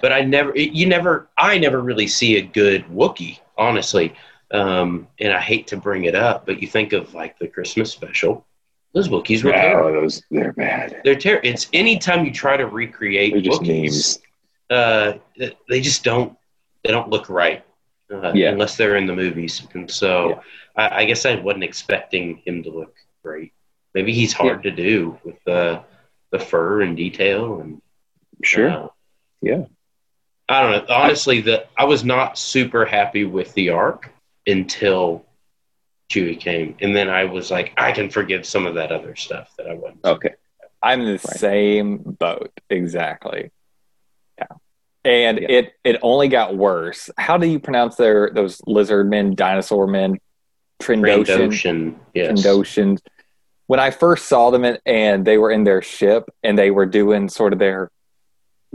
but 0.01 0.13
I 0.13 0.21
never, 0.21 0.53
you 0.57 0.85
never, 0.85 1.27
I 1.37 1.57
never 1.57 1.81
really 1.81 2.07
see 2.07 2.37
a 2.37 2.41
good 2.41 2.85
Wookiee, 2.85 3.39
honestly. 3.57 4.13
Um, 4.51 5.07
and 5.19 5.33
I 5.33 5.41
hate 5.41 5.67
to 5.67 5.77
bring 5.77 6.05
it 6.05 6.15
up, 6.15 6.45
but 6.45 6.61
you 6.61 6.67
think 6.69 6.93
of 6.93 7.13
like 7.13 7.37
the 7.37 7.49
Christmas 7.49 7.91
special, 7.91 8.45
those 8.93 9.09
Wookiees 9.09 9.43
were 9.43 9.51
terrible. 9.51 10.01
those 10.01 10.23
they're 10.31 10.53
bad. 10.53 11.01
They're 11.03 11.15
terrible. 11.17 11.49
It's 11.49 11.67
anytime 11.73 12.23
you 12.23 12.31
try 12.31 12.55
to 12.55 12.65
recreate 12.65 13.33
They're 13.33 13.41
just 13.41 13.61
Wookiees, 13.61 13.83
memes. 13.83 14.19
uh, 14.69 15.13
they 15.67 15.81
just 15.81 16.05
don't, 16.05 16.37
they 16.87 16.93
don't 16.93 17.09
look 17.09 17.29
right. 17.29 17.63
Uh, 18.11 18.31
Yeah. 18.33 18.51
Unless 18.51 18.77
they're 18.77 18.95
in 18.95 19.05
the 19.05 19.15
movies. 19.15 19.67
And 19.73 19.91
so 19.91 20.29
Yeah. 20.29 20.39
I, 20.75 21.01
I 21.01 21.05
guess 21.05 21.25
I 21.25 21.35
wasn't 21.35 21.65
expecting 21.65 22.37
him 22.37 22.63
to 22.63 22.69
look 22.69 22.95
great. 23.23 23.51
Maybe 23.93 24.13
he's 24.13 24.31
hard 24.31 24.63
to 24.63 24.71
do 24.71 25.19
with 25.25 25.35
the, 25.45 25.83
the 26.31 26.39
fur 26.39 26.81
and 26.81 26.95
detail 26.95 27.59
and 27.59 27.81
Sure. 28.43 28.69
uh, 28.69 28.87
Yeah. 29.41 29.65
I 30.47 30.61
don't 30.61 30.71
know. 30.87 30.95
Honestly, 30.95 31.41
the 31.41 31.65
I 31.77 31.83
was 31.83 32.05
not 32.05 32.37
super 32.39 32.85
happy 32.85 33.25
with 33.25 33.53
the 33.55 33.69
arc 33.71 34.09
until 34.45 35.25
Chewie 36.09 36.39
came, 36.39 36.77
and 36.79 36.95
then 36.95 37.09
I 37.09 37.25
was 37.25 37.51
like, 37.51 37.73
I 37.75 37.91
can 37.91 38.09
forgive 38.09 38.45
some 38.45 38.65
of 38.65 38.75
that 38.75 38.93
other 38.93 39.13
stuff 39.17 39.53
that 39.57 39.67
I 39.67 39.73
wasn't. 39.73 40.05
Okay. 40.05 40.35
I'm 40.81 41.01
in 41.01 41.11
the 41.13 41.19
same 41.19 41.97
boat 41.97 42.53
exactly. 42.69 43.51
And 45.07 45.39
Yeah. 45.39 45.47
it 45.49 45.73
it 45.83 45.99
only 46.01 46.27
got 46.27 46.55
worse. 46.57 47.09
How 47.17 47.37
do 47.37 47.47
you 47.47 47.59
pronounce 47.59 47.95
their 47.95 48.29
those 48.29 48.61
lizard 48.67 49.09
men, 49.09 49.35
dinosaur 49.35 49.87
men, 49.87 50.19
Trindoshan, 50.81 51.25
Trandoshan, 51.25 51.95
yes. 52.13 52.41
Trindoshan? 52.45 52.99
When 53.67 53.79
I 53.79 53.91
first 53.91 54.27
saw 54.27 54.49
them 54.51 54.63
in, 54.65 54.77
and 54.85 55.25
they 55.25 55.37
were 55.37 55.51
in 55.51 55.63
their 55.63 55.81
ship 55.81 56.25
and 56.43 56.57
they 56.57 56.71
were 56.71 56.85
doing 56.85 57.29
sort 57.29 57.53
of 57.53 57.59
their 57.59 57.89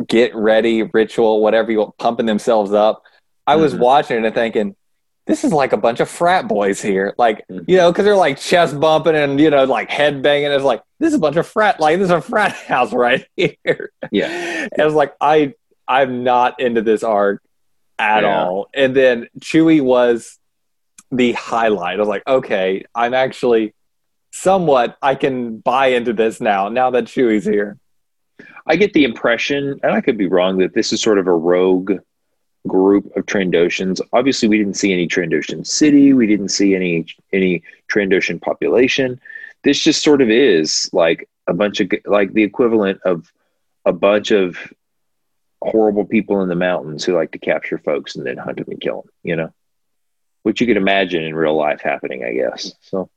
get 0.07 0.35
ready 0.35 0.83
ritual, 0.83 1.41
whatever 1.43 1.71
you 1.71 1.79
want, 1.81 1.97
pumping 1.99 2.27
themselves 2.27 2.73
up. 2.73 3.03
I 3.47 3.57
was 3.57 3.75
Mhm. 3.75 3.79
watching 3.81 4.17
it 4.19 4.25
and 4.27 4.35
thinking, 4.35 4.75
this 5.27 5.45
is 5.45 5.53
like 5.53 5.73
a 5.73 5.77
bunch 5.77 6.01
of 6.01 6.09
frat 6.09 6.49
boys 6.49 6.81
here. 6.83 7.15
Like, 7.19 7.45
Mhm. 7.49 7.65
you 7.69 7.77
know, 7.77 7.93
because 7.93 8.05
they're 8.07 8.17
like 8.17 8.39
chest 8.39 8.79
bumping 8.81 9.15
and, 9.15 9.39
you 9.39 9.51
know, 9.51 9.65
like 9.65 9.91
head 9.91 10.23
banging. 10.23 10.51
It's 10.51 10.65
like, 10.65 10.83
this 10.99 11.09
is 11.09 11.15
a 11.15 11.19
bunch 11.19 11.37
of 11.37 11.47
frat, 11.47 11.79
like, 11.79 11.99
this 11.99 12.07
is 12.07 12.11
a 12.11 12.21
frat 12.21 12.53
house 12.67 12.93
right 12.93 13.25
here. 13.37 13.93
Yeah. 14.11 14.67
And 14.73 14.81
I 14.81 14.85
was 14.85 14.95
like, 14.95 15.15
I, 15.21 15.55
I'm 15.93 16.25
not 16.25 16.59
into 16.59 16.81
this 16.81 17.03
arc 17.03 17.43
at 17.99 18.23
Yeah. 18.23 18.45
all. 18.45 18.69
And 18.73 18.97
then 18.97 19.29
Chewie 19.41 19.83
was 19.83 20.39
the 21.11 21.33
highlight. 21.33 21.97
I 21.97 21.99
was 21.99 22.09
like, 22.09 22.27
okay, 22.27 22.85
I'm 22.95 23.13
actually 23.13 23.75
somewhat, 24.31 24.97
I 25.03 25.15
can 25.15 25.59
buy 25.59 25.89
into 25.89 26.15
this 26.15 26.41
now, 26.41 26.71
now 26.71 26.89
that 26.91 27.05
Chewie's 27.05 27.45
here. 27.45 27.77
I 28.67 28.77
get 28.77 28.95
the 28.95 29.05
impression, 29.05 29.79
and 29.83 29.93
I 29.93 30.01
could 30.01 30.17
be 30.17 30.29
wrong, 30.29 30.57
that 30.59 30.73
this 30.73 30.93
is 30.95 31.03
sort 31.03 31.19
of 31.19 31.27
a 31.27 31.35
rogue 31.35 31.93
group 32.67 33.15
of 33.17 33.27
Trandoshans. 33.27 34.01
Obviously, 34.13 34.49
we 34.49 34.57
didn't 34.57 34.77
see 34.83 34.93
any 34.93 35.07
Trandoshan 35.07 35.67
city. 35.67 36.13
We 36.15 36.27
didn't 36.27 36.49
see 36.49 36.75
any 36.75 37.07
any 37.33 37.63
Trandoshan 37.93 38.41
population. 38.41 39.21
This 39.65 39.79
just 39.81 40.03
sort 40.03 40.23
of 40.23 40.31
is 40.31 40.89
like 40.93 41.29
a 41.49 41.55
bunch 41.55 41.81
of 41.81 41.91
like 42.07 42.33
the 42.33 42.45
equivalent 42.45 43.01
of 43.05 43.31
a 43.85 43.93
bunch 43.93 44.31
of 44.31 44.57
horrible 45.71 46.05
people 46.05 46.43
in 46.43 46.49
the 46.49 46.55
mountains 46.55 47.05
who 47.05 47.15
like 47.15 47.33
to 47.33 47.39
capture 47.39 47.79
folks 47.79 48.17
and 48.17 48.27
then 48.27 48.37
hunt 48.37 48.59
them 48.59 48.67
and 48.69 48.81
kill 48.81 49.03
them. 49.03 49.11
You 49.23 49.37
know, 49.37 49.55
which 50.43 50.61
you 50.61 50.67
could 50.67 50.77
imagine 50.77 51.23
in 51.23 51.35
real 51.35 51.57
life 51.57 51.81
happening, 51.81 52.25
I 52.25 52.33
guess. 52.33 52.73
So 52.81 53.11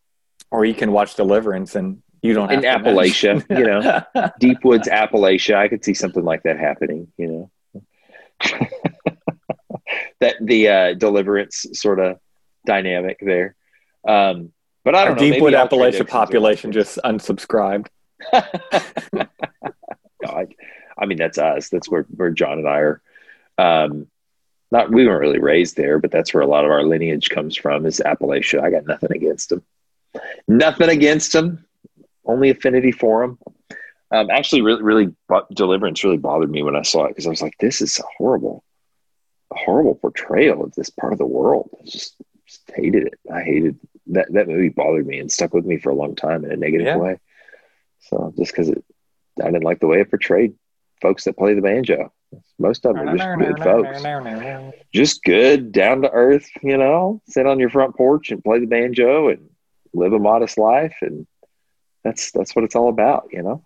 Or 0.51 0.65
you 0.65 0.73
can 0.73 0.91
watch 0.91 1.15
Deliverance 1.15 1.75
and 1.75 2.01
you 2.21 2.33
don't 2.33 2.49
have 2.49 2.63
in 2.63 2.65
Appalachia, 2.65 3.45
you 3.49 3.65
know. 3.65 4.31
deep 4.39 4.63
woods 4.63 4.87
appalachia 4.87 5.55
i 5.55 5.67
could 5.67 5.85
see 5.85 5.93
something 5.93 6.23
like 6.23 6.41
that 6.43 6.57
happening 6.57 7.07
you 7.17 7.27
know 7.27 7.51
that 10.19 10.35
the 10.41 10.67
uh 10.67 10.93
deliverance 10.95 11.67
sort 11.73 11.99
of 11.99 12.17
dynamic 12.65 13.19
there 13.21 13.55
um 14.07 14.51
but 14.83 14.95
i 14.95 15.05
don't 15.05 15.15
know 15.15 15.19
Deepwood 15.19 15.53
maybe 15.53 15.55
all 15.55 15.67
Appalachia 15.67 16.07
population 16.07 16.71
just 16.71 16.97
unsubscribed. 17.03 17.87
God. 18.31 20.53
I 20.97 21.05
mean 21.05 21.17
that's 21.17 21.37
us 21.37 21.69
that's 21.69 21.89
where 21.89 22.03
where 22.15 22.31
john 22.31 22.59
and 22.59 22.67
i 22.67 22.79
are 22.79 23.01
um 23.57 24.07
not 24.71 24.91
we 24.91 25.05
weren't 25.05 25.21
really 25.21 25.39
raised 25.39 25.77
there 25.77 25.99
but 25.99 26.11
that's 26.11 26.33
where 26.33 26.43
a 26.43 26.47
lot 26.47 26.65
of 26.65 26.71
our 26.71 26.83
lineage 26.83 27.29
comes 27.29 27.55
from 27.55 27.85
is 27.85 28.01
appalachia 28.05 28.61
i 28.61 28.69
got 28.69 28.85
nothing 28.85 29.11
against 29.11 29.49
them 29.49 29.63
nothing 30.47 30.89
against 30.89 31.33
them 31.33 31.65
only 32.25 32.49
affinity 32.49 32.91
for 32.91 33.21
them 33.21 33.37
um, 34.11 34.29
actually, 34.29 34.61
really, 34.61 34.83
really, 34.83 35.15
Deliverance 35.53 36.03
really 36.03 36.17
bothered 36.17 36.49
me 36.49 36.63
when 36.63 36.75
I 36.75 36.83
saw 36.83 37.05
it 37.05 37.09
because 37.09 37.25
I 37.25 37.31
was 37.31 37.41
like, 37.41 37.57
"This 37.59 37.81
is 37.81 37.99
a 37.99 38.03
horrible, 38.17 38.63
horrible 39.51 39.95
portrayal 39.95 40.63
of 40.63 40.73
this 40.75 40.89
part 40.89 41.11
of 41.11 41.19
the 41.19 41.25
world." 41.25 41.69
I 41.81 41.85
just, 41.85 42.15
just 42.47 42.61
hated 42.73 43.07
it. 43.07 43.19
I 43.33 43.41
hated 43.41 43.79
that. 44.07 44.31
That 44.31 44.47
movie 44.47 44.69
bothered 44.69 45.07
me 45.07 45.19
and 45.19 45.31
stuck 45.31 45.53
with 45.53 45.65
me 45.65 45.77
for 45.77 45.89
a 45.89 45.95
long 45.95 46.15
time 46.15 46.45
in 46.45 46.51
a 46.51 46.55
negative 46.55 46.85
Yeah. 46.85 46.97
way. 46.97 47.19
So 48.01 48.31
just 48.37 48.51
because 48.51 48.69
it, 48.69 48.83
I 49.41 49.45
didn't 49.45 49.63
like 49.63 49.79
the 49.79 49.87
way 49.87 49.99
it 50.01 50.09
portrayed 50.09 50.53
folks 51.05 51.25
that 51.25 51.37
play 51.37 51.53
the 51.53 51.61
banjo. 51.61 52.11
Most 52.57 52.83
of 52.85 52.95
them 52.95 53.07
are 53.09 53.15
just 53.15 53.37
good 53.37 53.59
folks, 53.63 54.03
just 54.91 55.23
good, 55.23 55.71
down 55.71 56.01
to 56.01 56.09
earth. 56.09 56.49
You 56.63 56.77
know, 56.77 57.21
sit 57.27 57.45
on 57.45 57.59
your 57.59 57.69
front 57.69 57.95
porch 57.95 58.31
and 58.31 58.43
play 58.43 58.59
the 58.59 58.65
banjo 58.65 59.29
and 59.29 59.47
live 59.93 60.13
a 60.13 60.19
modest 60.19 60.57
life, 60.57 60.95
and 61.01 61.27
that's 62.03 62.31
that's 62.31 62.55
what 62.55 62.65
it's 62.65 62.75
all 62.75 62.89
about. 62.89 63.29
You 63.31 63.43
know. 63.43 63.63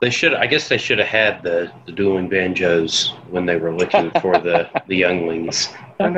They 0.00 0.08
should. 0.08 0.32
I 0.32 0.46
guess 0.46 0.68
they 0.68 0.78
should 0.78 0.98
have 0.98 1.08
had 1.08 1.42
the, 1.42 1.70
the 1.84 1.92
dueling 1.92 2.30
banjos 2.30 3.10
when 3.28 3.44
they 3.44 3.56
were 3.56 3.74
looking 3.74 4.10
for 4.22 4.38
the 4.38 4.70
the 4.88 4.96
younglings. 4.96 5.66
What 5.98 6.14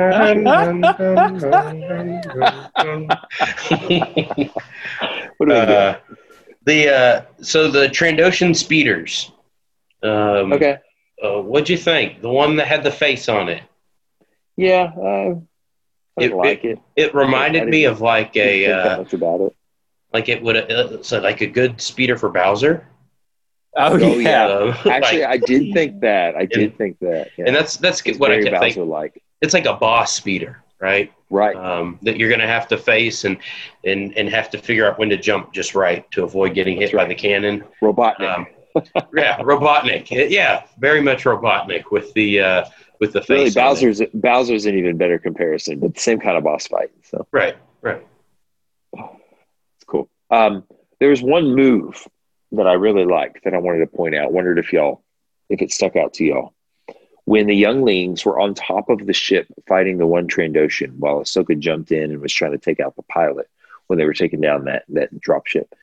do 5.49 5.53
we 5.53 5.53
uh, 5.53 5.95
the 6.65 6.89
uh, 6.89 7.21
so 7.41 7.69
the 7.69 7.89
Trandoshan 7.89 8.55
speeders. 8.55 9.32
Um, 10.03 10.53
Okay. 10.53 10.77
Uh, 11.23 11.41
what'd 11.41 11.69
you 11.69 11.77
think? 11.77 12.21
The 12.21 12.29
one 12.29 12.57
that 12.57 12.67
had 12.67 12.83
the 12.83 12.91
face 12.91 13.29
on 13.29 13.47
it. 13.49 13.63
Yeah, 14.57 14.91
uh, 14.97 15.35
I 16.19 16.23
It- 16.25 16.33
like 16.35 16.63
it. 16.65 16.79
It 16.95 17.15
reminded 17.15 17.63
I 17.63 17.65
me 17.65 17.85
of 17.85 18.01
like 18.01 18.35
a 18.35 18.65
think 18.65 18.73
uh, 18.85 18.97
much 18.97 19.13
about 19.13 19.41
it. 19.41 19.55
like 20.13 20.29
it 20.29 20.41
would 20.43 20.57
uh, 20.57 21.01
so 21.01 21.19
like 21.19 21.41
a 21.41 21.47
good 21.47 21.79
speeder 21.81 22.17
for 22.17 22.29
Bowser. 22.29 22.85
Oh, 23.75 23.93
Oh, 23.99 24.19
yeah. 24.19 24.75
Actually, 24.85 25.21
like- 25.21 25.29
I 25.29 25.37
did 25.37 25.73
think 25.73 26.01
that. 26.01 26.35
I 26.35 26.45
did 26.45 26.59
And- 26.69 26.77
think 26.77 26.99
that. 26.99 27.29
Yeah. 27.37 27.45
and 27.47 27.55
that's 27.55 27.77
that's 27.77 28.01
It's 28.05 28.19
what 28.19 28.31
I 28.31 28.35
very 28.35 28.49
kept. 28.49 28.61
Bowser 28.61 28.83
like. 28.83 29.21
It's 29.41 29.53
like 29.53 29.65
a 29.65 29.73
boss 29.73 30.13
speeder, 30.13 30.61
right? 30.79 31.11
Right. 31.29 31.55
um, 31.55 31.97
that 32.03 32.17
you're 32.17 32.29
going 32.29 32.41
to 32.41 32.47
have 32.47 32.67
to 32.67 32.77
face 32.77 33.23
and, 33.23 33.37
and 33.85 34.15
and 34.15 34.29
have 34.29 34.51
to 34.51 34.59
figure 34.59 34.87
out 34.87 34.99
when 34.99 35.09
to 35.09 35.17
jump 35.17 35.51
just 35.51 35.73
right 35.73 36.09
to 36.11 36.23
avoid 36.23 36.53
getting 36.53 36.75
hit 36.77 36.91
That's 36.91 36.95
by 37.03 37.05
the 37.05 37.15
cannon. 37.15 37.63
Robotnik. 37.81 38.21
Um, 38.37 38.45
yeah, 39.15 39.37
Robotnik. 39.39 40.09
Yeah, 40.29 40.63
very 40.79 41.01
much 41.01 41.23
Robotnik 41.23 41.91
with 41.91 42.13
the 42.13 42.39
uh, 42.39 42.65
with 42.99 43.13
the 43.13 43.21
face. 43.21 43.29
Really. 43.29 43.51
Bowser's 43.51 44.01
Bowser's 44.13 44.65
an 44.65 44.77
even 44.77 44.97
better 44.97 45.19
comparison, 45.19 45.79
but 45.79 45.93
the 45.93 45.99
same 45.99 46.19
kind 46.19 46.37
of 46.37 46.43
boss 46.43 46.67
fight. 46.67 46.91
So 47.03 47.27
Right, 47.31 47.55
right. 47.81 48.05
it's 48.93 49.85
cool. 49.87 50.09
Um, 50.29 50.63
there 50.99 51.09
was 51.09 51.21
one 51.21 51.55
move 51.55 52.07
that 52.53 52.67
I 52.67 52.73
really 52.73 53.05
liked 53.05 53.43
that 53.43 53.53
I 53.53 53.57
wanted 53.57 53.79
to 53.79 53.87
point 53.87 54.15
out. 54.15 54.31
Wondered 54.31 54.59
if 54.59 54.71
y'all, 54.71 55.03
if 55.49 55.61
it 55.61 55.71
stuck 55.71 55.95
out 55.95 56.13
to 56.15 56.23
y'all. 56.23 56.53
When 57.25 57.47
the 57.47 57.55
younglings 57.55 58.25
were 58.25 58.39
on 58.39 58.53
top 58.53 58.89
of 58.89 59.05
the 59.05 59.13
ship 59.13 59.47
fighting 59.67 59.97
the 59.97 60.05
one 60.05 60.27
Trandoshan, 60.27 60.97
while 60.97 61.21
Ahsoka 61.21 61.57
jumped 61.57 61.91
in 61.91 62.11
and 62.11 62.21
was 62.21 62.33
trying 62.33 62.51
to 62.51 62.57
take 62.57 62.81
out 62.81 62.95
the 62.95 63.03
pilot 63.03 63.49
when 63.87 63.97
they 63.97 64.05
were 64.05 64.13
taking 64.13 64.41
down 64.41 64.65
that 64.65 64.83
that 64.89 65.19
drop 65.19 65.47
ship. 65.47 65.73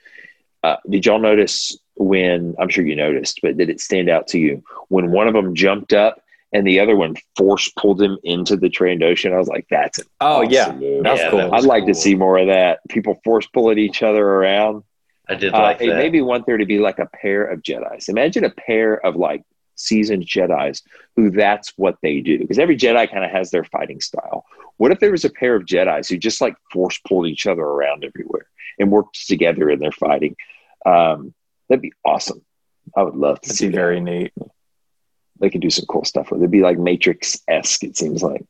Uh, 0.63 0.77
did 0.89 1.07
y'all 1.07 1.19
notice 1.21 1.79
when? 1.97 2.55
I'm 2.59 2.69
sure 2.69 2.85
you 2.85 2.97
noticed, 2.97 3.41
but 3.43 3.57
did 3.57 3.71
it 3.71 3.81
stand 3.81 4.09
out 4.09 4.29
to 4.29 4.39
you 4.39 4.63
when 4.89 5.11
one 5.11 5.29
of 5.29 5.35
them 5.35 5.55
jumped 5.55 5.93
up 5.93 6.23
and 6.53 6.67
the 6.67 6.81
other 6.81 6.97
one 6.97 7.15
force 7.37 7.69
pulled 7.79 8.01
him 8.03 8.19
into 8.25 8.57
the 8.57 8.69
Trandoshan? 8.69 9.33
I 9.33 9.39
was 9.39 9.49
like, 9.49 9.67
"That's 9.71 9.99
an 9.99 10.07
Oh 10.21 10.43
awesome 10.43 10.51
yeah, 10.51 10.73
move. 10.73 11.05
that's 11.05 11.21
Yeah, 11.21 11.31
cool. 11.31 11.39
that 11.39 11.53
I'd 11.55 11.65
like 11.65 11.87
to 11.87 11.95
see 11.95 12.15
more 12.15 12.39
of 12.39 12.49
that. 12.49 12.81
People 12.89 13.21
force 13.25 13.47
pulling 13.47 13.79
each 13.79 14.03
other 14.03 14.25
around. 14.25 14.85
I 15.29 15.35
did 15.37 15.55
Uh, 15.55 15.61
like 15.63 15.81
made 15.81 16.13
me 16.13 16.23
want 16.23 16.45
there 16.47 16.57
to 16.59 16.67
be 16.67 16.79
like 16.79 16.99
a 16.99 17.07
pair 17.07 17.45
of 17.45 17.63
Jedi's. 17.63 18.09
Imagine 18.09 18.45
a 18.45 18.51
pair 18.51 18.95
of 19.07 19.17
like 19.17 19.43
seasoned 19.81 20.25
Jedi's 20.27 20.83
who 21.17 21.31
that's 21.31 21.73
what 21.77 21.97
they 22.03 22.21
do. 22.21 22.39
Because 22.39 22.59
every 22.59 22.77
Jedi 22.77 23.11
kind 23.11 23.25
of 23.25 23.31
has 23.31 23.51
their 23.51 23.65
fighting 23.65 24.01
style. 24.01 24.45
What 24.77 24.93
if 24.93 25.01
there 25.01 25.11
was 25.11 25.25
a 25.25 25.31
pair 25.31 25.55
of 25.57 25.65
Jedi's 25.65 26.09
who 26.09 26.17
just 26.17 26.41
like 26.41 26.55
force 26.73 26.99
pulled 27.07 27.27
each 27.27 27.47
other 27.47 27.63
around 27.63 28.05
everywhere 28.05 28.47
and 28.79 28.91
worked 28.91 29.27
together 29.27 29.69
in 29.71 29.79
their 29.81 29.93
fighting? 29.93 30.37
Um, 30.87 31.35
that'd 31.69 31.83
be 31.83 31.93
awesome. 32.05 32.43
I 32.97 33.03
would 33.03 33.15
love 33.17 33.41
to 33.43 33.49
That'd 33.49 33.59
see 33.59 33.67
be 33.67 33.73
that. 33.73 33.77
very 33.77 34.01
neat. 34.01 34.33
They 35.39 35.51
could 35.51 35.61
do 35.61 35.71
some 35.71 35.87
cool 35.87 36.05
stuff 36.05 36.31
with 36.31 36.41
it. 36.41 36.45
It'd 36.45 36.51
be 36.51 36.63
like 36.63 36.79
Matrix 36.79 37.41
esque, 37.49 37.85
it 37.85 37.97
seems 37.97 38.23
like. 38.23 38.45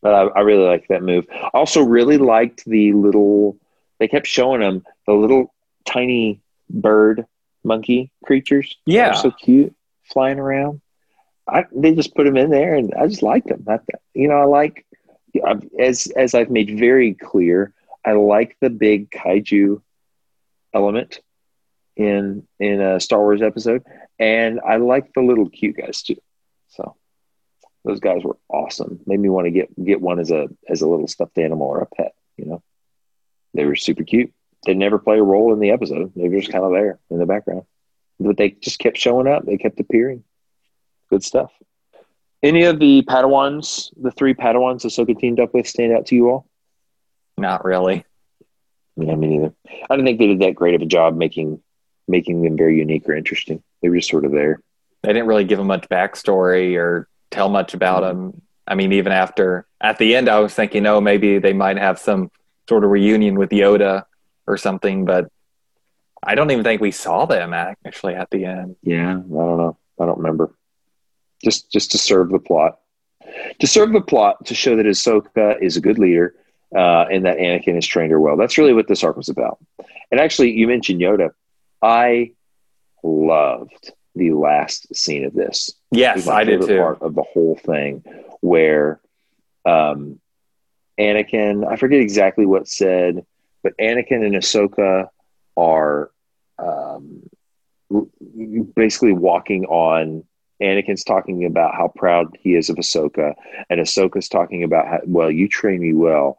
But 0.00 0.14
I, 0.14 0.20
I 0.28 0.40
really 0.40 0.64
like 0.66 0.86
that 0.88 1.02
move. 1.02 1.26
Also, 1.52 1.82
really 1.82 2.18
liked 2.18 2.64
the 2.64 2.92
little. 2.92 3.58
They 3.98 4.06
kept 4.08 4.26
showing 4.26 4.60
them 4.60 4.84
the 5.06 5.12
little 5.14 5.52
tiny 5.84 6.40
bird 6.70 7.26
monkey 7.64 8.12
creatures. 8.24 8.76
They're 8.86 8.94
Yeah. 8.96 9.12
so 9.12 9.30
cute, 9.32 9.74
flying 10.12 10.38
around. 10.38 10.80
I, 11.46 11.64
they 11.74 11.94
just 11.94 12.14
put 12.14 12.24
them 12.24 12.36
in 12.36 12.50
there, 12.50 12.74
and 12.74 12.92
I 12.94 13.06
just 13.06 13.22
like 13.22 13.44
them. 13.44 13.64
I, 13.68 13.78
you 14.14 14.28
know, 14.28 14.36
I 14.36 14.44
like 14.44 14.86
as 15.78 16.06
as 16.16 16.34
I've 16.34 16.50
made 16.50 16.78
very 16.78 17.14
clear. 17.14 17.72
I 18.04 18.12
like 18.12 18.56
the 18.60 18.70
big 18.70 19.10
kaiju 19.10 19.82
element 20.74 21.20
in 21.96 22.46
in 22.60 22.80
a 22.80 23.00
Star 23.00 23.20
Wars 23.20 23.42
episode, 23.42 23.82
and 24.18 24.60
I 24.60 24.76
like 24.76 25.12
the 25.14 25.22
little 25.22 25.48
cute 25.48 25.76
guys 25.76 26.02
too. 26.02 26.16
So 26.68 26.96
those 27.84 28.00
guys 28.00 28.22
were 28.22 28.36
awesome. 28.48 29.00
Made 29.06 29.20
me 29.20 29.28
want 29.28 29.46
to 29.46 29.50
get 29.50 29.84
get 29.84 30.00
one 30.00 30.20
as 30.20 30.30
a 30.30 30.48
as 30.68 30.82
a 30.82 30.88
little 30.88 31.08
stuffed 31.08 31.38
animal 31.38 31.66
or 31.66 31.80
a 31.80 31.86
pet. 31.86 32.14
You 32.36 32.46
know, 32.46 32.62
they 33.54 33.64
were 33.64 33.76
super 33.76 34.04
cute. 34.04 34.32
They 34.64 34.74
never 34.74 34.98
play 34.98 35.18
a 35.18 35.22
role 35.22 35.52
in 35.52 35.60
the 35.60 35.70
episode. 35.70 36.12
They 36.14 36.28
were 36.28 36.38
just 36.38 36.52
kind 36.52 36.64
of 36.64 36.72
there 36.72 36.98
in 37.10 37.18
the 37.18 37.26
background, 37.26 37.62
but 38.20 38.36
they 38.36 38.50
just 38.50 38.78
kept 38.78 38.96
showing 38.96 39.26
up. 39.26 39.44
They 39.44 39.56
kept 39.56 39.80
appearing. 39.80 40.24
Good 41.10 41.22
stuff. 41.22 41.52
Any 42.42 42.64
of 42.64 42.78
the 42.78 43.02
Padawans, 43.02 43.92
the 44.00 44.12
three 44.12 44.34
Padawans 44.34 44.84
Ahsoka 44.84 45.18
teamed 45.18 45.40
up 45.40 45.54
with, 45.54 45.66
stand 45.66 45.92
out 45.92 46.06
to 46.06 46.14
you 46.14 46.30
all? 46.30 46.46
Not 47.36 47.64
really. 47.64 48.04
Yeah, 48.96 49.14
me 49.14 49.28
neither. 49.28 49.54
I 49.88 49.96
don't 49.96 50.04
think 50.04 50.18
they 50.18 50.26
did 50.26 50.40
that 50.40 50.54
great 50.54 50.74
of 50.74 50.82
a 50.82 50.86
job 50.86 51.16
making 51.16 51.62
making 52.08 52.42
them 52.42 52.56
very 52.56 52.78
unique 52.78 53.08
or 53.08 53.14
interesting. 53.14 53.62
They 53.82 53.88
were 53.88 53.96
just 53.96 54.10
sort 54.10 54.24
of 54.24 54.32
there. 54.32 54.60
They 55.02 55.12
didn't 55.12 55.28
really 55.28 55.44
give 55.44 55.58
them 55.58 55.66
much 55.66 55.88
backstory 55.88 56.76
or 56.76 57.08
tell 57.30 57.48
much 57.48 57.74
about 57.74 58.02
mm-hmm. 58.02 58.30
them. 58.30 58.42
I 58.66 58.74
mean, 58.74 58.92
even 58.92 59.12
after 59.12 59.66
at 59.80 59.98
the 59.98 60.16
end, 60.16 60.28
I 60.28 60.40
was 60.40 60.54
thinking, 60.54 60.86
oh, 60.86 61.00
maybe 61.00 61.38
they 61.38 61.52
might 61.52 61.78
have 61.78 61.98
some 61.98 62.30
sort 62.68 62.84
of 62.84 62.90
reunion 62.90 63.36
with 63.36 63.50
Yoda 63.50 64.04
or 64.46 64.56
something, 64.56 65.04
but 65.04 65.30
I 66.22 66.34
don't 66.34 66.50
even 66.50 66.64
think 66.64 66.80
we 66.80 66.90
saw 66.90 67.26
them 67.26 67.52
actually 67.52 68.14
at 68.14 68.30
the 68.30 68.44
end. 68.44 68.76
Yeah, 68.82 69.10
I 69.10 69.12
don't 69.12 69.58
know. 69.58 69.76
I 70.00 70.06
don't 70.06 70.18
remember. 70.18 70.54
Just 71.42 71.70
just 71.70 71.92
to 71.92 71.98
serve 71.98 72.30
the 72.30 72.38
plot, 72.38 72.80
to 73.60 73.66
serve 73.66 73.92
the 73.92 74.00
plot, 74.00 74.46
to 74.46 74.54
show 74.54 74.76
that 74.76 74.86
Ahsoka 74.86 75.60
is 75.62 75.76
a 75.76 75.80
good 75.80 75.98
leader, 75.98 76.34
uh, 76.74 77.06
and 77.10 77.24
that 77.24 77.38
Anakin 77.38 77.74
has 77.74 77.86
trained 77.86 78.10
her 78.10 78.20
well. 78.20 78.36
That's 78.36 78.58
really 78.58 78.72
what 78.72 78.88
this 78.88 79.04
arc 79.04 79.16
was 79.16 79.28
about. 79.28 79.58
And 80.10 80.20
actually, 80.20 80.52
you 80.52 80.66
mentioned 80.66 81.00
Yoda. 81.00 81.30
I 81.80 82.32
loved 83.02 83.92
the 84.16 84.32
last 84.32 84.94
scene 84.96 85.24
of 85.24 85.32
this. 85.34 85.70
Yes, 85.92 86.26
I 86.26 86.42
did 86.42 86.62
too. 86.62 86.78
Part 86.78 87.02
of 87.02 87.14
the 87.14 87.22
whole 87.22 87.54
thing, 87.54 88.02
where 88.40 89.00
um, 89.64 90.18
Anakin, 90.98 91.66
I 91.66 91.76
forget 91.76 92.00
exactly 92.00 92.46
what 92.46 92.66
said, 92.66 93.24
but 93.62 93.76
Anakin 93.78 94.26
and 94.26 94.34
Ahsoka 94.34 95.08
are 95.58 96.10
um, 96.58 97.28
basically 98.74 99.12
walking 99.12 99.64
on. 99.66 100.24
Anakin's 100.60 101.04
talking 101.04 101.44
about 101.44 101.74
how 101.74 101.88
proud 101.94 102.36
he 102.40 102.56
is 102.56 102.68
of 102.68 102.76
Ahsoka, 102.76 103.34
and 103.70 103.80
Ahsoka's 103.80 104.28
talking 104.28 104.64
about 104.64 104.88
how 104.88 105.00
well 105.04 105.30
you 105.30 105.48
train 105.48 105.80
me 105.80 105.92
well. 105.92 106.38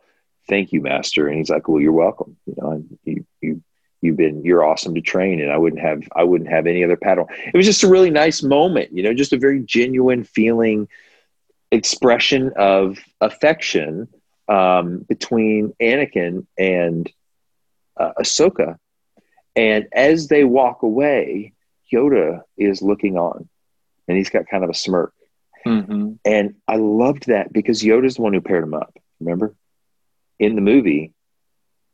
Thank 0.49 0.73
you, 0.73 0.81
Master. 0.81 1.27
And 1.27 1.37
he's 1.37 1.49
like, 1.49 1.67
"Well, 1.67 1.79
you're 1.79 1.93
welcome. 1.93 2.35
You 2.45 2.55
know, 2.57 2.83
you 3.05 3.25
you 3.41 3.63
you've 4.01 4.17
been 4.17 4.43
you're 4.43 4.63
awesome 4.63 4.93
to 4.95 5.01
train, 5.01 5.39
and 5.39 5.51
I 5.51 5.57
wouldn't 5.57 5.81
have 5.81 6.03
I 6.13 6.23
wouldn't 6.23 6.49
have 6.49 6.67
any 6.67 6.83
other 6.83 6.97
paddle." 6.97 7.29
It 7.45 7.55
was 7.55 7.65
just 7.65 7.83
a 7.83 7.87
really 7.87 8.09
nice 8.09 8.43
moment, 8.43 8.91
you 8.91 9.03
know, 9.03 9.13
just 9.13 9.31
a 9.31 9.37
very 9.37 9.61
genuine 9.61 10.25
feeling, 10.25 10.89
expression 11.71 12.51
of 12.57 12.99
affection 13.21 14.09
um, 14.49 15.05
between 15.07 15.73
Anakin 15.81 16.45
and 16.57 17.09
uh, 17.95 18.13
Ahsoka. 18.19 18.77
And 19.55 19.87
as 19.91 20.27
they 20.27 20.43
walk 20.43 20.83
away, 20.83 21.53
Yoda 21.91 22.41
is 22.57 22.81
looking 22.81 23.17
on, 23.17 23.49
and 24.07 24.17
he's 24.17 24.29
got 24.29 24.47
kind 24.47 24.63
of 24.63 24.69
a 24.69 24.73
smirk. 24.73 25.13
hmm 25.65 26.13
And 26.25 26.55
I 26.67 26.77
loved 26.77 27.27
that 27.27 27.51
because 27.51 27.81
Yoda's 27.81 28.15
the 28.15 28.21
one 28.21 28.33
who 28.33 28.41
paired 28.41 28.63
him 28.63 28.73
up. 28.73 28.97
Remember? 29.19 29.55
In 30.39 30.55
the 30.55 30.61
movie, 30.61 31.13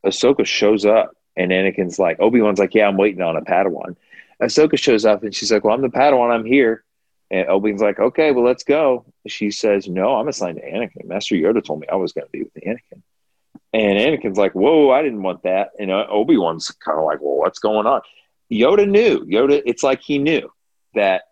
Ahsoka 0.05 0.45
shows 0.45 0.85
up 0.85 1.15
and 1.35 1.51
Anakin's 1.51 1.97
like, 1.97 2.19
Obi 2.19 2.41
Wan's 2.41 2.59
like, 2.59 2.75
Yeah, 2.75 2.87
I'm 2.87 2.97
waiting 2.97 3.21
on 3.21 3.37
a 3.37 3.41
Padawan. 3.41 3.95
Ahsoka 4.41 4.77
shows 4.77 5.05
up 5.05 5.23
and 5.23 5.33
she's 5.33 5.51
like, 5.51 5.63
Well, 5.63 5.73
I'm 5.73 5.81
the 5.81 5.87
Padawan, 5.89 6.31
I'm 6.33 6.45
here. 6.45 6.83
And 7.31 7.47
Obi 7.49 7.71
Wan's 7.71 7.81
like, 7.81 7.99
Okay, 7.99 8.31
well, 8.31 8.45
let's 8.45 8.63
go. 8.63 9.05
She 9.27 9.49
says, 9.49 9.87
No, 9.87 10.15
I'm 10.15 10.27
assigned 10.27 10.57
to 10.57 10.63
Anakin. 10.63 11.05
Master 11.05 11.35
Yoda 11.35 11.63
told 11.63 11.79
me 11.79 11.87
I 11.91 11.95
was 11.95 12.13
going 12.13 12.27
to 12.27 12.31
be 12.31 12.43
with 12.43 12.53
Anakin. 12.63 13.01
And 13.75 13.99
Anakin's 13.99 14.37
like, 14.37 14.53
Whoa, 14.53 14.91
I 14.91 15.01
didn't 15.01 15.21
want 15.21 15.43
that. 15.43 15.71
And 15.77 15.91
uh, 15.91 16.05
Obi 16.09 16.37
Wan's 16.37 16.71
kind 16.71 16.97
of 16.97 17.03
like, 17.03 17.19
Well, 17.19 17.35
what's 17.35 17.59
going 17.59 17.85
on? 17.85 18.01
Yoda 18.49 18.87
knew. 18.89 19.25
Yoda, 19.25 19.61
it's 19.65 19.83
like 19.83 20.01
he 20.01 20.17
knew 20.17 20.49
that 20.93 21.23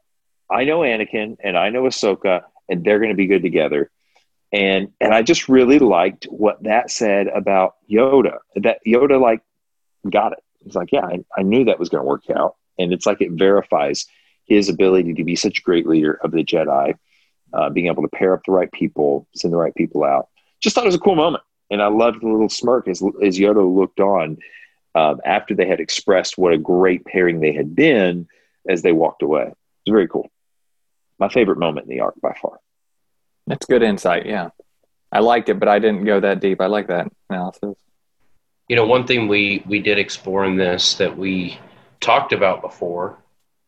I 0.51 0.65
know 0.65 0.79
Anakin 0.79 1.37
and 1.41 1.57
I 1.57 1.69
know 1.69 1.83
Ahsoka, 1.83 2.41
and 2.67 2.83
they're 2.83 2.99
going 2.99 3.11
to 3.11 3.15
be 3.15 3.27
good 3.27 3.43
together. 3.43 3.89
And 4.51 4.89
and 4.99 5.13
I 5.13 5.21
just 5.21 5.47
really 5.47 5.79
liked 5.79 6.25
what 6.25 6.61
that 6.63 6.91
said 6.91 7.27
about 7.27 7.75
Yoda. 7.89 8.39
That 8.57 8.79
Yoda 8.85 9.21
like 9.21 9.39
got 10.09 10.33
it. 10.33 10.43
He's 10.65 10.75
like, 10.75 10.91
yeah, 10.91 11.05
I, 11.05 11.23
I 11.37 11.43
knew 11.43 11.63
that 11.65 11.79
was 11.79 11.87
going 11.87 12.01
to 12.01 12.07
work 12.07 12.29
out, 12.29 12.57
and 12.77 12.91
it's 12.91 13.05
like 13.05 13.21
it 13.21 13.31
verifies 13.31 14.05
his 14.45 14.67
ability 14.67 15.13
to 15.13 15.23
be 15.23 15.37
such 15.37 15.59
a 15.59 15.61
great 15.61 15.87
leader 15.87 16.19
of 16.21 16.31
the 16.31 16.43
Jedi, 16.43 16.95
uh, 17.53 17.69
being 17.69 17.87
able 17.87 18.03
to 18.03 18.09
pair 18.09 18.33
up 18.33 18.41
the 18.45 18.51
right 18.51 18.71
people, 18.73 19.29
send 19.33 19.53
the 19.53 19.57
right 19.57 19.73
people 19.75 20.03
out. 20.03 20.27
Just 20.59 20.75
thought 20.75 20.83
it 20.83 20.87
was 20.87 20.95
a 20.95 20.99
cool 20.99 21.15
moment, 21.15 21.41
and 21.73 21.81
I 21.81 21.87
loved 21.87 22.21
the 22.21 22.27
little 22.27 22.49
smirk 22.49 22.87
as 22.87 23.01
as 23.23 23.39
Yoda 23.39 23.75
looked 23.75 23.99
on 23.99 24.37
um, 24.93 25.19
after 25.25 25.55
they 25.55 25.67
had 25.67 25.79
expressed 25.79 26.37
what 26.37 26.53
a 26.53 26.57
great 26.57 27.03
pairing 27.03 27.39
they 27.39 27.51
had 27.51 27.75
been 27.75 28.27
as 28.69 28.83
they 28.83 28.91
walked 28.91 29.23
away. 29.23 29.45
It 29.45 29.47
was 29.87 29.91
very 29.91 30.07
cool. 30.07 30.29
My 31.17 31.29
favorite 31.29 31.57
moment 31.57 31.89
in 31.89 31.89
the 31.89 32.01
arc 32.01 32.13
by 32.21 32.37
far. 32.39 32.59
That's 33.47 33.65
good 33.65 33.81
insight. 33.81 34.27
Yeah. 34.27 34.49
I 35.11 35.19
liked 35.19 35.49
it, 35.49 35.59
but 35.59 35.67
I 35.67 35.79
didn't 35.79 36.05
go 36.05 36.19
that 36.19 36.39
deep. 36.39 36.61
I 36.61 36.67
like 36.67 36.87
that 36.87 37.11
analysis. 37.29 37.75
You 38.69 38.75
know, 38.75 38.85
one 38.85 39.07
thing 39.07 39.27
we 39.27 39.63
we 39.65 39.79
did 39.79 39.97
explore 39.97 40.45
in 40.45 40.55
this 40.55 40.93
that 40.95 41.17
we 41.17 41.57
talked 42.01 42.33
about 42.33 42.61
before 42.61 43.17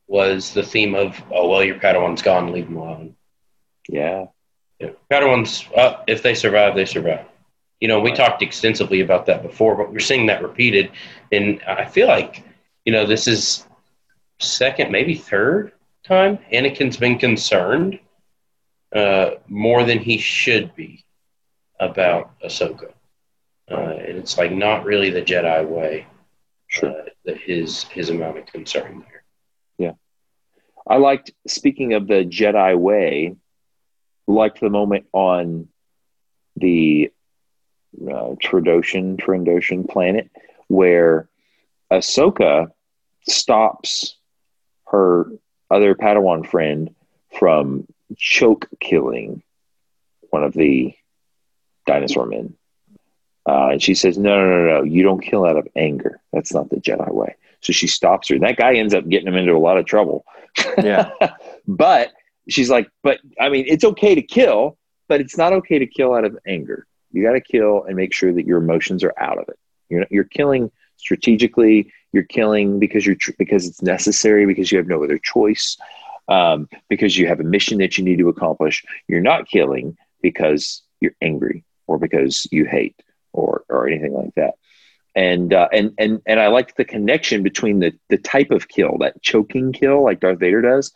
was 0.07 0.53
the 0.53 0.63
theme 0.63 0.93
of, 0.93 1.19
oh 1.31 1.49
well, 1.49 1.63
your 1.63 1.79
Padawan's 1.79 2.21
gone, 2.21 2.51
leave 2.51 2.67
him 2.67 2.77
alone. 2.77 3.15
Yeah. 3.89 4.25
Yeah. 4.79 4.91
Padawans, 5.11 5.75
uh, 5.75 6.03
if 6.05 6.21
they 6.21 6.35
survive, 6.35 6.75
they 6.75 6.85
survive. 6.85 7.25
You 7.79 7.87
know, 7.87 7.99
we 7.99 8.13
talked 8.13 8.41
extensively 8.41 9.01
about 9.01 9.25
that 9.25 9.43
before, 9.43 9.75
but 9.75 9.91
we're 9.91 9.99
seeing 9.99 10.27
that 10.27 10.41
repeated, 10.41 10.91
and 11.31 11.61
I 11.67 11.85
feel 11.85 12.07
like 12.07 12.43
you 12.85 12.93
know 12.93 13.05
this 13.05 13.27
is 13.27 13.65
second, 14.39 14.91
maybe 14.91 15.15
third 15.15 15.73
time 16.03 16.39
Anakin's 16.53 16.97
been 16.97 17.17
concerned 17.17 17.99
uh, 18.95 19.31
more 19.47 19.83
than 19.83 19.99
he 19.99 20.17
should 20.17 20.73
be 20.75 21.03
about 21.79 22.31
Ahsoka, 22.41 22.93
uh, 23.69 23.75
and 23.75 24.17
it's 24.17 24.37
like 24.37 24.51
not 24.51 24.85
really 24.85 25.09
the 25.09 25.21
Jedi 25.21 25.67
way. 25.67 26.07
Sure. 26.67 26.89
Uh, 26.89 27.03
that 27.25 27.37
his 27.39 27.83
his 27.83 28.09
amount 28.09 28.37
of 28.37 28.45
concern 28.45 29.03
there. 29.07 29.23
Yeah, 29.77 29.93
I 30.87 30.97
liked 30.97 31.31
speaking 31.47 31.93
of 31.93 32.07
the 32.07 32.25
Jedi 32.25 32.77
way. 32.77 33.35
Liked 34.27 34.59
the 34.61 34.71
moment 34.71 35.05
on 35.13 35.67
the 36.55 37.11
uh, 38.01 38.35
Trandoshan 38.41 39.17
Trandoshan 39.17 39.89
planet 39.89 40.29
where 40.67 41.27
Ahsoka 41.91 42.71
stops 43.27 44.17
her 44.87 45.27
other 45.69 45.95
Padawan 45.95 46.47
friend 46.47 46.93
from 47.37 47.87
choke 48.17 48.67
killing 48.79 49.41
one 50.29 50.43
of 50.43 50.53
the 50.53 50.93
dinosaur 51.85 52.25
men. 52.25 52.55
Uh, 53.47 53.69
and 53.73 53.83
she 53.83 53.93
says, 53.93 54.17
no, 54.17 54.37
no, 54.37 54.49
no, 54.49 54.77
no, 54.77 54.83
you 54.83 55.03
don't 55.03 55.21
kill 55.21 55.45
out 55.45 55.57
of 55.57 55.67
anger. 55.75 56.19
That's 56.33 56.53
not 56.53 56.69
the 56.69 56.77
Jedi 56.77 57.13
way. 57.13 57.35
So 57.61 57.73
she 57.73 57.87
stops 57.87 58.29
her. 58.29 58.35
And 58.35 58.43
that 58.43 58.57
guy 58.57 58.75
ends 58.75 58.93
up 58.93 59.07
getting 59.07 59.27
him 59.27 59.35
into 59.35 59.53
a 59.53 59.59
lot 59.59 59.77
of 59.77 59.85
trouble. 59.85 60.25
Yeah. 60.81 61.11
but 61.67 62.11
she's 62.49 62.69
like, 62.69 62.89
but 63.03 63.19
I 63.39 63.49
mean, 63.49 63.65
it's 63.67 63.83
okay 63.83 64.15
to 64.15 64.21
kill, 64.21 64.77
but 65.07 65.21
it's 65.21 65.37
not 65.37 65.53
okay 65.53 65.79
to 65.79 65.85
kill 65.85 66.13
out 66.13 66.25
of 66.25 66.37
anger. 66.47 66.87
You 67.15 67.23
got 67.23 67.33
to 67.33 67.41
kill 67.41 67.83
and 67.83 67.95
make 67.95 68.13
sure 68.13 68.33
that 68.33 68.45
your 68.45 68.57
emotions 68.57 69.03
are 69.03 69.13
out 69.17 69.37
of 69.37 69.47
it. 69.47 69.57
You're, 69.89 70.05
you're 70.09 70.23
killing 70.25 70.71
strategically. 70.97 71.91
You're 72.11 72.23
killing 72.23 72.79
because 72.79 73.05
you're 73.05 73.17
because 73.37 73.67
it's 73.67 73.81
necessary 73.81 74.45
because 74.45 74.71
you 74.71 74.77
have 74.77 74.87
no 74.87 75.03
other 75.03 75.17
choice. 75.17 75.77
Um, 76.27 76.67
because 76.89 77.15
you 77.15 77.27
have 77.27 77.39
a 77.39 77.43
mission 77.43 77.77
that 77.77 77.97
you 77.97 78.03
need 78.03 78.17
to 78.17 78.29
accomplish. 78.29 78.83
You're 79.07 79.21
not 79.21 79.47
killing 79.47 79.95
because 80.23 80.81
you're 80.99 81.15
angry 81.21 81.63
or 81.85 81.99
because 81.99 82.47
you 82.51 82.65
hate 82.65 82.99
or 83.31 83.63
or 83.69 83.87
anything 83.87 84.13
like 84.13 84.33
that. 84.35 84.55
And 85.15 85.53
uh, 85.53 85.69
and 85.71 85.93
and 85.97 86.21
and 86.25 86.39
I 86.39 86.47
like 86.47 86.75
the 86.75 86.83
connection 86.83 87.43
between 87.43 87.79
the 87.79 87.93
the 88.09 88.17
type 88.17 88.51
of 88.51 88.67
kill, 88.67 88.97
that 88.99 89.21
choking 89.21 89.71
kill 89.71 90.03
like 90.03 90.19
Darth 90.19 90.39
Vader 90.39 90.61
does, 90.61 90.91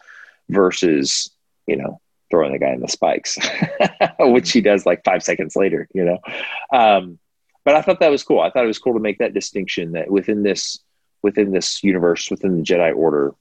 versus 0.49 1.29
you 1.67 1.77
know 1.77 2.01
throwing 2.29 2.51
the 2.51 2.59
guy 2.59 2.71
in 2.71 2.81
the 2.81 2.87
spikes, 2.87 3.37
which 4.19 4.51
he 4.51 4.61
does 4.61 4.85
like 4.85 5.03
five 5.03 5.23
seconds 5.23 5.55
later. 5.55 5.87
You 5.93 6.05
know, 6.05 6.19
um, 6.71 7.19
but 7.65 7.75
I 7.75 7.81
thought 7.81 7.99
that 7.99 8.11
was 8.11 8.23
cool. 8.23 8.39
I 8.39 8.49
thought 8.49 8.63
it 8.63 8.67
was 8.67 8.79
cool 8.79 8.93
to 8.93 8.99
make 8.99 9.19
that 9.19 9.33
distinction 9.33 9.93
that 9.93 10.09
within 10.09 10.43
this 10.43 10.79
within 11.21 11.51
this 11.51 11.83
universe, 11.83 12.31
within 12.31 12.57
the 12.57 12.63
Jedi 12.63 12.95
Order, 12.95 13.33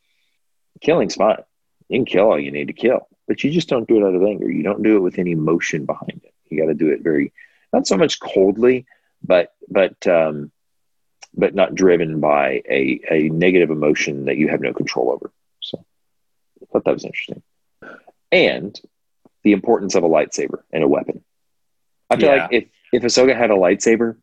killing's 0.80 1.14
fine. 1.14 1.42
You 1.88 1.98
can 1.98 2.06
kill 2.06 2.26
all 2.30 2.40
you 2.40 2.50
need 2.50 2.66
to 2.66 2.72
kill, 2.72 3.08
but 3.26 3.42
you 3.42 3.50
just 3.50 3.68
don't 3.68 3.88
do 3.88 3.96
it 3.96 4.06
out 4.06 4.14
of 4.14 4.22
anger. 4.22 4.50
You 4.50 4.62
don't 4.62 4.82
do 4.82 4.96
it 4.96 5.00
with 5.00 5.18
any 5.18 5.32
emotion 5.32 5.86
behind 5.86 6.20
it. 6.24 6.34
You 6.48 6.60
got 6.60 6.68
to 6.68 6.74
do 6.74 6.90
it 6.90 7.02
very, 7.02 7.32
not 7.72 7.86
so 7.86 7.96
much 7.96 8.20
coldly, 8.20 8.86
but 9.22 9.54
but 9.68 10.06
um, 10.06 10.50
but 11.34 11.54
not 11.54 11.74
driven 11.74 12.20
by 12.20 12.62
a 12.68 13.00
a 13.10 13.28
negative 13.30 13.70
emotion 13.70 14.26
that 14.26 14.36
you 14.36 14.48
have 14.48 14.60
no 14.60 14.72
control 14.72 15.10
over. 15.10 15.30
So 15.60 15.84
I 16.62 16.66
thought 16.66 16.84
that 16.84 16.94
was 16.94 17.04
interesting, 17.04 17.42
and 18.32 18.78
the 19.44 19.52
importance 19.52 19.94
of 19.94 20.02
a 20.04 20.08
lightsaber 20.08 20.62
and 20.72 20.82
a 20.82 20.88
weapon. 20.88 21.22
I 22.10 22.16
feel 22.16 22.34
Yeah. 22.34 22.42
like 22.42 22.52
if 22.52 22.64
if 22.92 23.02
Ahsoka 23.02 23.36
had 23.36 23.50
a 23.50 23.54
lightsaber, 23.54 24.16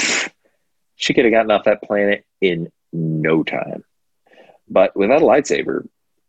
pff, 0.00 0.30
she 0.96 1.12
could 1.14 1.24
have 1.24 1.32
gotten 1.32 1.50
off 1.50 1.64
that 1.64 1.82
planet 1.82 2.24
in 2.40 2.70
no 2.92 3.42
time. 3.42 3.84
But 4.68 4.96
without 4.96 5.22
a 5.22 5.24
lightsaber, 5.24 5.86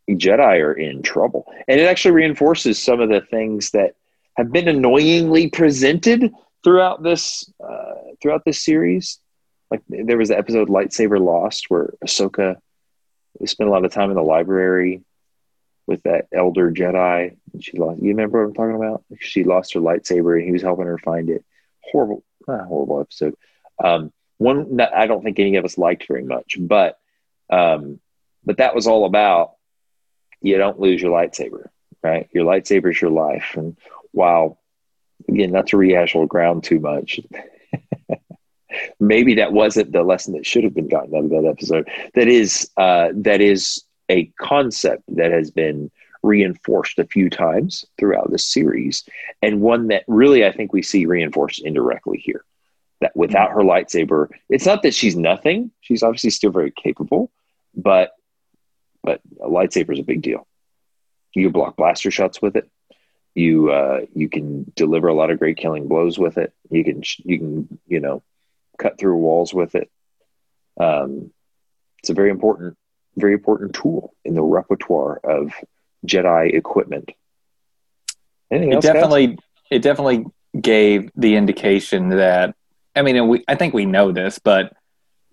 Jedi 0.09 0.61
are 0.61 0.73
in 0.73 1.01
trouble. 1.01 1.51
And 1.67 1.79
it 1.79 1.85
actually 1.85 2.11
reinforces 2.11 2.81
some 2.81 2.99
of 3.01 3.09
the 3.09 3.21
things 3.21 3.71
that 3.71 3.95
have 4.37 4.51
been 4.51 4.67
annoyingly 4.67 5.49
presented 5.49 6.31
throughout 6.63 7.03
this 7.03 7.49
uh, 7.63 7.93
throughout 8.21 8.43
this 8.45 8.63
series. 8.63 9.19
Like 9.71 9.81
there 9.89 10.17
was 10.17 10.29
the 10.29 10.37
episode 10.37 10.69
"Lightsaber 10.69 11.19
Lost" 11.19 11.69
where 11.69 11.93
Ahsoka 12.05 12.57
spent 13.45 13.69
a 13.69 13.71
lot 13.71 13.85
of 13.85 13.91
time 13.91 14.09
in 14.09 14.15
the 14.15 14.23
library 14.23 15.01
with 15.87 16.03
that 16.03 16.27
elder 16.31 16.71
Jedi. 16.71 17.35
And 17.53 17.63
she 17.63 17.77
lost. 17.77 18.01
You 18.01 18.09
remember 18.09 18.39
what 18.39 18.49
I'm 18.49 18.53
talking 18.53 18.75
about? 18.75 19.03
She 19.19 19.43
lost 19.43 19.73
her 19.73 19.79
lightsaber, 19.79 20.35
and 20.35 20.45
he 20.45 20.51
was 20.51 20.61
helping 20.61 20.85
her 20.85 20.97
find 20.97 21.29
it. 21.29 21.43
Horrible, 21.81 22.23
horrible 22.45 23.01
episode. 23.01 23.35
Um, 23.83 24.11
one 24.37 24.77
that 24.77 24.93
I 24.93 25.07
don't 25.07 25.23
think 25.23 25.39
any 25.39 25.55
of 25.55 25.65
us 25.65 25.77
liked 25.77 26.07
very 26.07 26.23
much, 26.23 26.57
but 26.59 26.99
um, 27.49 27.99
but 28.45 28.57
that 28.57 28.75
was 28.75 28.87
all 28.87 29.05
about 29.05 29.53
you 30.41 30.57
don't 30.57 30.79
lose 30.79 31.01
your 31.01 31.11
lightsaber, 31.11 31.67
right? 32.03 32.27
Your 32.31 32.45
lightsaber 32.45 32.91
is 32.91 33.01
your 33.01 33.09
life, 33.09 33.55
and 33.55 33.77
while 34.11 34.59
again, 35.27 35.51
not 35.51 35.67
to 35.67 35.77
rehash 35.77 36.15
old 36.15 36.29
ground 36.29 36.63
too 36.63 36.79
much. 36.79 37.19
Maybe 38.99 39.35
that 39.35 39.53
wasn't 39.53 39.91
the 39.91 40.03
lesson 40.03 40.33
that 40.33 40.45
should 40.45 40.63
have 40.63 40.73
been 40.73 40.87
gotten 40.87 41.15
out 41.15 41.25
of 41.25 41.29
that 41.31 41.45
episode. 41.45 41.89
That 42.13 42.27
is, 42.27 42.69
uh, 42.77 43.09
that 43.15 43.41
is 43.41 43.83
a 44.09 44.25
concept 44.39 45.03
that 45.09 45.31
has 45.31 45.51
been 45.51 45.91
reinforced 46.23 46.99
a 46.99 47.05
few 47.05 47.29
times 47.29 47.85
throughout 47.97 48.31
the 48.31 48.39
series, 48.39 49.03
and 49.41 49.61
one 49.61 49.87
that 49.87 50.03
really 50.07 50.45
I 50.45 50.51
think 50.51 50.73
we 50.73 50.81
see 50.81 51.05
reinforced 51.05 51.63
indirectly 51.63 52.19
here. 52.23 52.43
That 52.99 53.15
without 53.15 53.51
her 53.51 53.61
lightsaber, 53.61 54.29
it's 54.49 54.65
not 54.65 54.81
that 54.83 54.93
she's 54.93 55.15
nothing. 55.15 55.71
She's 55.81 56.01
obviously 56.01 56.31
still 56.31 56.51
very 56.51 56.71
capable, 56.71 57.31
but 57.75 58.11
but 59.03 59.21
a 59.39 59.47
lightsaber 59.47 59.93
is 59.93 59.99
a 59.99 60.03
big 60.03 60.21
deal. 60.21 60.47
You 61.33 61.51
block 61.51 61.75
blaster 61.75 62.09
shots 62.09 62.41
with 62.41 62.55
it. 62.55 62.67
You 63.35 63.71
uh, 63.71 64.01
you 64.15 64.29
can 64.29 64.71
deliver 64.75 65.07
a 65.07 65.13
lot 65.13 65.29
of 65.29 65.37
great 65.37 65.57
killing 65.57 65.87
blows 65.87 66.17
with 66.17 66.39
it. 66.39 66.53
You 66.71 66.83
can 66.83 67.03
you 67.17 67.37
can 67.37 67.79
you 67.85 67.99
know 67.99 68.23
cut 68.79 68.97
through 68.97 69.17
walls 69.17 69.53
with 69.53 69.75
it. 69.75 69.91
Um, 70.79 71.31
it's 71.99 72.09
a 72.09 72.15
very 72.15 72.31
important 72.31 72.77
very 73.17 73.33
important 73.33 73.73
tool 73.73 74.13
in 74.23 74.35
the 74.35 74.41
repertoire 74.41 75.19
of 75.23 75.51
Jedi 76.05 76.53
equipment. 76.53 77.11
Anything 78.51 78.71
it 78.71 78.75
else? 78.75 78.85
guys? 78.85 78.93
definitely 78.93 79.37
it 79.69 79.81
definitely 79.81 80.25
gave 80.59 81.11
the 81.15 81.35
indication 81.35 82.09
that 82.09 82.55
I 82.95 83.01
mean 83.01 83.15
and 83.15 83.29
we 83.29 83.43
I 83.47 83.55
think 83.55 83.73
we 83.73 83.85
know 83.85 84.11
this, 84.11 84.39
but 84.39 84.73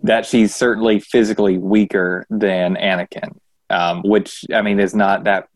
that 0.02 0.26
she's 0.26 0.54
certainly 0.54 1.00
physically 1.00 1.56
weaker 1.56 2.26
than 2.28 2.74
Anakin, 2.74 3.36
um, 3.70 4.02
which 4.02 4.44
I 4.52 4.62
mean 4.62 4.80
is 4.80 4.94
not 4.94 5.24
that 5.24 5.48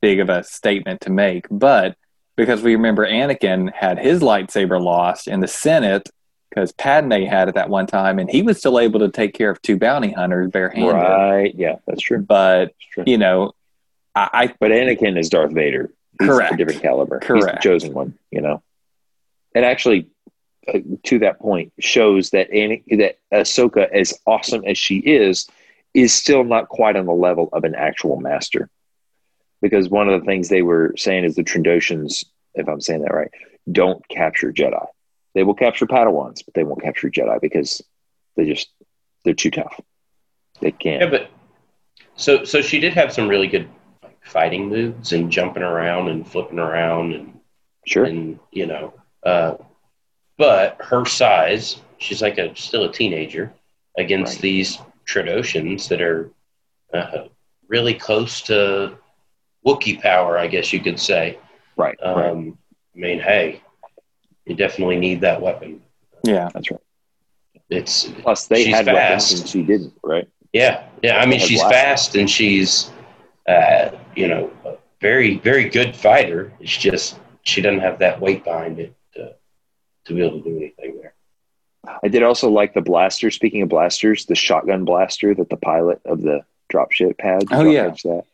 big 0.00 0.20
of 0.20 0.28
a 0.28 0.44
statement 0.44 1.00
to 1.02 1.10
make, 1.10 1.46
but 1.50 1.96
because 2.36 2.62
we 2.62 2.74
remember 2.74 3.08
Anakin 3.08 3.72
had 3.72 3.98
his 3.98 4.20
lightsaber 4.20 4.80
lost 4.80 5.26
in 5.26 5.40
the 5.40 5.48
Senate 5.48 6.08
because 6.50 6.72
Padme 6.72 7.12
had 7.24 7.48
it 7.48 7.54
that 7.54 7.68
one 7.68 7.86
time, 7.86 8.18
and 8.18 8.30
he 8.30 8.42
was 8.42 8.58
still 8.58 8.78
able 8.78 9.00
to 9.00 9.08
take 9.10 9.34
care 9.34 9.50
of 9.50 9.60
two 9.62 9.76
bounty 9.76 10.12
hunters 10.12 10.50
barehanded. 10.50 10.94
Right. 10.94 11.54
Yeah, 11.54 11.76
that's 11.86 12.00
true. 12.02 12.18
But 12.20 12.66
That's 12.66 12.74
true. 12.92 13.04
you 13.06 13.18
know, 13.18 13.52
I, 14.14 14.28
I 14.32 14.54
But 14.58 14.70
Anakin 14.70 15.18
is 15.18 15.28
Darth 15.28 15.52
Vader. 15.52 15.90
He's 16.18 16.28
Correct. 16.28 16.54
a 16.54 16.56
different 16.56 16.82
caliber. 16.82 17.18
Correct. 17.20 17.62
the 17.62 17.68
chosen 17.68 17.92
one, 17.92 18.14
you 18.30 18.40
know. 18.40 18.62
And 19.54 19.64
actually, 19.64 20.08
uh, 20.66 20.78
to 21.04 21.18
that 21.20 21.38
point, 21.38 21.72
shows 21.78 22.30
that 22.30 22.50
Ana- 22.50 22.80
that 22.96 23.18
Ahsoka, 23.32 23.90
as 23.90 24.18
awesome 24.26 24.64
as 24.64 24.78
she 24.78 24.96
is, 24.98 25.46
is 25.92 26.14
still 26.14 26.44
not 26.44 26.68
quite 26.68 26.96
on 26.96 27.06
the 27.06 27.12
level 27.12 27.48
of 27.52 27.64
an 27.64 27.74
actual 27.74 28.18
master. 28.18 28.70
Because 29.60 29.88
one 29.88 30.08
of 30.08 30.20
the 30.20 30.26
things 30.26 30.48
they 30.48 30.62
were 30.62 30.94
saying 30.96 31.24
is 31.24 31.34
the 31.34 31.42
Trandoshans, 31.42 32.24
if 32.54 32.68
I'm 32.68 32.80
saying 32.80 33.02
that 33.02 33.12
right, 33.14 33.30
don't 33.70 34.06
capture 34.08 34.52
Jedi. 34.52 34.86
They 35.36 35.44
will 35.44 35.54
capture 35.54 35.86
Padawans, 35.86 36.42
but 36.46 36.54
they 36.54 36.64
won't 36.64 36.82
capture 36.82 37.10
Jedi 37.10 37.38
because 37.42 37.82
they 38.36 38.46
just 38.46 38.70
they're 39.22 39.34
too 39.34 39.50
tough. 39.50 39.78
They 40.62 40.70
can't. 40.72 41.02
Yeah, 41.02 41.10
but 41.10 41.30
so 42.14 42.44
so 42.44 42.62
she 42.62 42.80
did 42.80 42.94
have 42.94 43.12
some 43.12 43.28
really 43.28 43.46
good 43.46 43.68
like, 44.02 44.16
fighting 44.24 44.70
moves 44.70 45.12
and 45.12 45.30
jumping 45.30 45.62
around 45.62 46.08
and 46.08 46.26
flipping 46.26 46.58
around 46.58 47.12
and 47.12 47.38
sure. 47.86 48.04
and 48.04 48.38
you 48.50 48.64
know, 48.64 48.94
uh, 49.24 49.56
but 50.38 50.78
her 50.80 51.04
size, 51.04 51.82
she's 51.98 52.22
like 52.22 52.38
a 52.38 52.56
still 52.56 52.84
a 52.84 52.92
teenager 52.92 53.52
against 53.98 54.36
Right. 54.36 54.42
these 54.42 54.78
Trandoshans 55.06 55.86
that 55.88 56.00
are 56.00 56.30
uh, 56.94 57.28
really 57.68 57.92
close 57.92 58.40
to 58.42 58.96
Wookiee 59.66 60.00
power, 60.00 60.38
I 60.38 60.46
guess 60.46 60.72
you 60.72 60.80
could 60.80 60.98
say. 60.98 61.38
right. 61.76 61.96
right. 62.02 62.30
Um, 62.30 62.56
I 62.94 62.98
mean, 62.98 63.20
hey, 63.20 63.60
you 64.46 64.54
definitely 64.54 64.96
need 64.98 65.20
that 65.22 65.40
weapon. 65.42 65.82
yeah, 66.24 66.48
That's 66.54 66.70
right. 66.70 66.80
It's 67.68 68.04
Plus, 68.22 68.46
they 68.46 68.64
She's 68.64 68.74
had 68.74 68.86
weapons 68.86 69.28
fast. 69.30 69.40
and 69.40 69.48
she 69.48 69.62
didn't, 69.62 69.92
right? 70.04 70.28
Yeah, 70.52 70.84
yeah. 71.02 71.18
I 71.18 71.26
mean, 71.26 71.40
she's 71.40 71.60
fast 71.62 72.14
and 72.14 72.30
she's, 72.30 72.90
uh, 73.48 73.90
you 74.14 74.28
know, 74.28 74.50
a 74.64 74.74
very, 75.00 75.38
very 75.38 75.68
good 75.68 75.94
fighter. 75.96 76.52
It's 76.60 76.76
just 76.76 77.18
she 77.42 77.60
doesn't 77.60 77.80
have 77.80 77.98
that 77.98 78.20
weight 78.20 78.44
behind 78.44 78.78
it 78.78 78.94
to, 79.14 79.34
to 80.06 80.14
be 80.14 80.24
able 80.24 80.40
to 80.42 80.48
do 80.48 80.56
anything 80.56 81.00
there. 81.00 81.14
I 82.02 82.08
did 82.08 82.22
also 82.22 82.48
like 82.50 82.72
the 82.74 82.80
blaster. 82.80 83.30
Speaking 83.32 83.62
of 83.62 83.68
blasters, 83.68 84.26
the 84.26 84.34
shotgun 84.36 84.84
blaster 84.84 85.34
that 85.34 85.50
the 85.50 85.56
pilot 85.56 86.00
of 86.04 86.22
the 86.22 86.42
dropship 86.72 87.20
had. 87.20 87.40
Did 87.40 87.52
Oh, 87.52 87.64
yeah. 87.68 87.88
catch 87.88 88.02
that 88.04 88.24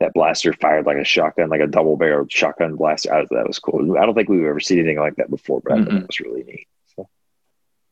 that 0.00 0.12
blaster 0.12 0.52
fired 0.52 0.86
like 0.86 0.96
a 0.98 1.04
shotgun, 1.04 1.48
like 1.48 1.60
a 1.60 1.66
double 1.66 1.96
barreled 1.96 2.30
shotgun 2.30 2.76
blaster. 2.76 3.14
I, 3.14 3.26
that 3.30 3.46
was 3.46 3.58
cool. 3.58 3.96
I 3.96 4.04
don't 4.04 4.14
think 4.14 4.28
we've 4.28 4.44
ever 4.44 4.60
seen 4.60 4.78
anything 4.78 4.98
like 4.98 5.16
that 5.16 5.30
before, 5.30 5.60
but 5.60 5.72
I 5.72 5.76
thought 5.78 5.92
that 5.92 6.06
was 6.06 6.20
really 6.20 6.42
neat. 6.42 6.66
So, 6.96 7.08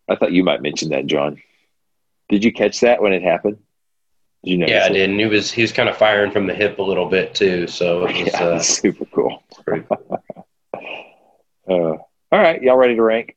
I 0.08 0.16
thought 0.16 0.32
you 0.32 0.42
might 0.42 0.62
mention 0.62 0.90
that, 0.90 1.06
John. 1.06 1.40
Did 2.28 2.44
you 2.44 2.52
catch 2.52 2.80
that 2.80 3.02
when 3.02 3.12
it 3.12 3.22
happened? 3.22 3.58
Did 4.44 4.50
you 4.50 4.58
notice 4.58 4.72
Yeah, 4.74 4.84
I 4.86 4.88
did. 4.88 5.10
And 5.10 5.20
he 5.20 5.26
was 5.26 5.52
he 5.52 5.62
was 5.62 5.72
kind 5.72 5.88
of 5.88 5.96
firing 5.96 6.32
from 6.32 6.46
the 6.46 6.54
hip 6.54 6.78
a 6.78 6.82
little 6.82 7.06
bit 7.06 7.34
too. 7.34 7.66
So 7.68 8.06
it 8.06 8.18
was 8.18 8.26
Yeah, 8.32 8.44
uh, 8.44 8.58
super 8.58 9.04
cool. 9.06 9.42
pretty 9.64 9.86
Uh, 11.68 11.74
all 11.74 12.02
right, 12.32 12.60
y'all 12.60 12.76
ready 12.76 12.96
to 12.96 13.02
rank? 13.02 13.36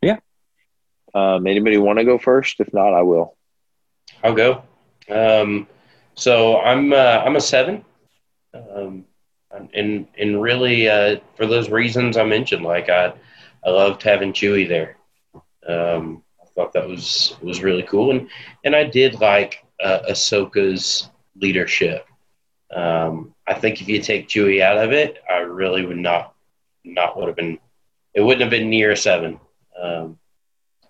Yeah. 0.00 0.16
Um, 1.14 1.46
anybody 1.46 1.76
want 1.76 1.98
to 1.98 2.04
go 2.04 2.16
first? 2.16 2.60
If 2.60 2.72
not, 2.72 2.94
I 2.94 3.02
will. 3.02 3.36
I'll 4.24 4.32
go. 4.34 4.62
Um, 5.10 5.66
so 6.16 6.60
I'm 6.60 6.92
uh, 6.92 7.22
I'm 7.24 7.36
a 7.36 7.40
seven, 7.40 7.84
um, 8.54 9.04
and 9.74 10.08
and 10.18 10.42
really 10.42 10.88
uh, 10.88 11.20
for 11.36 11.46
those 11.46 11.70
reasons 11.70 12.16
I 12.16 12.24
mentioned, 12.24 12.64
like 12.64 12.88
I 12.88 13.12
I 13.64 13.70
loved 13.70 14.02
having 14.02 14.32
Chewie 14.32 14.68
there. 14.68 14.96
Um, 15.68 16.22
I 16.40 16.46
thought 16.54 16.72
that 16.72 16.88
was 16.88 17.36
was 17.42 17.62
really 17.62 17.82
cool, 17.82 18.10
and 18.10 18.28
and 18.64 18.74
I 18.74 18.84
did 18.84 19.20
like 19.20 19.64
uh, 19.82 20.00
Ahsoka's 20.10 21.10
leadership. 21.36 22.06
Um, 22.74 23.34
I 23.46 23.54
think 23.54 23.80
if 23.80 23.88
you 23.88 24.00
take 24.00 24.28
Chewie 24.28 24.62
out 24.62 24.78
of 24.78 24.92
it, 24.92 25.18
I 25.30 25.38
really 25.38 25.84
would 25.84 25.98
not 25.98 26.34
not 26.84 27.16
would 27.16 27.26
have 27.28 27.36
been 27.36 27.58
it 28.14 28.22
wouldn't 28.22 28.40
have 28.40 28.50
been 28.50 28.70
near 28.70 28.92
a 28.92 28.96
seven. 28.96 29.38
Um, 29.80 30.18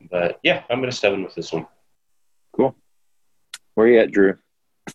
but 0.09 0.39
yeah, 0.45 0.62
I'm 0.70 0.85
at 0.85 0.89
a 0.89 0.93
seven 0.93 1.24
with 1.24 1.35
this 1.35 1.53
one. 1.53 1.66
Cool. 2.53 2.77
Where 3.74 3.89
are 3.89 3.91
you 3.91 3.99
at, 3.99 4.12
Drew? 4.12 4.39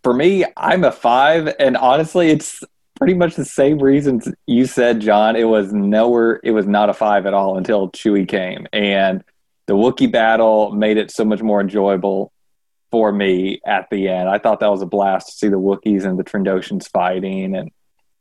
For 0.03 0.13
me, 0.13 0.45
I'm 0.55 0.83
a 0.83 0.91
five, 0.91 1.53
and 1.59 1.75
honestly, 1.75 2.29
it's 2.29 2.63
pretty 2.97 3.13
much 3.13 3.35
the 3.35 3.45
same 3.45 3.79
reasons 3.79 4.31
you 4.45 4.65
said, 4.65 4.99
John. 5.01 5.35
It 5.35 5.45
was 5.45 5.73
nowhere. 5.73 6.39
It 6.43 6.51
was 6.51 6.67
not 6.67 6.89
a 6.89 6.93
five 6.93 7.25
at 7.25 7.33
all 7.33 7.57
until 7.57 7.89
Chewie 7.91 8.27
came, 8.27 8.67
and 8.71 9.23
the 9.67 9.73
Wookiee 9.73 10.11
battle 10.11 10.71
made 10.71 10.97
it 10.97 11.11
so 11.11 11.25
much 11.25 11.41
more 11.41 11.61
enjoyable 11.61 12.31
for 12.91 13.11
me 13.11 13.61
at 13.65 13.89
the 13.89 14.09
end. 14.09 14.29
I 14.29 14.37
thought 14.37 14.59
that 14.59 14.71
was 14.71 14.81
a 14.81 14.85
blast 14.85 15.27
to 15.27 15.33
see 15.33 15.47
the 15.47 15.59
Wookiees 15.59 16.03
and 16.03 16.19
the 16.19 16.23
Trandoshans 16.23 16.89
fighting, 16.89 17.55
and 17.55 17.71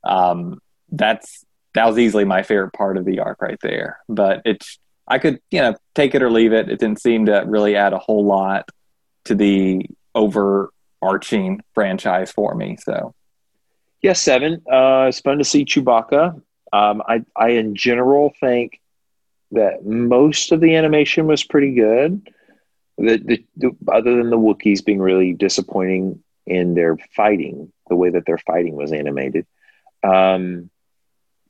um, 0.05 0.61
that's 0.91 1.45
that 1.75 1.87
was 1.87 1.99
easily 1.99 2.25
my 2.25 2.43
favorite 2.43 2.73
part 2.73 2.97
of 2.97 3.05
the 3.05 3.21
arc 3.21 3.43
right 3.43 3.59
there. 3.63 4.01
But 4.09 4.43
it's 4.45 4.79
I 5.07 5.19
could 5.19 5.41
you 5.51 5.61
know 5.61 5.75
take 5.95 6.15
it 6.15 6.23
or 6.23 6.31
leave 6.31 6.53
it. 6.53 6.69
It 6.69 6.79
didn't 6.79 7.01
seem 7.01 7.27
to 7.27 7.45
really 7.47 7.77
add 7.77 7.93
a 7.93 7.99
whole 7.99 8.25
lot 8.25 8.71
to 9.25 9.35
the 9.35 9.87
overarching 11.03 11.61
franchise 11.75 12.31
for 12.31 12.55
me. 12.55 12.77
So 12.83 13.15
Yeah, 14.03 14.15
seven. 14.15 14.63
Uh, 14.71 15.07
it's 15.09 15.21
fun 15.21 15.39
to 15.39 15.45
see 15.45 15.65
Chewbacca. 15.65 16.41
Um, 16.73 17.03
I, 17.07 17.25
I 17.37 17.51
in 17.51 17.75
general 17.75 18.33
think 18.41 18.81
that 19.53 19.85
most 19.85 20.53
of 20.53 20.61
the 20.61 20.77
animation 20.77 21.27
was 21.27 21.43
pretty 21.43 21.75
good. 21.75 22.29
The, 22.97 23.17
the, 23.17 23.45
the 23.57 23.77
other 23.93 24.17
than 24.17 24.31
the 24.31 24.39
Wookiees 24.39 24.85
being 24.85 25.01
really 25.01 25.33
disappointing 25.33 26.23
in 26.47 26.75
their 26.75 26.97
fighting, 27.17 27.73
the 27.89 27.97
way 27.97 28.11
that 28.11 28.27
their 28.27 28.39
fighting 28.39 28.77
was 28.77 28.93
animated. 28.93 29.47
Um, 30.03 30.71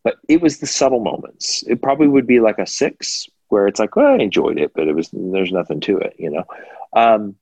but 0.03 0.17
it 0.29 0.41
was 0.41 0.59
the 0.59 0.67
subtle 0.67 1.01
moments. 1.01 1.63
It 1.67 1.83
probably 1.83 2.09
would 2.09 2.27
be 2.27 2.41
like 2.41 2.59
a 2.59 2.67
six, 2.67 3.29
where 3.49 3.67
it's 3.67 3.81
like, 3.81 3.97
well, 3.97 4.15
I 4.15 4.23
enjoyed 4.23 4.59
it, 4.59 4.73
but 4.75 4.89
it 4.89 4.95
was 4.95 5.11
there's 5.13 5.53
nothing 5.53 5.81
to 5.81 5.99
it, 5.99 6.15
you 6.19 6.31
know. 6.31 6.45
Um, 6.95 7.37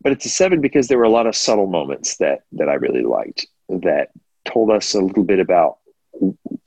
but 0.00 0.12
it's 0.12 0.26
a 0.26 0.30
seven 0.30 0.60
because 0.60 0.88
there 0.88 0.98
were 0.98 1.04
a 1.04 1.10
lot 1.10 1.26
of 1.26 1.36
subtle 1.36 1.66
moments 1.66 2.16
that 2.16 2.42
that 2.52 2.68
I 2.68 2.74
really 2.74 3.02
liked 3.02 3.46
that 3.68 4.10
told 4.44 4.70
us 4.70 4.94
a 4.94 5.00
little 5.00 5.24
bit 5.24 5.40
about 5.40 5.78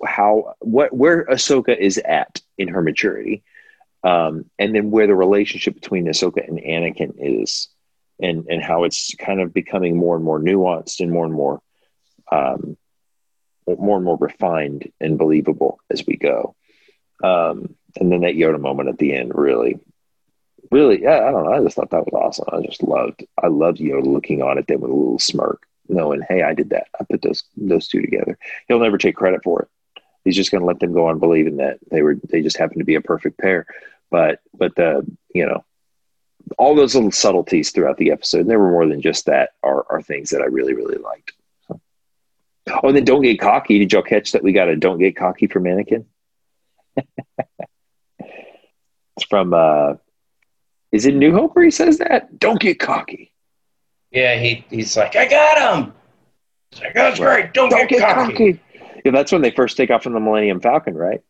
how 0.05 0.55
what 0.59 0.93
where 0.93 1.25
Ahsoka 1.25 1.77
is 1.77 1.97
at 1.97 2.41
in 2.57 2.67
her 2.69 2.81
maturity, 2.81 3.43
um, 4.03 4.45
and 4.59 4.75
then 4.75 4.91
where 4.91 5.07
the 5.07 5.15
relationship 5.15 5.75
between 5.75 6.05
Ahsoka 6.05 6.47
and 6.47 6.59
Anakin 6.59 7.13
is, 7.17 7.69
and 8.19 8.45
and 8.47 8.61
how 8.61 8.83
it's 8.83 9.15
kind 9.15 9.41
of 9.41 9.53
becoming 9.53 9.97
more 9.97 10.15
and 10.15 10.25
more 10.25 10.39
nuanced 10.39 10.99
and 10.99 11.11
more 11.11 11.25
and 11.25 11.33
more, 11.33 11.61
um, 12.31 12.77
more 13.67 13.97
and 13.97 14.05
more 14.05 14.17
refined 14.17 14.91
and 14.99 15.17
believable 15.17 15.79
as 15.89 16.05
we 16.05 16.17
go. 16.17 16.55
Um, 17.23 17.75
and 17.99 18.11
then 18.11 18.21
that 18.21 18.35
Yoda 18.35 18.59
moment 18.59 18.89
at 18.89 18.97
the 18.97 19.13
end 19.13 19.33
really 19.35 19.79
really, 20.71 21.01
yeah, 21.01 21.27
I 21.27 21.31
don't 21.31 21.43
know. 21.43 21.53
I 21.53 21.63
just 21.63 21.75
thought 21.75 21.91
that 21.91 22.05
was 22.05 22.13
awesome. 22.13 22.45
I 22.51 22.65
just 22.65 22.81
loved, 22.81 23.25
I 23.41 23.47
loved 23.47 23.79
Yoda 23.79 24.05
looking 24.05 24.41
on 24.41 24.57
at 24.57 24.67
them 24.67 24.81
with 24.81 24.91
a 24.91 24.93
little 24.93 25.19
smirk, 25.19 25.67
knowing, 25.87 26.21
hey, 26.27 26.43
I 26.43 26.53
did 26.53 26.71
that. 26.71 26.87
I 26.99 27.03
put 27.03 27.21
those 27.21 27.43
those 27.57 27.87
two 27.87 28.01
together. 28.01 28.37
He'll 28.67 28.79
never 28.79 28.97
take 28.97 29.15
credit 29.15 29.43
for 29.43 29.63
it. 29.63 30.01
He's 30.23 30.35
just 30.35 30.51
going 30.51 30.61
to 30.61 30.67
let 30.67 30.79
them 30.79 30.93
go 30.93 31.07
on 31.07 31.19
believing 31.19 31.57
that 31.57 31.79
they 31.89 32.01
were 32.01 32.15
they 32.15 32.41
just 32.41 32.57
happened 32.57 32.79
to 32.79 32.85
be 32.85 32.95
a 32.95 33.01
perfect 33.01 33.37
pair. 33.37 33.65
But 34.09 34.39
but 34.57 34.75
the 34.75 35.05
you 35.33 35.45
know 35.45 35.63
all 36.57 36.75
those 36.75 36.95
little 36.95 37.11
subtleties 37.11 37.71
throughout 37.71 37.97
the 37.97 38.11
episode, 38.11 38.47
there 38.47 38.59
were 38.59 38.71
more 38.71 38.87
than 38.87 39.01
just 39.01 39.25
that, 39.25 39.51
are 39.63 39.85
are 39.89 40.01
things 40.01 40.29
that 40.31 40.41
I 40.41 40.45
really 40.45 40.73
really 40.73 40.97
liked. 40.97 41.33
So. 41.67 41.79
Oh, 42.69 42.87
and 42.87 42.95
then 42.95 43.05
don't 43.05 43.21
get 43.21 43.39
cocky. 43.39 43.79
Did 43.79 43.91
y'all 43.91 44.01
catch 44.01 44.33
that 44.33 44.43
we 44.43 44.53
got 44.53 44.69
a 44.69 44.75
don't 44.75 44.99
get 44.99 45.15
cocky 45.15 45.47
for 45.47 45.59
Anakin? 45.59 46.05
it's 46.97 47.07
from 49.29 49.53
uh 49.53 49.95
is 50.91 51.05
it 51.05 51.15
New 51.15 51.31
Hope 51.33 51.55
where 51.55 51.65
he 51.65 51.71
says 51.71 51.97
that? 51.99 52.37
Don't 52.39 52.59
get 52.59 52.79
cocky. 52.79 53.31
Yeah, 54.11 54.35
he 54.39 54.65
he's 54.69 54.97
like, 54.97 55.15
I 55.15 55.27
got 55.27 55.77
him. 55.77 55.93
He's 56.71 56.81
like, 56.81 56.93
that's 56.93 57.19
great. 57.19 57.53
Don't, 57.53 57.69
Don't 57.69 57.87
get, 57.89 57.99
get 57.99 58.15
cocky. 58.15 58.31
cocky. 58.33 58.59
Yeah, 59.05 59.11
that's 59.11 59.31
when 59.31 59.41
they 59.41 59.51
first 59.51 59.77
take 59.77 59.89
off 59.89 60.03
from 60.03 60.13
the 60.13 60.19
Millennium 60.19 60.59
Falcon, 60.59 60.95
right? 60.95 61.21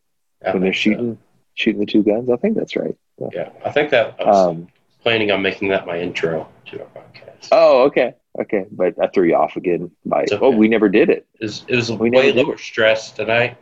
I 0.46 0.52
when 0.52 0.62
they're 0.64 0.72
think 0.74 0.76
so. 0.76 0.80
shooting 0.82 1.18
shooting 1.54 1.80
the 1.80 1.86
two 1.86 2.04
guns. 2.04 2.30
I 2.30 2.38
think 2.38 2.56
that's 2.58 2.76
right. 2.76 2.96
Yeah. 3.20 3.28
Yeah, 3.34 3.50
I 3.66 3.72
think 3.72 3.92
that 3.92 4.16
I 4.20 4.24
was 4.26 4.48
Um, 4.48 4.68
planning 5.04 5.32
on 5.32 5.42
making 5.42 5.70
that 5.70 5.86
my 5.86 6.00
intro 6.00 6.48
to 6.68 6.80
our 6.82 6.88
podcast. 6.88 7.50
oh, 7.52 7.84
okay, 7.84 8.16
okay. 8.40 8.66
But 8.72 8.96
I 9.02 9.08
threw 9.08 9.28
you 9.28 9.36
off 9.36 9.56
again 9.58 9.92
by 10.06 10.24
okay. 10.24 10.38
oh, 10.42 10.50
we 10.52 10.68
never 10.68 10.90
did 10.90 11.10
it. 11.10 11.28
It 11.40 11.44
was, 11.46 11.66
it 11.68 11.76
was 11.76 11.92
We 11.92 12.10
way 12.10 12.32
lower 12.34 12.58
stress 12.58 13.12
tonight. 13.12 13.58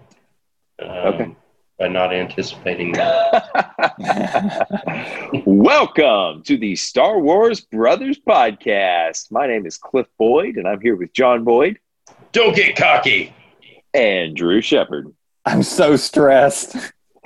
Um, 0.79 0.89
Okay. 0.89 1.35
By 1.79 1.87
not 1.87 2.13
anticipating 2.13 2.91
that. 2.91 3.71
Welcome 5.45 6.43
to 6.43 6.57
the 6.57 6.75
Star 6.75 7.19
Wars 7.19 7.61
Brothers 7.61 8.19
podcast. 8.19 9.31
My 9.31 9.47
name 9.47 9.65
is 9.65 9.77
Cliff 9.77 10.07
Boyd, 10.17 10.57
and 10.57 10.67
I'm 10.67 10.81
here 10.81 10.97
with 10.97 11.13
John 11.13 11.45
Boyd 11.45 11.79
Don't 12.33 12.53
get 12.53 12.75
cocky. 12.75 13.33
and 13.93 14.35
Drew 14.35 14.59
Shepard. 14.59 15.13
I'm 15.45 15.63
so 15.63 15.95
stressed. 15.95 16.75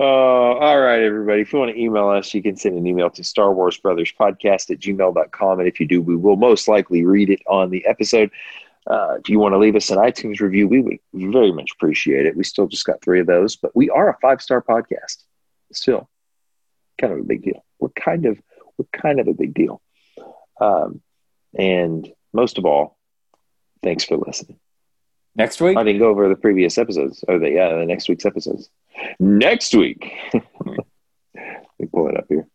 Uh, 0.00 0.04
all 0.04 0.80
right, 0.80 1.00
everybody. 1.00 1.42
If 1.42 1.52
you 1.52 1.60
want 1.60 1.70
to 1.70 1.80
email 1.80 2.08
us, 2.08 2.34
you 2.34 2.42
can 2.42 2.56
send 2.56 2.76
an 2.76 2.84
email 2.88 3.08
to 3.10 3.22
Star 3.22 3.52
Wars 3.52 3.76
Brothers 3.78 4.12
Podcast 4.18 4.68
at 4.72 4.80
gmail.com. 4.80 5.60
And 5.60 5.68
if 5.68 5.78
you 5.78 5.86
do, 5.86 6.02
we 6.02 6.16
will 6.16 6.34
most 6.34 6.66
likely 6.66 7.04
read 7.04 7.30
it 7.30 7.40
on 7.46 7.70
the 7.70 7.86
episode. 7.86 8.28
Uh, 8.86 9.16
if 9.18 9.28
you 9.28 9.38
want 9.38 9.52
to 9.52 9.58
leave 9.58 9.76
us 9.76 9.90
an 9.90 9.98
iTunes 9.98 10.40
review, 10.40 10.66
we 10.66 10.80
would 10.80 10.98
very 11.12 11.52
much 11.52 11.70
appreciate 11.74 12.26
it. 12.26 12.36
We 12.36 12.44
still 12.44 12.66
just 12.66 12.84
got 12.84 13.02
three 13.02 13.20
of 13.20 13.26
those, 13.26 13.56
but 13.56 13.74
we 13.76 13.90
are 13.90 14.10
a 14.10 14.18
five 14.20 14.42
star 14.42 14.60
podcast. 14.60 15.22
Still, 15.72 16.08
kind 17.00 17.12
of 17.12 17.20
a 17.20 17.24
big 17.24 17.42
deal. 17.42 17.64
We're 17.78 17.90
kind 17.90 18.26
of 18.26 18.40
we're 18.76 18.86
kind 18.92 19.20
of 19.20 19.28
a 19.28 19.34
big 19.34 19.54
deal. 19.54 19.80
Um, 20.60 21.00
and 21.56 22.10
most 22.32 22.58
of 22.58 22.64
all, 22.64 22.98
thanks 23.82 24.04
for 24.04 24.16
listening. 24.16 24.58
Next 25.34 25.60
week, 25.60 25.76
I 25.76 25.84
didn't 25.84 26.00
go 26.00 26.08
over 26.08 26.28
the 26.28 26.36
previous 26.36 26.76
episodes. 26.76 27.24
Or 27.26 27.38
the 27.38 27.50
yeah, 27.50 27.74
the 27.76 27.86
next 27.86 28.08
week's 28.08 28.26
episodes. 28.26 28.68
Next 29.18 29.74
week. 29.74 30.12
Let 30.34 30.76
me 31.78 31.86
pull 31.86 32.08
it 32.08 32.16
up 32.16 32.26
here. 32.28 32.46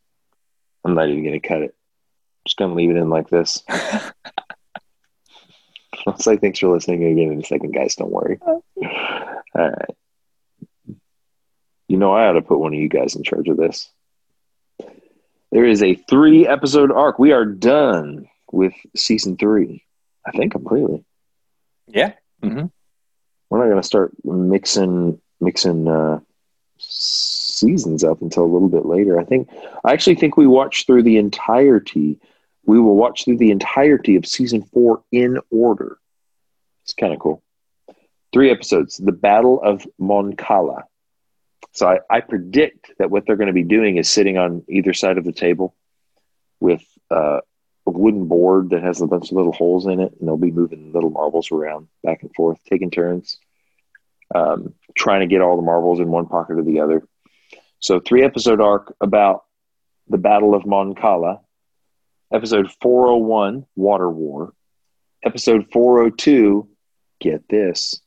I'm 0.84 0.93
not 0.93 1.09
even 1.09 1.23
gonna 1.23 1.39
cut 1.39 1.63
it. 1.63 1.75
just 2.45 2.57
gonna 2.57 2.75
leave 2.75 2.91
it 2.91 2.97
in 2.97 3.09
like 3.09 3.30
this. 3.30 3.63
I'll 6.07 6.19
say 6.19 6.37
thanks 6.37 6.59
for 6.59 6.69
listening 6.69 7.03
again 7.03 7.31
in 7.31 7.41
a 7.41 7.45
second, 7.45 7.73
guys. 7.73 7.95
Don't 7.95 8.11
worry. 8.11 8.39
All 8.45 8.61
right. 9.55 9.95
You 11.87 11.97
know 11.97 12.13
I 12.13 12.27
ought 12.27 12.33
to 12.33 12.41
put 12.41 12.59
one 12.59 12.73
of 12.73 12.79
you 12.79 12.89
guys 12.89 13.15
in 13.15 13.23
charge 13.23 13.47
of 13.47 13.57
this. 13.57 13.89
There 15.51 15.65
is 15.65 15.81
a 15.81 15.95
three 15.95 16.45
episode 16.45 16.91
arc. 16.91 17.17
We 17.17 17.31
are 17.31 17.45
done 17.45 18.27
with 18.51 18.73
season 18.95 19.37
three. 19.37 19.83
I 20.25 20.31
think 20.31 20.51
completely 20.51 21.05
yeah. 21.87 22.13
hmm 22.43 22.65
we're 23.49 23.59
not 23.59 23.69
going 23.69 23.81
to 23.81 23.83
start 23.83 24.11
mixing 24.25 25.21
mixing 25.39 25.87
uh, 25.87 26.19
seasons 26.79 28.03
up 28.03 28.21
until 28.21 28.43
a 28.43 28.51
little 28.51 28.67
bit 28.67 28.85
later. 28.85 29.17
I 29.17 29.23
think 29.23 29.49
I 29.85 29.93
actually 29.93 30.15
think 30.15 30.35
we 30.35 30.47
watched 30.47 30.85
through 30.85 31.03
the 31.03 31.17
entirety. 31.17 32.19
We 32.68 32.80
will 32.80 32.95
watch 32.95 33.26
through 33.26 33.38
the 33.38 33.49
entirety 33.49 34.18
of 34.18 34.28
season 34.28 34.61
four 34.61 35.01
in 35.11 35.39
order. 35.49 35.97
It's 36.84 36.93
kind 36.93 37.13
of 37.13 37.20
cool. 37.20 37.41
Three 38.32 38.51
episodes: 38.51 38.97
the 38.97 39.11
Battle 39.11 39.59
of 39.63 39.88
Mon 39.97 40.34
Cala. 40.34 40.84
So 41.72 41.88
I, 41.88 41.99
I 42.09 42.22
predict 42.22 42.91
that 42.99 43.09
what 43.09 43.26
they're 43.26 43.36
going 43.38 43.47
to 43.47 43.53
be 43.53 43.63
doing 43.63 43.97
is 43.97 44.09
sitting 44.09 44.38
on 44.38 44.63
either 44.68 44.93
side 44.93 45.18
of 45.18 45.24
the 45.24 45.32
table 45.32 45.76
with 46.59 46.84
uh, 47.09 47.39
a 47.86 47.91
wooden 47.91 48.26
board 48.26 48.72
that 48.72 48.84
has 48.84 48.99
a 48.99 49.07
bunch 49.07 49.32
of 49.32 49.38
little 49.38 49.53
holes 49.53 49.86
in 49.86 49.99
it, 49.99 50.13
and 50.20 50.28
they'll 50.28 50.38
be 50.38 50.51
moving 50.51 50.91
little 50.91 51.09
marbles 51.09 51.51
around 51.51 51.88
back 52.03 52.22
and 52.22 52.34
forth, 52.36 52.59
taking 52.70 52.91
turns, 52.91 53.39
um, 54.36 54.74
trying 54.95 55.22
to 55.22 55.28
get 55.28 55.41
all 55.41 55.55
the 55.55 55.61
marbles 55.61 55.99
in 55.99 56.09
one 56.09 56.26
pocket 56.26 56.57
or 56.57 56.63
the 56.63 56.82
other. 56.82 57.07
So, 57.80 57.99
three 57.99 58.24
episode 58.24 58.59
arc 58.59 58.93
about 58.99 59.45
the 60.09 60.18
Battle 60.18 60.53
of 60.53 60.65
Mon 60.65 60.95
Cala, 60.95 61.41
Episode 62.34 62.69
401, 62.82 63.65
Water 63.78 64.09
War. 64.09 64.53
Episode 65.23 65.65
402, 65.71 66.67
get 67.21 67.47
this, 67.49 68.01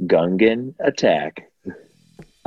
Gungan 0.00 0.74
Attack. 0.80 1.50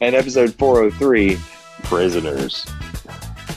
and 0.00 0.14
episode 0.14 0.54
403, 0.54 1.38
Prisoners. 1.84 2.66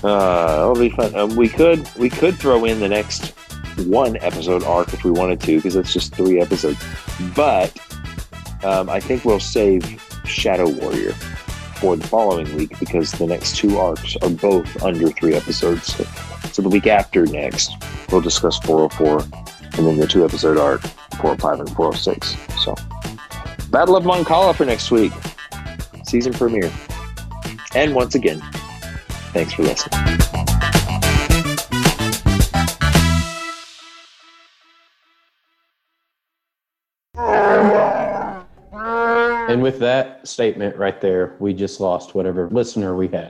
Uh, 0.04 0.56
that'll 0.56 0.76
be 0.76 0.90
fun. 0.90 1.14
Um, 1.14 1.36
we 1.36 1.50
could 1.50 1.90
we 1.98 2.10
could 2.10 2.36
throw 2.36 2.64
in 2.64 2.80
the 2.80 2.88
next 2.88 3.34
one 3.80 4.16
episode 4.18 4.64
arc 4.64 4.94
if 4.94 5.04
we 5.04 5.12
wanted 5.12 5.42
to, 5.42 5.58
because 5.58 5.76
it's 5.76 5.92
just 5.92 6.16
three 6.16 6.40
episodes. 6.40 6.82
But 7.36 7.78
um, 8.64 8.90
I 8.90 9.02
think 9.02 9.26
we'll 9.26 9.40
save 9.40 10.07
Shadow 10.28 10.70
Warrior 10.70 11.14
for 11.80 11.96
the 11.96 12.08
following 12.08 12.54
week 12.56 12.78
because 12.80 13.12
the 13.12 13.28
next 13.28 13.56
two 13.56 13.78
arcs 13.78 14.16
are 14.22 14.30
both 14.30 14.84
under 14.84 15.10
three 15.10 15.36
episodes. 15.36 15.96
So, 16.52 16.62
the 16.62 16.70
week 16.70 16.88
after 16.88 17.26
next, 17.26 17.72
we'll 18.12 18.22
discuss 18.22 18.58
404 18.60 19.20
and 19.78 19.88
then 19.88 19.98
the 19.98 20.08
two 20.08 20.26
episode 20.26 20.58
arc 20.58 20.82
405 21.22 21.60
and 21.60 21.70
406. 21.76 22.36
So, 22.64 22.76
Battle 23.70 23.96
of 23.96 24.06
Mon 24.06 24.24
Cala 24.24 24.54
for 24.54 24.66
next 24.66 24.92
week, 24.92 25.12
season 26.06 26.34
premiere. 26.34 26.72
And 27.76 27.94
once 27.94 28.16
again, 28.16 28.42
thanks 29.34 29.54
for 29.54 29.64
listening. 29.64 30.57
And 39.48 39.62
with 39.62 39.80
that 39.80 40.28
statement 40.28 40.76
right 40.78 41.00
there, 41.00 41.36
we 41.40 41.54
just 41.54 41.80
lost 41.80 42.16
whatever 42.16 42.50
listener 42.50 42.96
we 42.96 43.08
had. 43.08 43.30